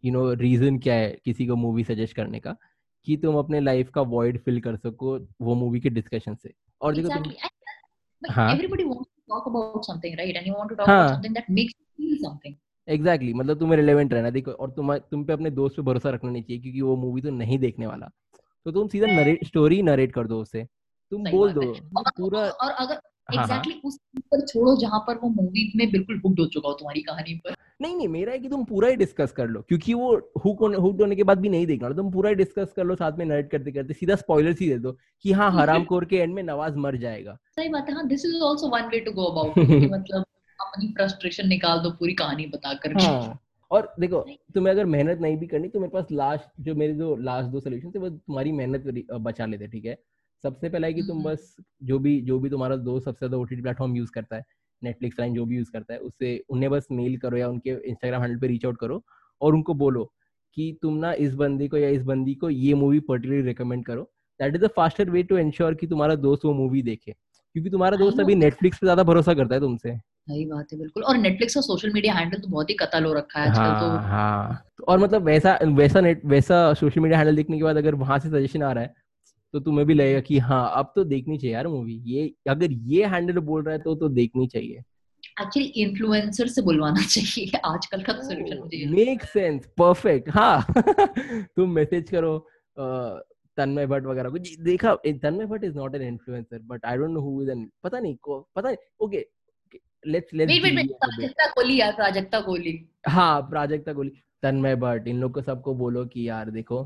you 0.05 0.13
know 0.13 0.33
reason 0.33 0.79
क्या 0.79 0.95
है 0.95 1.19
किसी 1.25 1.47
को 1.47 1.57
मूवी 1.57 1.85
सजेस्ट 1.85 2.17
करने 2.17 2.41
का 2.41 2.57
कि 3.05 3.17
तुम 3.17 3.37
अपने 3.37 3.61
लाइफ 3.61 3.91
का 3.91 4.03
वॉइड 4.03 4.39
फिल 4.39 4.61
कर 4.61 4.77
सको 4.77 5.19
वो 5.41 5.55
मूवी 5.55 5.81
के 5.81 5.91
डिस्कशन 5.91 6.35
से 6.35 6.55
और 6.83 6.95
देखो 6.95 7.09
तुम 7.09 7.23
exactly. 7.23 7.37
But 8.23 8.31
हाँ. 8.31 8.55
everybody 8.55 8.85
wants 8.85 9.09
to 9.09 9.33
talk 9.33 9.47
about 9.47 9.85
something, 9.85 10.17
right? 10.17 10.37
And 10.37 10.47
you 10.47 10.55
want 10.55 10.69
to 10.69 10.77
talk 10.77 10.87
हाँ. 10.87 10.99
about 11.01 11.15
something 11.15 11.35
that 11.35 11.47
makes 11.51 11.75
you 11.75 11.87
feel 11.97 12.39
exactly 12.89 12.97
exactly, 12.97 13.35
मतलब 13.35 13.59
तुम्हें 13.59 13.77
रिलेवेंट 13.77 14.13
रहना 14.13 14.31
देखो 14.31 14.51
और 14.51 14.71
तुम 14.71 14.97
तुम 14.99 15.25
पे 15.25 15.33
अपने 15.33 15.51
दोस्त 15.51 15.77
पे 15.77 15.83
भरोसा 15.83 16.11
रखना 16.11 16.31
नहीं 16.31 16.43
चाहिए 16.43 16.63
क्योंकि 16.63 16.81
वो 16.81 16.97
मूवी 16.97 17.21
तो 17.21 17.31
नहीं 17.31 17.59
देखने 17.59 17.87
वाला 17.87 18.11
तो 18.65 18.73
तुम 18.73 18.89
सीधा 18.89 19.07
नरेट 19.07 19.45
स्टोरी 19.45 19.83
नरेट 19.83 20.13
कर 20.13 20.27
दो 20.27 20.41
उसे 20.43 20.67
तुम 21.11 21.31
बोल 21.31 21.53
दो। 21.53 21.61
मतलब 21.61 22.13
पूरा 22.19 22.41
और, 22.41 22.71
अगर 22.71 23.01
एग्जैक्टली 23.35 23.73
exactly 23.73 23.85
उस 23.85 23.99
पर 24.33 24.47
छोड़ो 24.47 24.77
जहाँ 24.81 25.01
पर 25.01 25.19
वो 25.19 25.29
मूवी 25.31 25.73
में 25.77 25.91
बिल्कुल 25.91 26.21
हुक्ड 26.25 26.41
हो 26.41 26.47
चुका 26.47 26.69
हो 26.69 26.75
तुम्हारी 26.75 27.03
कहानी 27.03 27.35
पर। 27.45 27.55
नहीं 27.83 27.95
नहीं 27.97 28.09
मेरा 28.09 28.33
है 28.33 28.39
कि 28.39 28.49
तुम 28.49 28.65
पूरा 28.65 28.89
ही 28.89 28.97
डिस्कस 28.97 29.33
कर 29.33 29.47
लो 29.49 29.61
क्योंकि 29.69 29.95
वो 29.95 30.11
हुक 30.45 30.61
होने 30.61 30.77
हुक 30.77 31.01
होने 31.01 31.17
के 31.17 31.23
बाद 31.23 31.39
भी 31.39 31.49
नहीं 31.49 31.67
देखना 31.67 31.91
तुम 31.93 32.11
पूरा 32.13 32.29
ही 32.29 32.35
डिस्कस 32.35 32.73
कर 32.77 32.85
लो 32.85 32.95
साथ 32.97 33.19
में 33.19 33.25
नरेट 33.27 33.51
करते 33.51 33.73
करते 33.73 33.95
सीधा 33.95 34.15
स्पॉयलर्स 34.17 34.61
ही 34.61 34.69
दे 34.69 34.79
दो 34.79 34.93
कि 35.25 35.33
हाँ 35.33 35.51
हराम 35.53 35.85
खोर 35.85 36.05
के 36.05 36.17
एंड 36.17 36.35
में 36.35 36.43
नवाज़ 36.43 36.77
मर 36.77 36.97
जाएगा। 36.97 37.37
सही 37.57 37.69
बात 37.69 37.89
है 37.89 37.95
हाँ 37.95 38.07
this 38.09 38.25
is 38.27 38.35
also 38.45 38.69
one 38.69 38.89
way 38.89 39.01
to 39.01 39.13
go 39.13 39.25
about 39.25 39.57
मतलब 39.85 40.25
अपनी 40.59 40.89
फ्रस्ट्रेशन 40.93 41.49
निकाल 41.49 41.81
दो 41.81 41.91
पूरी 41.91 42.15
कहानी 42.15 42.47
बता 42.47 42.75
कर 42.85 42.95
हाँ 42.95 43.39
और 43.71 43.95
देखो 44.01 44.21
तुम्हें 44.55 44.73
अगर 44.75 44.85
मेहनत 44.87 45.19
नहीं 45.21 45.37
भी 45.37 45.47
करनी 45.47 45.69
तो 45.69 45.81
मेरे 45.81 45.91
पास 45.91 46.07
लास्ट 46.13 46.49
जो 46.61 46.75
मेरे 46.75 46.95
जो 46.95 47.15
लास्ट 47.19 47.49
दो 47.51 47.61
सोल्यूशन 47.61 47.91
थे 47.91 47.99
वो 47.99 48.09
तुम्हारी 48.11 48.53
मेहनत 48.53 48.85
बचा 49.21 49.47
लेते 49.47 49.67
ठीक 49.69 49.85
है? 49.85 49.97
सबसे 50.45 50.69
पहला 50.69 50.87
है 50.87 50.93
कि 50.93 51.03
तुम 51.03 51.17
हम्म। 51.17 51.29
बस 51.29 51.55
जो 51.83 51.99
भी 51.99 52.21
जो 52.23 52.39
भी 52.39 52.51
तुम्हारा 52.51 52.77
दोस्त 52.79 53.05
सबसे 53.05 53.19
ज़्यादा 53.19 53.37
ओटीटी 53.37 53.63
प्लेटफॉर्म 53.63 53.97
यूज़ 53.97 54.11
करता 54.11 54.37
है 54.37 54.45
नेटफ्लिक्स 54.83 55.19
लाइन 55.21 55.35
जो 55.35 55.45
भी 55.45 55.57
यूज़ 55.57 55.71
करता 55.73 55.95
है 55.95 55.99
उससे 56.01 56.37
उन्हें 56.51 56.71
बस 56.71 56.87
मेल 56.93 57.17
करो 57.17 57.37
या 57.37 57.49
उनके 57.49 57.71
इंस्टाग्राम 57.71 58.23
हैंडल 58.23 58.39
पे 58.41 58.47
रीच 58.47 58.65
आउट 58.67 58.79
करो 58.79 59.03
और 59.41 59.55
उनको 59.55 59.75
बोलो 59.75 60.05
कि 60.57 60.79
तुम 60.83 60.95
ना 60.97 61.13
इस 61.19 61.35
बंदी 61.35 61.69
को 61.69 61.77
या 61.77 61.89
इस 61.89 62.03
बंदी 62.03 62.35
को 62.35 62.51
ये 62.51 62.75
मूवी 62.75 63.01
पर्टिकुलरली 63.01 63.47
रिकमेंड 63.47 63.85
करो। 63.85 64.03
That 64.41 64.55
is 64.55 64.65
the 64.65 64.69
faster 64.77 65.11
way 65.11 65.23
to 65.23 65.37
ensure 65.37 65.75
कि 65.75 65.87
तुम्हारा 65.87 66.15
दोस्त 66.17 66.45
वो 66.45 66.53
मूवी 66.53 66.83
देखे। 66.83 67.13
क्योंकि 67.13 67.71
तुम्हारा 67.71 67.97
दोस्त 67.97 68.21
अभी 68.21 68.35
नेटफ्लिक्स 68.35 68.79
पे 68.79 68.87
ज़्यादा 68.87 69.03
भरोसा 69.03 69.35
करता 69.35 69.55
है 69.55 69.61
तुमसे। 69.61 69.97
सही 69.97 70.45
बात 70.47 70.73
है 70.73 70.79
बिल्कुल। 70.79 71.03
और 71.03 71.17
नेटफ्लिक्स 71.17 71.55
का 71.55 71.61
सोशल 71.61 71.93
मीडिया 71.93 72.15
हैंडल 72.15 72.41
तो 72.41 72.49
बहुत 72.49 72.71
ही 72.71 72.75
कतल 72.75 73.05
हो 73.05 73.13
रखा 73.15 73.41
है 73.41 73.49
आजकल 73.49 73.65
तो। 73.65 73.89
हाँ 73.89 74.03
हाँ। 74.03 74.65
तो 74.79 74.85
और 74.85 74.99
मतलब 74.99 75.23
वैसा 75.23 75.59
वैसा 75.65 76.01
नेट 76.01 76.25
वैसा 76.25 76.73
सोशल 76.75 77.01
मीडिया 77.01 77.19
हैंडल 77.19 77.37
देखने 77.37 77.57
के 77.59 77.65
बाद 77.65 77.77
अगर 77.77 77.95
वहाँ 77.95 78.19
से 78.19 78.29
सजेशन 78.29 78.63
आ 78.63 78.73
रहा 78.73 78.85
है 78.85 78.95
तो 79.55 79.61
तुम्हें 79.61 79.87
भी 79.87 79.95
लगेगा 79.95 80.21
कि 80.21 80.39
हाँ 80.39 80.63
अब 80.77 80.93
तो 80.97 81.05
देखनी 81.05 81.39
चाहिए 81.39 81.55
यार 81.55 81.69
मूवी 81.69 81.95
ये 82.07 82.33
अगर 82.49 82.73
ये 82.73 83.05
हैंडल 83.07 83.39
बोल 83.39 83.63
रहा 83.63 83.75
है 83.75 83.81
तो 83.83 83.95
तो 83.95 84.09
देखनी 84.09 84.47
चाहिए। 84.47 84.83
एक्चुअली 85.41 85.69
इन्फ्लुएंसर 85.83 86.47
से 86.47 86.63
बुलवाना 86.63 87.03
चाहिए। 87.09 87.59
आजकल 87.65 88.03
का 88.03 88.13
सोल्यूशन 88.13 88.59
मुझे 88.59 88.85
मेक 88.87 89.25
सेंस 89.25 89.67
परफेक्ट 89.79 90.31
हाँ। 90.31 90.65
तुम 91.57 91.71
मैसेज 91.71 92.11
करो 92.11 92.39
तन्मय 93.57 93.87
भट्ट 93.87 94.07
वगैरह 94.07 94.31
को। 94.31 94.39
देखा 94.65 94.95
Tanmay 95.07 95.47
Bhatt 95.47 95.65
is 95.65 95.75
not 95.77 95.95
an 95.95 96.03
influencer 96.03 96.59
but 96.65 96.85
I 96.85 96.97
don't 96.97 97.11
know 97.11 97.21
who 97.21 97.43
is 97.43 97.51
an 97.51 97.69
पता 97.83 98.01
नहीं 98.01 98.17
को 98.23 98.41
पता 98.57 98.69
नहीं 98.69 99.07
okay 99.07 99.27
let's 100.07 100.35
let's 100.35 100.53
wait 100.53 100.63
wait 100.63 100.75
wait 100.77 100.91
Prajakta 101.01 101.47
Koli 101.47 101.81
यार 101.81 101.93
प्राजक्ता 101.93 102.41
कोहली। 102.41 102.79
हाँ 103.09 103.41
प्राजक्ता 103.43 103.93
कोहली। 103.93 104.11
तन्मय 104.43 104.77
भट्ट 104.77 105.09
इन 105.09 105.21
लोग 105.21 105.33
को 105.35 105.43
सबको 105.43 105.75
बोलो 105.75 106.05
कि 106.05 106.29
यार 106.29 106.51
देखो 106.51 106.83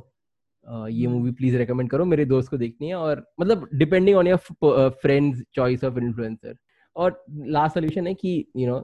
ये। 0.66 1.06
मूवी 1.06 1.30
प्लीज़ 1.30 1.56
रेकमेंड 1.56 1.90
करो 1.90 2.04
मेरे 2.04 2.24
दोस्त 2.24 2.50
को 2.50 2.56
देखनी 2.56 2.88
है 2.88 2.94
और 2.94 3.26
मतलब 3.40 3.68
depending 3.74 4.16
on 4.16 4.26
your 4.26 4.90
friends 5.02 5.42
choice 5.54 5.84
of 5.84 5.98
influencer 5.98 6.56
और 6.96 7.24
लास्ट 7.30 7.74
सोल्यूशन 7.74 8.06
है 8.06 8.14
कि 8.14 8.44
यू 8.56 8.68
नो 8.68 8.78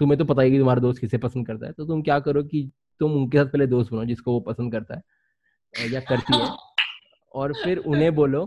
तुम्हें 0.00 0.18
तो 0.18 0.24
पता 0.24 0.42
ही 0.42 0.50
कि 0.50 0.58
तुम्हारा 0.58 0.80
दोस्त 0.80 1.00
किसे 1.00 1.18
पसंद 1.18 1.46
करता 1.46 1.66
है 1.66 1.72
तो 1.72 1.84
तुम 1.84 2.02
क्या 2.02 2.18
करो 2.20 2.42
कि 2.42 2.70
तुम 3.00 3.12
उनके 3.12 3.38
साथ 3.38 3.46
पहले 3.46 3.66
दोस्त 3.66 3.92
बनो 3.92 4.04
जिसको 4.04 4.32
वो 4.32 4.40
पसंद 4.40 4.72
करता 4.72 4.94
है 4.94 5.90
या 5.92 6.00
करती 6.00 6.38
है। 6.38 6.48
और 7.34 7.52
फिर 7.54 7.78
उन्हें 7.78 8.14
बोलो 8.14 8.44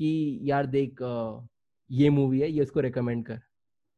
कि 0.00 0.40
यार 0.42 0.66
देख 0.66 0.96
ये 1.90 2.10
मूवी 2.10 2.40
है 2.40 2.50
ये 2.50 2.62
उसको 2.62 2.80
रेकमेंड 2.80 3.24
कर। 3.26 3.40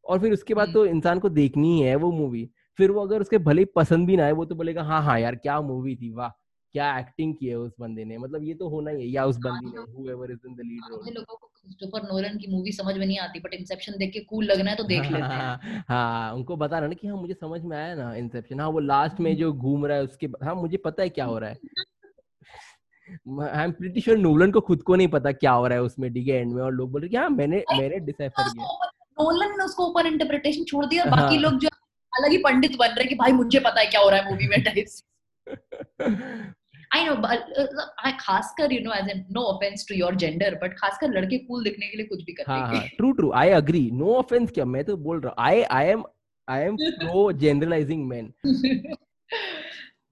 और 0.05 0.19
फिर 0.21 0.33
उसके 0.33 0.55
बाद 0.55 0.69
हम्म। 0.69 0.75
तो 0.75 0.85
इंसान 0.87 1.19
को 1.19 1.29
देखनी 1.29 1.73
ही 1.77 1.81
है 1.83 1.95
वो 1.97 2.11
मूवी 2.12 2.49
फिर 2.79 2.91
वो 2.91 3.03
अगर 3.03 3.21
उसके 3.21 3.38
भले 3.38 3.62
ही 3.62 3.64
पसंद 3.77 4.07
भी 4.07 4.17
ना 4.17 4.25
आए 4.25 4.33
वो 4.33 4.45
तो 4.45 4.55
बोलेगा 4.55 4.83
हाँ 4.83 5.03
हाँ 5.03 5.19
यार 5.21 5.37
क्या 5.37 5.61
मूवी 5.61 5.97
थी 5.97 6.11
वाह! 6.11 6.31
क्या 6.79 6.99
एक्टिंग 6.99 7.35
की 7.41 7.47
है 7.47 7.55
उस 7.55 7.73
बंदे 7.81 8.05
ने? 8.05 8.19
मतलब 8.19 8.45
ये 8.45 8.55
तो 8.55 8.69
होना 8.69 8.91
ही 8.91 9.01
है 9.01 9.09
या 9.09 9.25
उस 9.25 9.37
हाँ, 9.37 9.53
बंदी 9.53 9.67
ने 9.67 9.79
हाँ। 9.79 9.87
whoever 9.87 10.35
is 10.35 10.41
in 10.49 10.55
the 10.55 10.64
lead 10.64 10.93
role. 10.93 11.14
लोगों 11.14 11.37
को 11.37 11.47
क्रिस्टोफर 11.47 12.03
नोलन 12.03 12.38
की 12.38 12.47
मूवी 12.47 12.73
समझ 12.73 12.97
में 12.97 13.07
नहीं 13.07 13.19
आती 13.19 13.41
बट 13.41 13.55
इंसेप्शन 13.55 13.93
देख 13.93 14.12
के 14.12 14.21
कूल 14.21 14.45
लगना 14.45 14.71
है 14.71 14.77
तो 14.77 14.85
देख 14.85 15.03
लेते 15.03 15.35
हैं। 15.35 15.85
हाँ 15.88 16.35
उनको 16.35 16.57
बता 16.57 16.79
रहा 16.79 16.88
ना 16.88 16.95
कि 16.95 17.09
हाँ 17.09 17.17
मुझे 17.17 17.35
समझ 17.35 17.62
में 17.62 17.77
आया 17.77 17.95
ना 17.95 18.14
इंसेप्शन 18.14 18.61
हाँ 18.61 18.69
वो 18.69 18.79
लास्ट 18.79 19.21
में 19.21 19.37
जो 19.37 19.53
घूम 19.53 19.87
रहा 19.87 19.97
है 19.97 20.03
उसके 20.03 20.27
हाँ 20.27 20.55
मुझे 20.55 20.77
पता 20.77 21.03
है 21.03 21.09
क्या 21.09 21.25
हो 21.25 21.38
रहा 21.38 21.51
है। 21.51 21.59
I 23.49 23.64
am 23.64 23.73
pretty 23.73 24.01
sure 24.01 24.19
Nolan 24.19 24.51
को 24.51 24.61
खुद 24.61 24.83
को 24.83 24.97
नहीं 24.97 25.09
पता 25.09 25.33
क्या 25.33 25.53
हो 25.53 25.67
रहा 25.67 25.79
है 25.79 25.85
उसमें 25.85 26.11
है 26.11 26.31
एंड 26.31 26.53
में 26.53 26.62
और 26.62 26.73
लोग 26.73 26.93
बोल 26.93 27.03
रहे 27.03 27.17
हाँ 27.19 27.31
मैंने 27.31 27.64
मैंने 27.73 27.99
डिसाइफर 27.99 28.43
किया। 28.43 28.91
नोलन 29.21 29.59
ने 29.59 29.64
उसको 29.64 29.87
ऊपर 29.87 30.07
इंटरप्रिटेशन 30.07 30.64
छोड़ 30.64 30.87
दिया 30.87 31.05
और 31.05 31.11
बाकी 31.11 31.35
हाँ. 31.35 31.43
लोग 31.43 31.59
जो 31.59 31.69
अलग 32.19 32.31
ही 32.31 32.38
पंडित 32.38 32.77
बन 32.77 32.87
रहे 32.87 33.01
हैं 33.01 33.09
कि 33.09 33.14
भाई 33.14 33.33
मुझे 33.33 33.61
पता 33.61 33.81
है 33.81 33.87
क्या 33.87 34.01
हो 34.01 34.09
रहा 34.09 34.21
है 34.21 34.31
मूवी 34.31 34.49
में 34.49 34.62
टाइप्स 34.64 35.05
आई 36.96 37.05
नो 37.05 37.14
आई 38.05 38.12
खासकर 38.20 38.72
you 38.72 38.81
know 38.85 38.92
as 38.94 39.09
an 39.11 39.24
no 39.33 39.42
offence 39.55 39.87
to 39.88 39.94
your 39.94 40.14
gender 40.22 40.55
but 40.62 40.77
खासकर 40.79 41.11
लड़के 41.11 41.38
कूल 41.38 41.64
दिखने 41.64 41.87
के 41.87 41.96
लिए 41.96 42.07
कुछ 42.07 42.24
भी 42.24 42.33
करते 42.33 42.77
हैं 42.77 42.88
true 42.96 43.12
true 43.12 43.33
I 43.33 43.48
agree 43.57 43.90
no 43.94 44.14
offence 44.14 44.51
क्या 44.51 44.64
मैं 44.64 44.85
तो 44.85 44.96
बोल 45.09 45.20
रहा 45.20 45.31
हूँ 45.31 45.46
I 45.48 45.62
I 45.62 45.90
am 45.90 46.05
I 46.48 46.62
am 46.62 46.77
pro 46.77 47.31
generalising 47.42 48.07
man 48.09 48.33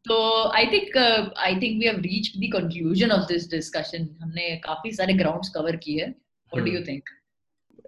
तो 0.06 0.16
I 0.56 0.66
think 0.66 0.96
I 1.38 1.54
think 1.54 1.78
we 1.80 1.86
have 1.86 2.00
reached 2.00 2.40
the 2.40 2.52
conclusion 2.52 3.10
of 3.10 3.26
this 3.28 3.50
discussion 3.50 4.08
हमने 4.20 4.56
काफ़ी 4.64 4.92
सारे 4.92 5.14
ग्राउंड्स 5.14 5.48
कवर 5.48 5.76
किए. 5.76 6.04
हैं 6.04 6.10
व्हाट 6.10 6.64
डू 6.64 6.72
यू 6.72 6.80
थिंक 6.88 7.08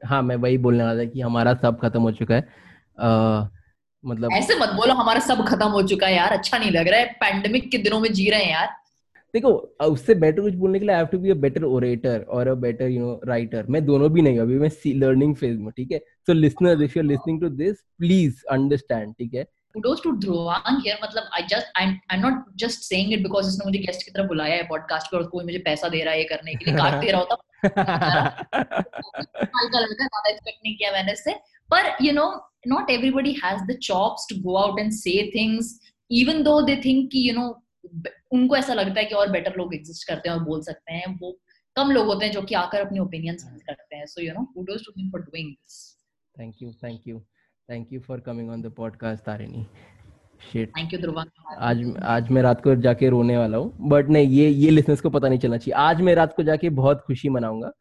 हाँ 0.05 0.22
मैं 0.22 0.37
वही 0.37 0.59
बोलने 0.59 0.85
वाला 0.85 1.01
था 1.01 1.09
कि 1.11 1.20
हमारा 1.20 1.55
सब 1.55 1.79
खत्म 1.81 2.01
हो 2.01 2.11
चुका 2.12 2.35
है। 2.35 2.42
uh, 2.42 3.58
मतलब 4.09 4.33
ऐसे 4.33 4.55
मत 4.59 4.68
बोलो 4.77 4.94
हमारा 4.94 5.21
सब 5.21 5.44
खत्म 5.49 5.68
हो 5.68 5.83
चुका 5.83 6.07
है 6.07 6.16
यार 6.16 6.33
अच्छा 6.33 6.59
नहीं 6.59 6.71
लग 6.71 6.88
रहा 6.88 7.01
है 7.01 7.07
पैंडेमिक 7.21 7.71
के 7.71 7.79
दिनों 7.79 8.01
में 8.01 8.12
जी 8.12 8.31
रहे 8.31 8.44
हैं 8.44 8.51
यार। 8.51 8.77
देखो 9.35 9.51
उससे 9.87 10.14
बेटर 10.14 10.42
कुछ 10.42 10.55
बोलने 10.55 10.79
के 10.79 10.85
लिए 10.85 10.94
I 10.94 10.99
have 10.99 11.07
to 11.07 11.18
be 11.18 11.31
a 11.31 11.35
better 11.35 11.64
orator 11.64 12.25
और 12.29 12.49
a 12.49 12.55
better 12.55 12.88
you 12.88 13.01
know 13.01 13.21
writer 13.25 13.66
मैं 13.71 13.85
दोनों 13.87 14.11
भी 14.12 14.23
नहीं 14.23 14.38
अभी 14.38 14.59
मैं 14.59 14.71
लर्निंग 15.01 15.35
फ़ेज़ 15.37 15.59
में 15.59 15.71
ठीक 15.77 15.92
है? 15.92 15.99
So 15.99 16.33
listener 16.33 16.83
if 16.83 16.99
you 16.99 17.03
are 17.03 17.09
listening 17.09 17.40
to 17.40 17.49
this 17.57 17.77
please 17.99 18.44
understand 18.51 19.14
ठीक 19.14 19.35
है? 19.35 19.47
Kudos 19.75 20.01
to 20.05 20.11
Dhruvan 20.21 20.79
here 20.85 20.94
मतलब 21.03 21.29
I 21.38 21.40
just 21.51 21.66
I'm 21.81 21.90
I'm 22.12 22.23
not 22.23 22.38
just 22.62 22.87
saying 22.87 23.11
it 23.16 23.21
because 23.25 23.49
इसने 23.49 23.64
मुझे 23.64 23.79
गेस्ट 23.79 24.03
की 24.05 24.11
तरफ़ 24.11 24.27
बुलाया 24.27 24.55
है 24.55 24.62
पॉडकास्ट 24.68 25.11
पे 25.11 25.16
और 25.16 25.25
कोई 25.35 25.44
मुझे 25.44 25.59
पैसा 25.59 25.88
दे 25.88 26.03
रहा 26.05 26.12
है 26.14 26.18
ये 26.18 26.25
करने 26.25 26.55
के 26.55 26.64
लिए 26.64 26.75
काट 26.79 26.94
दे 27.01 27.11
रहा 27.11 27.21
होता। 27.21 27.37
हल्का 29.59 29.81
लड़का 29.81 29.94
ज़्यादा 29.94 30.29
एक्सपेक्ट 30.31 30.59
नहीं 30.64 30.77
किया 30.77 30.90
मैंने 30.92 31.12
इससे। 31.12 31.35
पर 31.74 31.90
you 32.04 32.12
know 32.12 32.28
not 32.68 32.90
everybody 32.90 33.33
has 33.42 33.61
the 33.70 33.76
chops 33.88 34.26
to 34.33 34.37
go 34.46 34.59
out 34.62 34.81
and 34.83 34.94
say 34.94 35.16
things 35.31 35.72
even 36.11 36.44
though 36.44 36.61
they 36.68 36.76
think 36.87 37.11
कि 37.12 37.28
you 37.28 37.37
know 37.38 37.48
उनको 38.33 38.57
ऐसा 38.57 38.74
लगता 38.74 39.00
है 39.00 39.04
कि 39.07 39.14
और 39.14 39.31
बेटर 39.31 39.54
लोग 39.59 39.74
एग्जिस्ट 39.74 40.09
करते 40.09 40.28
हैं 40.28 40.37
और 40.37 40.44
बोल 40.44 40.62
सकते 40.62 40.92
हैं। 40.92 41.18
वो 41.18 41.38
कम 41.76 41.90
लोग 41.90 42.07
होते 42.07 42.26
हैं 42.26 42.33
जो 42.33 42.42
कि 42.42 42.54
आकर 42.54 42.81
अपनी 42.87 42.98
ओपिनियंस 42.98 43.44
करते 43.44 43.96
हैं। 43.96 44.07
So 44.07 44.22
you 44.22 44.33
know 44.33 44.44
kudos 44.44 44.83
to 44.87 44.92
him 44.98 45.11
for 45.11 45.20
doing 45.20 45.48
this 45.48 45.96
thank 46.40 46.54
you 46.62 46.72
thank 46.72 47.00
you 47.09 47.20
thank 47.70 47.92
you 47.92 48.00
for 48.00 48.20
coming 48.20 48.50
on 48.50 48.62
the 48.62 48.66
podcast 48.66 49.24
Tarini 49.24 49.66
shit 50.52 50.68
thank 50.68 50.92
you 50.92 50.98
Dhruva 50.98 51.24
आज 51.59 51.96
आज 52.02 52.31
मैं 52.31 52.42
रात 52.42 52.62
को 52.64 52.74
जाके 52.74 53.09
रोने 53.09 53.38
वाला 53.38 53.59
हूँ। 53.59 53.76
बट 53.81 54.09
नहीं 54.09 54.28
ये 54.28 54.48
ये 54.48 54.70
लिसनर्स 54.70 55.00
को 55.00 55.11
पता 55.11 55.28
नहीं 55.28 55.38
चलना 55.38 55.57
चाहिए। 55.57 55.72
आज 55.72 56.00
मैं 56.00 56.14
रात 56.14 56.37
को 56.37 56.42
जाके 56.42 56.70
बहुत 56.70 57.04
खुशी 57.07 57.28
मनाऊँगा। 57.28 57.72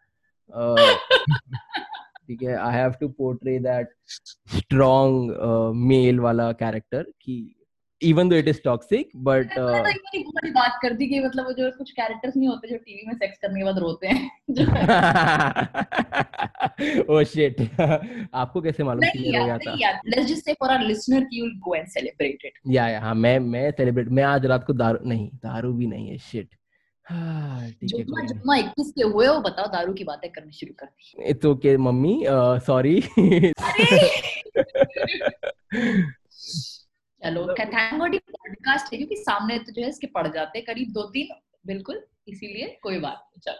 ठीक 2.28 2.44
है 2.44 2.56
I 2.56 2.76
have 2.76 2.92
to 2.92 3.08
portray 3.08 3.60
that 3.60 3.90
strong 4.58 5.32
male 5.76 6.20
वाला 6.20 6.52
कैरेक्टर 6.52 7.06
कि 7.22 7.54
even 8.02 8.30
though 8.30 8.36
it 8.36 8.48
is 8.48 8.62
toxic 8.63 9.10
but 9.16 9.50
बात 10.56 10.80
कर 10.82 10.94
दी 10.94 11.08
कि 11.08 11.20
मतलब 11.20 11.46
वो 11.46 11.52
जो 11.52 11.78
कुछ 11.78 11.92
कैरेक्टर्स 11.92 12.38
नहीं 12.38 12.50
होते 12.50 12.68
जो 12.68 12.78
टीवी 12.78 13.04
में 13.08 13.16
सेक्स 13.16 13.38
करने 13.38 13.60
के 13.60 13.66
बाद 13.66 13.80
रोते 13.80 14.08
हैं। 14.08 14.32
ओह 17.10 17.24
शिट 17.24 17.62
आपको 18.34 18.62
कैसे 18.62 18.84
मालूम 18.84 19.04
रोया 19.04 19.58
था? 19.58 20.00
Let's 20.08 20.28
just 20.28 20.46
say 20.46 20.54
for 20.54 20.70
our 20.70 20.86
listener 20.86 21.24
कि 21.24 21.40
you 21.40 21.46
will 21.46 21.60
go 21.60 21.76
and 21.76 21.88
celebrate 21.88 22.46
it 22.46 22.54
या 22.68 22.88
या 22.88 23.02
हाँ 23.02 23.16
मैं 23.16 23.40
मैं 23.40 23.72
सेलिब्रेट 23.72 24.10
मैं 24.10 24.24
आज 24.24 24.46
रात 24.46 24.63
को 24.63 24.74
दारू 24.74 25.00
नहीं 25.06 25.30
दारू 25.34 25.74
भी 25.74 25.88
नहीं 25.88 26.10
है 26.10 26.18
शिट 26.18 26.50
जुम्मा 27.12 28.26
जुम्मा 28.28 28.56
इक्कीस 28.58 28.91
के 28.91 29.04
हुए 29.04 29.28
हो 29.28 29.39
बताओ 29.41 29.67
दारू 29.72 29.93
की 29.93 30.04
बातें 30.04 30.30
करनी 30.32 30.52
शुरू 30.54 30.74
कर 30.80 30.86
दी। 30.86 31.30
इट्स 31.30 31.46
ओके 31.46 31.76
मम्मी 31.78 32.15
सॉरी 32.65 33.00
चलो 37.22 37.54
थैंक 37.56 38.00
गॉड 38.00 38.15
पॉडकास्ट 38.15 38.93
है 38.93 38.98
क्योंकि 38.98 39.15
सामने 39.17 39.58
तो 39.60 39.72
जो 39.72 39.82
है 39.82 39.89
इसके 39.89 40.08
पड़ 40.15 40.28
जाते 40.28 40.62
करीब 40.62 40.91
दो 40.93 41.04
तीन 41.13 41.28
बिल्कुल 41.67 42.02
इसीलिए 42.28 42.67
कोई 42.84 43.00
बात 43.00 43.24
चल 43.43 43.58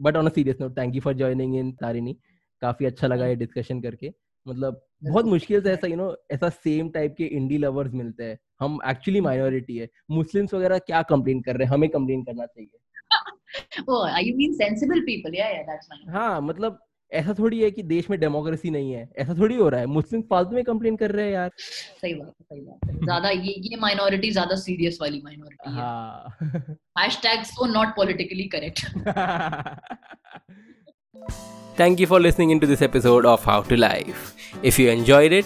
but 0.00 0.16
on 0.16 0.28
serious 0.28 0.56
note 0.60 0.76
thank 0.78 0.94
you 0.94 1.00
for 1.00 1.14
joining 1.14 1.56
in 1.56 1.72
Tarini 1.80 2.16
काफ़ी 2.62 2.86
अच्छा 2.86 3.06
लगा 3.06 3.26
ये 3.26 3.34
डिस्कशन 3.36 3.80
करके। 3.80 4.12
मतलब 4.48 4.84
बहुत 5.04 5.24
मुश्किल 5.24 5.60
से 5.62 5.72
ऐसा 5.72 5.86
यू 5.86 5.96
नो 5.96 6.16
ऐसा 6.30 6.48
सेम 6.48 6.88
टाइप 6.88 7.14
के 7.18 7.24
इंडी 7.24 7.58
लवर्स 7.58 7.92
मिलते 7.94 8.24
हैं। 8.24 8.38
हम 8.60 8.78
एक्चुअली 8.86 9.20
माइनॉरिटी 9.20 9.76
है। 9.76 9.88
मुस्लिम्स 10.10 10.54
वगैरह 10.54 10.78
क्या 10.78 11.02
कंप्लेन 11.02 11.40
कर 11.40 11.56
रहे 11.56 11.66
हैं? 11.66 11.74
हमें 11.74 11.90
कंप्लेन 11.90 12.22
करना 12.22 12.46
चाहिए। 12.46 12.70
oh, 13.88 14.06
you 14.20 14.36
mean 14.36 14.54
sensible 14.54 15.02
people? 15.06 15.32
Yeah, 15.32 15.52
yeah, 15.52 15.64
that's 15.68 15.86
fine. 15.86 16.10
हाँ 16.10 16.40
मतलब 16.40 16.84
ऐसा 17.12 17.34
थोड़ी 17.38 17.62
है 17.62 17.70
कि 17.70 17.82
देश 17.82 18.10
में 18.10 18.20
डेमोक्रेसी 18.20 18.70
नहीं 18.70 18.92
है। 18.92 19.08
ऐसा 19.18 19.34
थोड़ी 19.34 19.56
हो 19.56 19.68
रहा 19.68 19.80
है। 19.80 19.86
मुस्लिम 19.86 20.22
फालतू 20.22 20.50
में 20.50 20.64
कंप्लेन 20.64 20.96
कर 20.96 21.10
रहे 21.10 21.24
हैं 21.26 21.32
यार। 21.32 21.50
सही 22.00 22.14
बात 22.14 22.26
है 22.26 22.44
सही 22.44 22.60
बात। 22.60 22.90
है 22.90 22.98
ज़्यादा 22.98 23.30
ये 23.30 23.54
ये 23.70 23.76
माइनॉरिटी 23.76 24.30
ज़्यादा 24.30 24.56
सीरियस 24.56 24.98
वाली 25.00 25.20
माइनॉरिटी 25.24 25.70
है। 25.70 25.76
हाँ। 25.76 26.36
Hashtag 26.98 27.42
so 27.42 27.66
not 27.66 27.88
politically 27.88 28.44
correct 28.44 28.86
Thank 31.75 31.99
you 31.99 32.05
for 32.05 32.19
listening 32.19 32.51
into 32.51 32.67
this 32.67 32.81
episode 32.81 33.25
of 33.25 33.43
How 33.43 33.61
to 33.61 33.77
Life. 33.77 34.35
If 34.63 34.77
you 34.79 34.89
enjoyed 34.89 35.31
it, 35.31 35.45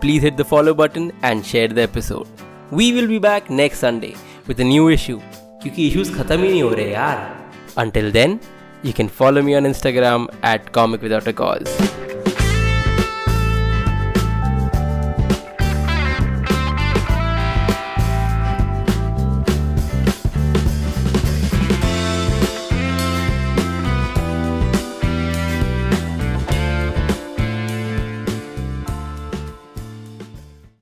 please 0.00 0.22
hit 0.22 0.36
the 0.36 0.44
follow 0.44 0.72
button 0.74 1.12
and 1.22 1.44
share 1.44 1.68
the 1.68 1.82
episode. 1.82 2.26
We 2.70 2.92
will 2.92 3.06
be 3.06 3.18
back 3.18 3.50
next 3.50 3.78
Sunday 3.78 4.14
with 4.46 4.60
a 4.60 4.64
new 4.64 4.88
issue. 4.88 5.20
क्योंकि 5.62 5.90
issues 5.90 6.14
खत्म 6.16 6.42
ही 6.42 6.48
नहीं 6.48 6.62
हो 6.62 6.70
रहे 6.70 6.92
यार. 6.92 7.50
Until 7.78 8.10
then, 8.12 8.38
you 8.82 8.94
can 9.00 9.10
follow 9.20 9.42
me 9.42 9.54
on 9.60 9.72
Instagram 9.72 10.26
at 10.54 10.72
Comic 10.72 11.02
Without 11.02 11.26
a 11.26 11.36
Cause. 11.42 11.96